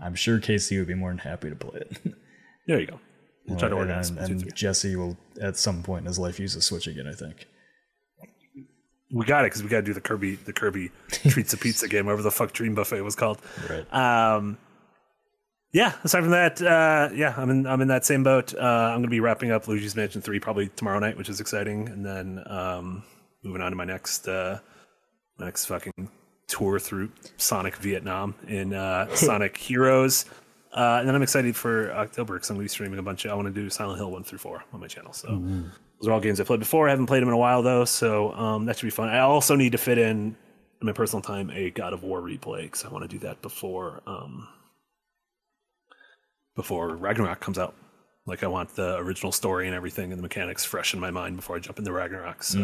[0.00, 2.14] I'm sure Casey would be more than happy to play it.
[2.64, 3.00] There you go.
[3.48, 6.16] We'll try to and, organize and, Splatoon and Jesse will at some point in his
[6.16, 7.08] life use a Switch again.
[7.08, 7.48] I think.
[9.12, 11.88] We got it because we got to do the Kirby the Kirby Treats of Pizza
[11.88, 13.40] game, whatever the fuck Dream Buffet was called.
[13.68, 13.92] Right.
[13.92, 14.58] Um,
[15.72, 15.94] yeah.
[16.04, 18.54] Aside from that, uh, yeah, I'm in I'm in that same boat.
[18.54, 21.88] Uh, I'm gonna be wrapping up Luigi's Mansion 3 probably tomorrow night, which is exciting,
[21.88, 23.02] and then um,
[23.42, 24.60] moving on to my next uh,
[25.38, 26.10] next fucking
[26.46, 30.26] tour through Sonic Vietnam in uh, Sonic Heroes.
[30.72, 33.24] Uh, and then I'm excited for October because I'm going to be streaming a bunch
[33.24, 33.30] of.
[33.30, 35.12] I want to do Silent Hill one through four on my channel.
[35.12, 35.28] So
[36.00, 36.88] those are all games I played before.
[36.88, 39.08] I haven't played them in a while though, so um, that should be fun.
[39.08, 40.34] I also need to fit in
[40.80, 43.42] in my personal time a God of War replay because I want to do that
[43.42, 44.48] before um,
[46.56, 47.74] before Ragnarok comes out.
[48.26, 51.36] Like I want the original story and everything and the mechanics fresh in my mind
[51.36, 52.42] before I jump into Ragnarok.
[52.42, 52.58] So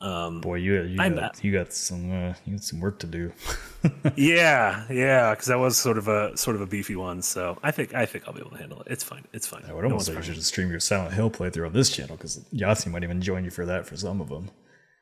[0.00, 3.32] Boy, you you got, you got some uh, you got some work to do.
[4.16, 7.22] yeah, yeah, because that was sort of a sort of a beefy one.
[7.22, 8.88] So I think I think I'll be able to handle it.
[8.90, 9.24] It's fine.
[9.32, 9.64] It's fine.
[9.68, 12.16] I would almost say you should just stream your Silent Hill playthrough on this channel
[12.16, 14.50] because Yahtzee might even join you for that for some of them.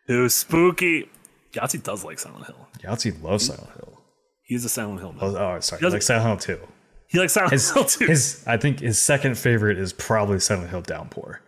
[0.06, 1.08] Too spooky.
[1.52, 2.68] Yahtzee does like Silent Hill.
[2.82, 4.00] Yahtzee loves Silent Hill.
[4.42, 5.20] He's a Silent Hill man.
[5.22, 6.62] Oh, oh sorry, doesn't- like Silent Hill too.
[7.08, 8.06] He likes Silent His, Hill too.
[8.06, 11.40] his I think his second favorite is probably Silent Hill Downpour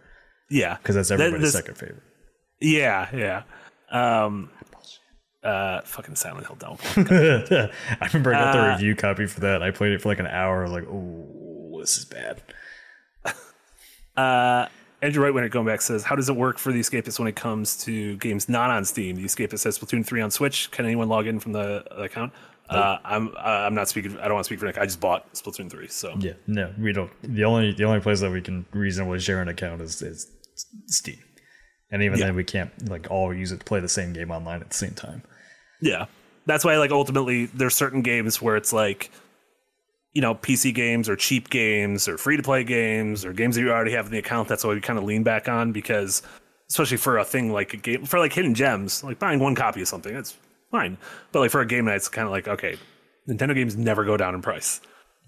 [0.48, 2.02] yeah, because that's That- everybody's this- second favorite.
[2.60, 3.42] Yeah, yeah.
[3.90, 4.50] Um,
[5.44, 7.04] uh, fucking Silent Hill Downpour.
[8.00, 9.62] I remember I got the Uh, review copy for that.
[9.62, 10.60] I played it for like an hour.
[10.60, 12.42] I was like, oh, this is bad.
[14.16, 14.66] Uh,
[15.02, 17.28] Andrew Wright, when it going back, says, "How does it work for the Escapist when
[17.28, 19.16] it comes to games not on Steam?
[19.16, 20.70] The Escapist says Splatoon three on Switch.
[20.70, 22.32] Can anyone log in from the account?
[22.70, 24.18] Uh, I'm uh, I'm not speaking.
[24.18, 24.78] I don't want to speak for Nick.
[24.78, 27.10] I just bought Splatoon three, so Yeah, no, we don't.
[27.22, 30.28] The only the only place that we can reasonably share an account is, is
[30.86, 31.18] Steam,
[31.90, 32.26] and even Yeah.
[32.26, 34.76] then we can't like all use it to play the same game online at the
[34.76, 35.22] same time.
[35.80, 36.06] Yeah.
[36.46, 39.10] That's why like ultimately there's certain games where it's like
[40.12, 43.60] you know, PC games or cheap games or free to play games or games that
[43.60, 44.48] you already have in the account.
[44.48, 46.22] That's why we kind of lean back on because
[46.70, 49.82] especially for a thing like a game for like hidden gems, like buying one copy
[49.82, 50.34] of something, that's
[50.70, 50.96] fine.
[51.32, 52.78] But like for a game night, it's kind of like, okay,
[53.28, 54.80] Nintendo games never go down in price.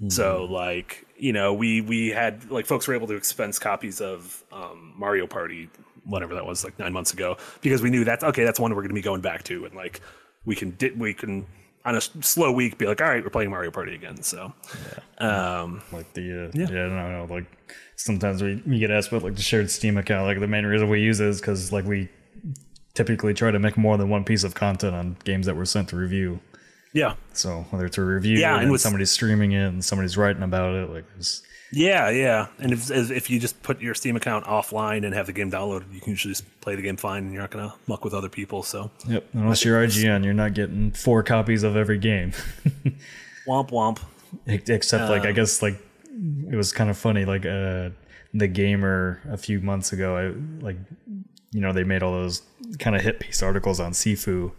[0.09, 4.43] So like, you know, we we had like folks were able to expense copies of
[4.52, 5.68] um, Mario Party,
[6.09, 8.44] whatever that was, like nine months ago, because we knew that's okay.
[8.44, 10.01] That's one we're going to be going back to, and like
[10.44, 11.47] we can di- we can
[11.85, 14.20] on a s- slow week be like, all right, we're playing Mario Party again.
[14.22, 14.52] So,
[15.20, 15.60] yeah.
[15.60, 16.64] um, Like the uh, yeah.
[16.66, 17.26] I don't know.
[17.30, 17.47] Like
[17.97, 20.26] sometimes we, we get asked about like the shared Steam account.
[20.26, 22.09] Like the main reason we use it is because like we
[22.94, 25.89] typically try to make more than one piece of content on games that we're sent
[25.90, 26.40] to review.
[26.93, 29.85] yeah, So whether it's a review Yeah, yeah, and and with- somebody's streaming it and
[29.85, 31.43] somebody's writing about it, like it's,
[31.73, 32.49] yeah, yeah.
[32.59, 35.93] And if if you just put your Steam account offline and have the game downloaded,
[35.93, 38.28] you can usually just play the game fine, and you're not gonna muck with other
[38.28, 38.62] people.
[38.62, 39.27] So, yep.
[39.32, 42.32] Unless you're IGN, you're not getting four copies of every game.
[43.47, 44.01] womp womp.
[44.47, 45.81] Ex- Except like Um, I guess like
[46.51, 47.90] it was kind of funny like uh
[48.35, 50.77] the gamer a few months ago I like
[51.53, 52.43] you know they made all those
[52.78, 54.53] kind of hit piece articles on Sifu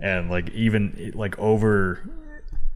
[0.00, 2.00] and like even like over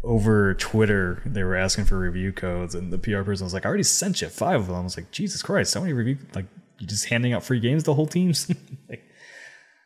[0.06, 3.68] over Twitter they were asking for review codes and the PR person was like I
[3.68, 6.46] already sent you five of them I was like Jesus Christ so many review like
[6.78, 8.48] you just handing out free games to whole teams
[8.88, 9.02] like,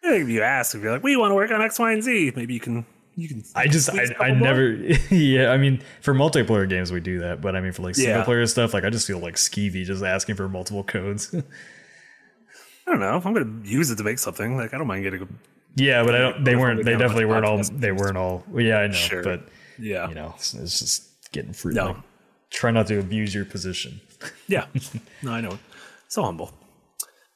[0.03, 2.33] If you ask, if you're like, we want to work on X, Y, and Z,
[2.37, 2.85] maybe you can.
[3.17, 3.45] You can.
[3.55, 4.69] I just I, I never
[5.11, 8.19] yeah I mean for multiplayer games we do that but I mean for like single
[8.19, 8.25] Yeah.
[8.25, 11.35] player stuff like I just feel like skeevy just asking for multiple codes
[12.87, 13.17] I don't know.
[13.17, 15.23] If I'm gonna use it to make something, like I don't mind getting.
[15.23, 15.29] A,
[15.77, 18.87] yeah but I don't they weren't they definitely weren't all they weren't all yeah I
[18.89, 19.23] know Sure.
[19.23, 19.49] but
[19.81, 20.09] yeah.
[20.09, 21.87] you know it's, it's just getting free No.
[21.87, 21.97] like,
[22.51, 24.01] try not to abuse your position
[24.49, 24.67] Yeah.
[25.23, 25.59] No, I know.
[26.09, 26.53] So humble.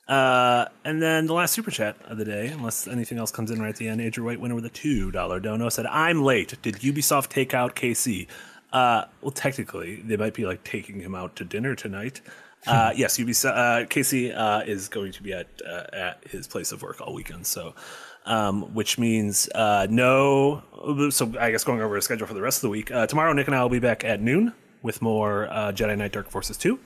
[0.06, 3.58] Uh, and then the last super chat of the day, unless anything else comes in
[3.60, 6.60] right at the end, Andrew White winner with a two dollar dono said, "I'm late.
[6.60, 8.26] Did Ubisoft take out KC?"
[8.72, 12.20] Uh, well, technically, they might be like taking him out to dinner tonight.
[12.66, 16.70] Uh, yes, Ubisoft uh, Casey uh, is going to be at uh, at his place
[16.72, 17.46] of work all weekend.
[17.46, 17.74] So,
[18.24, 20.62] um, which means uh, no.
[21.10, 22.90] So I guess going over a schedule for the rest of the week.
[22.90, 24.52] Uh, tomorrow, Nick and I will be back at noon
[24.82, 26.78] with more uh, Jedi Knight Dark Forces two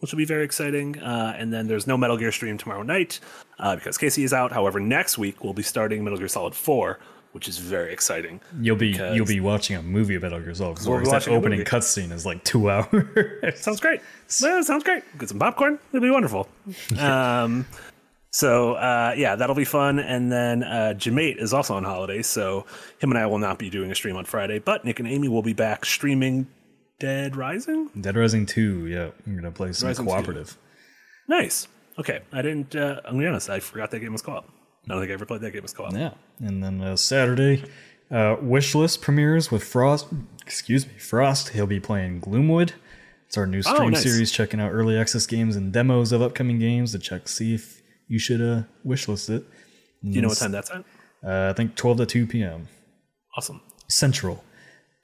[0.00, 0.98] which will be very exciting.
[0.98, 3.20] Uh, and then there's no Metal Gear stream tomorrow night
[3.58, 4.52] uh, because Casey is out.
[4.52, 6.98] However, next week we'll be starting Metal Gear Solid 4,
[7.32, 8.40] which is very exciting.
[8.60, 11.34] you'll be you'll be watching a movie about Metal Gear Solid 4 We'll that watching
[11.34, 14.00] opening cutscene is like two hours Sounds great.
[14.28, 15.02] Sounds great.
[15.18, 15.78] Get some popcorn.
[15.92, 16.48] It'll be wonderful.
[16.98, 17.66] um,
[18.30, 19.98] so uh, yeah, that'll be fun.
[19.98, 22.66] And then uh, Jamate is also on holiday, so
[22.98, 24.58] him and I will not be doing a stream on Friday.
[24.58, 26.46] But Nick and Amy will be back streaming
[26.98, 27.90] Dead Rising.
[28.00, 30.10] Dead Rising 2 yeah I'm gonna play some Rising 2.
[30.10, 30.58] cooperative
[31.28, 31.68] Nice.
[31.98, 32.74] Okay, I didn't.
[32.74, 33.50] Uh, I'm gonna be honest.
[33.50, 34.46] I forgot that game was co-op.
[34.46, 35.92] I don't think I ever played that game as co-op.
[35.92, 37.64] Yeah, and then uh, Saturday,
[38.10, 40.06] uh, Wishlist premieres with Frost.
[40.46, 41.50] Excuse me, Frost.
[41.50, 42.72] He'll be playing Gloomwood.
[43.26, 44.02] It's our new stream nice.
[44.02, 47.77] series, checking out early access games and demos of upcoming games to check see if
[48.08, 49.44] you should uh, wishlist it.
[50.02, 50.84] Do you know what time that's at?
[51.24, 52.68] Uh, I think 12 to 2 p.m.
[53.36, 53.60] Awesome.
[53.88, 54.44] Central.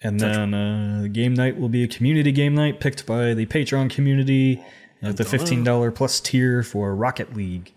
[0.03, 3.91] And then uh, game night will be a community game night picked by the Patreon
[3.91, 4.63] community
[5.03, 7.73] at the $15 plus tier for Rocket League.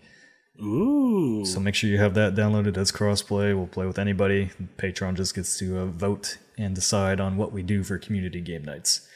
[0.61, 1.45] Ooh.
[1.45, 3.55] So make sure you have that downloaded as crossplay.
[3.55, 4.49] We'll play with anybody.
[4.77, 8.63] Patreon just gets to uh, vote and decide on what we do for community game
[8.63, 9.07] nights.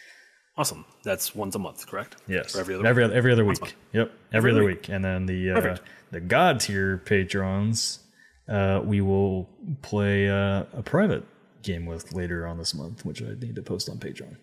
[0.58, 0.86] Awesome.
[1.04, 2.18] That's once a month, correct?
[2.28, 3.76] Yes, Or every other every, every other week.
[3.94, 4.82] Yep, every, other week.
[4.82, 4.90] week.
[4.90, 5.76] And then the uh.
[6.12, 8.00] The God tier patrons,
[8.48, 9.50] uh, we will
[9.82, 11.24] play uh, a private
[11.64, 14.36] game with later on this month, which I need to post on Patreon.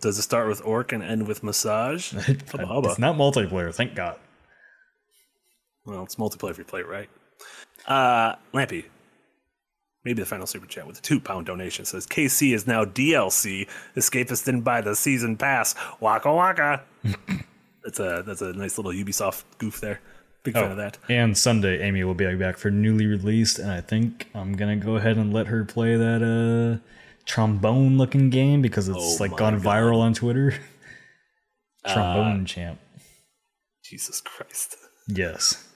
[0.00, 2.12] Does it start with orc and end with massage?
[2.12, 2.90] Hubba hubba.
[2.90, 4.16] It's not multiplayer, thank God.
[5.84, 7.08] Well, it's multiplayer if you play it right.
[7.86, 8.84] Uh, Lampy,
[10.04, 13.66] maybe the final super chat with a two pound donation says KC is now DLC.
[13.96, 15.74] Escapist didn't buy the season pass.
[15.98, 16.84] Waka waka.
[17.84, 20.00] that's a that's a nice little Ubisoft goof there.
[20.42, 20.96] Big fan of that.
[21.08, 24.96] And Sunday, Amy will be back for newly released, and I think I'm gonna go
[24.96, 26.84] ahead and let her play that uh
[27.26, 29.66] trombone looking game because it's Oh like gone God.
[29.66, 30.54] Uh, viral on Twitter.
[31.86, 32.80] trombone champ.
[33.84, 34.76] Jesus Christ.
[35.08, 35.66] Yes.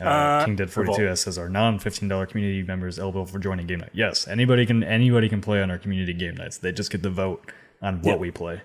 [0.00, 0.96] Uh, Uh, King Dead Revolt.
[0.96, 3.90] 42 says our non $15 community members eligible for joining game night.
[3.92, 6.58] Yes, anybody can anybody can play on our community game nights.
[6.58, 7.52] They just get to vote
[7.82, 8.16] on what Yeah.
[8.16, 8.62] we play.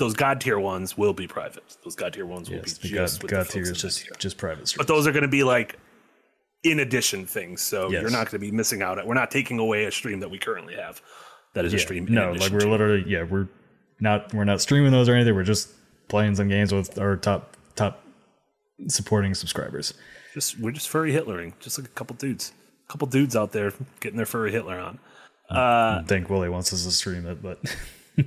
[0.00, 1.62] Those God tier ones will be private.
[1.84, 4.02] Those God tier ones will Yes, be just God, with God the tier is just
[4.02, 4.12] tier.
[4.18, 5.78] just private But those are going to be like
[6.64, 7.62] in addition things.
[7.62, 8.00] So Yes.
[8.02, 9.04] you're not going to be missing out.
[9.06, 11.00] We're not taking away a stream that we currently have.
[11.54, 12.06] That is a Yeah, stream.
[12.08, 13.48] in no, like we're literally yeah we're
[14.00, 15.34] not we're not streaming those or anything.
[15.34, 15.68] We're just
[16.08, 18.02] playing some games with our top top
[18.88, 19.94] supporting subscribers.
[20.34, 22.52] just we're just furry Hitlering, just like a couple dudes,
[22.88, 24.98] a couple dudes out there getting their furry Hitler on.
[25.50, 27.58] Mm, uh, mm, I think Willie wants us to stream it, but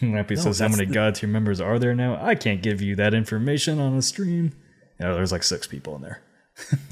[0.00, 2.18] Lampy says how many the- God tier members are there now?
[2.24, 4.52] I can't give you that information on a stream.
[4.98, 6.22] Yeah, there's like six people in there.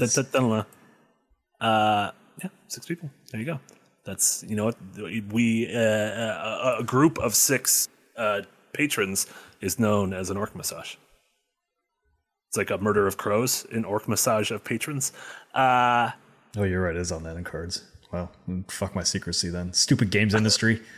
[1.61, 2.11] Uh,
[2.43, 3.11] yeah, six people.
[3.31, 3.61] There you go.
[4.05, 4.77] That's you know what
[5.33, 9.27] we uh, a, a group of six uh, patrons
[9.61, 10.95] is known as an orc massage.
[12.49, 15.13] It's like a murder of crows, an orc massage of patrons.
[15.55, 16.11] Uh,
[16.57, 16.97] Oh, you're right.
[16.97, 17.85] It is on that in cards.
[18.11, 18.33] Well,
[18.69, 19.73] fuck my secrecy then.
[19.75, 20.81] Stupid games industry.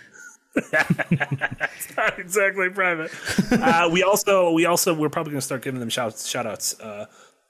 [0.57, 3.11] it's not exactly private.
[3.53, 6.79] uh, we also we also we're probably going to start giving them shout shout outs
[6.81, 7.07] uh,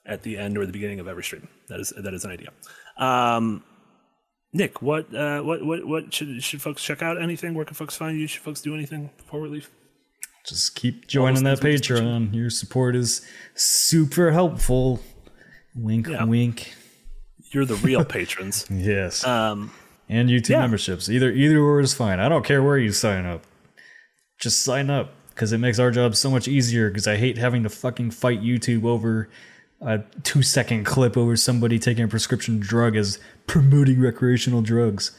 [0.06, 1.48] at the end or the beginning of every stream.
[1.68, 2.50] That is that is an idea.
[2.96, 3.64] Um,
[4.52, 7.20] Nick, what uh, what what what should should folks check out?
[7.20, 7.54] Anything?
[7.54, 8.26] Where can folks find you?
[8.26, 9.70] Should folks do anything before we leave?
[10.46, 12.34] Just keep joining that things we just Patreon.
[12.34, 15.00] Your support is super helpful.
[15.74, 16.24] Wink, Yeah.
[16.24, 16.74] wink.
[17.52, 18.66] You're the real patrons.
[18.70, 19.24] Yes.
[19.24, 19.70] Um,
[20.10, 20.60] and YouTube yeah.
[20.60, 21.08] memberships.
[21.08, 22.20] Either either or is fine.
[22.20, 23.44] I don't care where you sign up.
[24.40, 26.88] Just sign up because it makes our job so much easier.
[26.90, 29.28] Because I hate having to fucking fight YouTube over
[29.80, 35.12] a two second clip over somebody taking a prescription drug as promoting recreational drugs.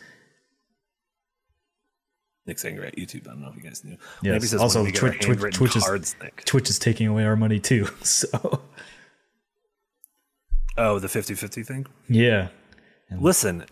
[2.47, 3.27] Nick's angry at YouTube.
[3.27, 3.97] I don't know if you guys knew.
[4.23, 4.51] Yes.
[4.51, 6.43] Maybe Also, when we Twitch- Twitch- Twitch is- cards, Nick.
[6.45, 7.87] Twitch is taking away our money too.
[8.03, 8.61] So
[10.77, 11.85] Oh, the 50-50 thing.
[12.07, 12.47] yeah,
[13.19, 13.65] Listen,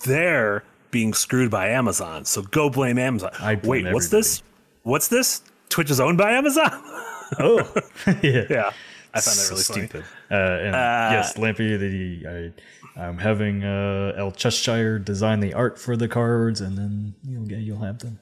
[0.00, 3.30] they're being screwed by Amazon, so go blame Amazon.
[3.40, 4.42] I blame Wait, what's this?
[4.82, 5.42] What's this?
[5.68, 6.70] Twitch is owned by Amazon?
[7.40, 7.72] oh
[8.22, 8.44] yeah.
[8.50, 8.72] yeah,
[9.12, 9.86] I found that So really funny.
[9.88, 10.04] stupid.
[10.30, 12.52] Uh, and yes, Lampy, the
[12.96, 17.46] I, I'm having uh, El Cheshire design the art for the cards, and then you'll
[17.46, 18.20] get you'll have them.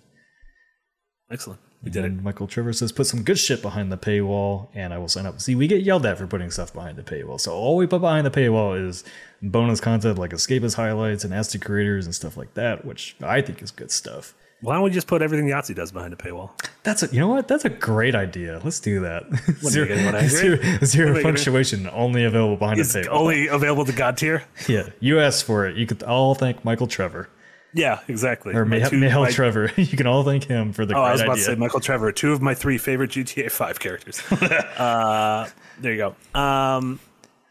[1.31, 2.23] Excellent, we did it.
[2.23, 5.41] Michael Trevor says, put some good shit behind the paywall, and I will sign up.
[5.41, 7.41] See, we get yelled at for putting stuff behind the paywall.
[7.41, 9.03] So all we put behind the paywall is
[9.43, 13.63] bonus content like escapist highlights and Asti creators and stuff like that, which I think
[13.63, 14.35] is good stuff.
[14.61, 16.51] Why don't we just put everything Yahtzee does behind a paywall?
[16.85, 17.49] That's a, you know what?
[17.49, 18.61] That's a great idea.
[18.63, 19.25] Let's do that.
[19.25, 22.93] are you getting what zero, zero What are you gonna- punctuation, only available behind It's
[22.93, 23.09] the paywall.
[23.09, 24.45] only available to God tier.
[24.69, 25.77] yeah, you asked for it.
[25.77, 27.29] You could all thank Michael Trevor
[27.75, 28.55] Yeah, exactly.
[28.55, 29.71] or My Mihal two- my- Trevor.
[29.77, 31.45] You can all thank him for the Oh, great I was about idea.
[31.45, 34.21] to say Michael Trevor, two of my three favorite GTA Five characters.
[34.31, 35.49] uh,
[35.81, 35.99] there you
[36.35, 36.39] go.
[36.39, 37.01] Um,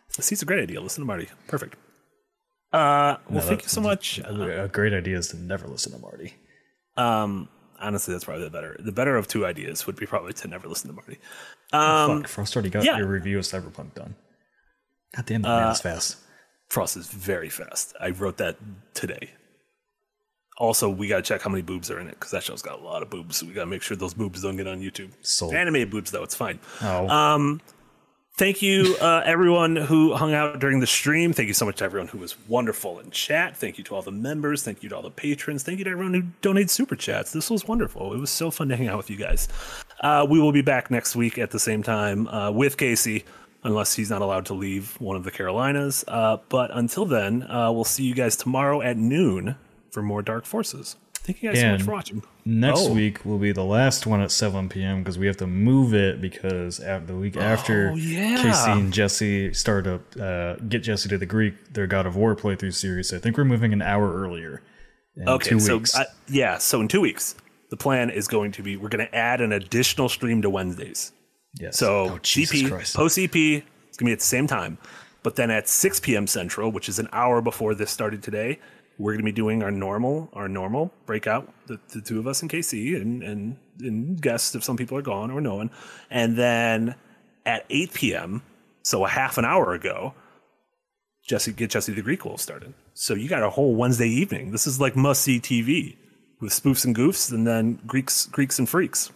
[0.10, 0.80] see, it's a great idea.
[0.82, 1.28] Listen to Marty.
[1.48, 1.76] Perfect.
[2.74, 4.20] Uh, well, thank you so much.
[4.20, 6.36] a great idea is to never listen to Marty.
[6.98, 7.50] Um,
[7.80, 8.78] honestly, that's probably the better.
[8.80, 11.18] The better of two ideas would be probably to never listen to Marty.
[11.74, 12.98] Um, Fuck, Frost already got yeah.
[12.98, 14.16] your review of Cyberpunk done.
[15.16, 16.18] God damn, that man is fast.
[16.70, 17.94] Frost is very fast.
[18.00, 18.58] I wrote that
[18.94, 19.32] today.
[20.62, 22.84] Also, we gotta check how many boobs are in it because that show's got a
[22.84, 23.38] lot of boobs.
[23.38, 25.10] So we gotta make sure those boobs don't get on YouTube.
[25.24, 25.56] Sold.
[25.56, 26.60] Animated boobs though, it's fine.
[26.84, 27.62] Oh, Um,
[28.38, 31.34] thank you, uh, everyone who hung out during the stream.
[31.34, 33.58] Thank you so much to everyone who was wonderful in chat.
[33.58, 34.62] Thank you to all the members.
[34.62, 35.64] Thank you to all the patrons.
[35.64, 37.32] Thank you to everyone who donated super chats.
[37.34, 38.14] This was wonderful.
[38.14, 39.48] It was so fun to hang out with you guys.
[40.00, 43.26] Uh, we will be back next week at the same time uh, with Casey,
[43.64, 46.04] unless he's not allowed to leave one of the Carolinas.
[46.08, 49.56] Uh, but until then, uh, we'll see you guys tomorrow at noon
[49.92, 50.96] for more Dark Forces.
[51.24, 52.24] Thank you guys so much for watching.
[52.46, 52.94] next oh.
[52.94, 55.04] week will be the last one at 7 p.m.
[55.04, 58.42] because we have to move it because af- the week after Oh, yeah.
[58.42, 62.36] Casey and Jesse start up, uh, get Jesse to the Greek, their God of War
[62.36, 63.14] playthrough series.
[63.14, 64.64] I think we're moving an hour earlier.
[65.16, 65.96] In Okay, two so weeks.
[65.96, 67.36] uh, yeah, so in two weeks,
[67.70, 71.12] the plan is going to be we're going to add an additional stream to Wednesdays.
[71.60, 71.78] yes.
[71.78, 73.62] So Oh, Jesus GP post EP, it's going
[73.98, 74.80] to be at the same time,
[75.22, 76.26] but then at 6 p.m.
[76.26, 78.58] Central, which is an hour before this started today,
[79.02, 82.42] we're going to be doing our normal our normal breakout, the, the two of us
[82.42, 85.72] in Casey and and and guests if some people are gone or no one,
[86.10, 86.96] and then
[87.46, 88.44] at 8 p.m.
[88.84, 90.14] So a half an hour ago,
[91.28, 92.74] Jesse get Jesse the Greek will started.
[92.94, 94.52] So you got a whole Wednesday evening.
[94.52, 95.98] This is like must see TV
[96.40, 99.12] with spoofs and goofs, and then Greeks, Greeks and freaks,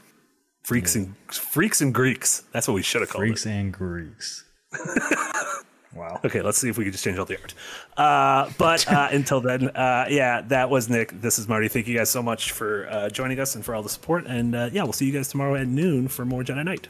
[0.64, 2.44] freaks and freaks and Greeks.
[2.52, 3.52] That's what we should have called Greeks it.
[3.52, 4.46] and Greeks.
[5.96, 6.20] wow.
[6.26, 7.54] Okay, let's see if we can just change all the art.
[7.98, 11.20] Uh, but uh, until then, uh, yeah, that was Nick.
[11.22, 11.68] This is Marty.
[11.68, 14.26] Thank you guys so much for uh, joining us and for all the support.
[14.28, 16.88] And uh, yeah, we'll see you guys tomorrow at noon for more Jedi Knight.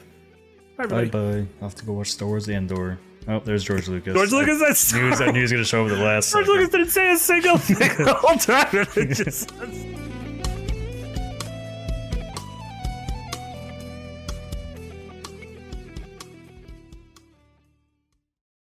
[0.77, 1.41] Bye, Bye everybody.
[1.43, 1.47] bye.
[1.61, 2.99] I'll have to go watch Star Wars Andor.
[3.27, 4.13] Oh, there's George Lucas.
[4.13, 6.31] George Lucas, that's I knew, I knew he was going to show up the last
[6.33, 6.59] George second.
[6.59, 8.67] Lucas didn't say a single thing the whole time.
[8.95, 9.51] It just.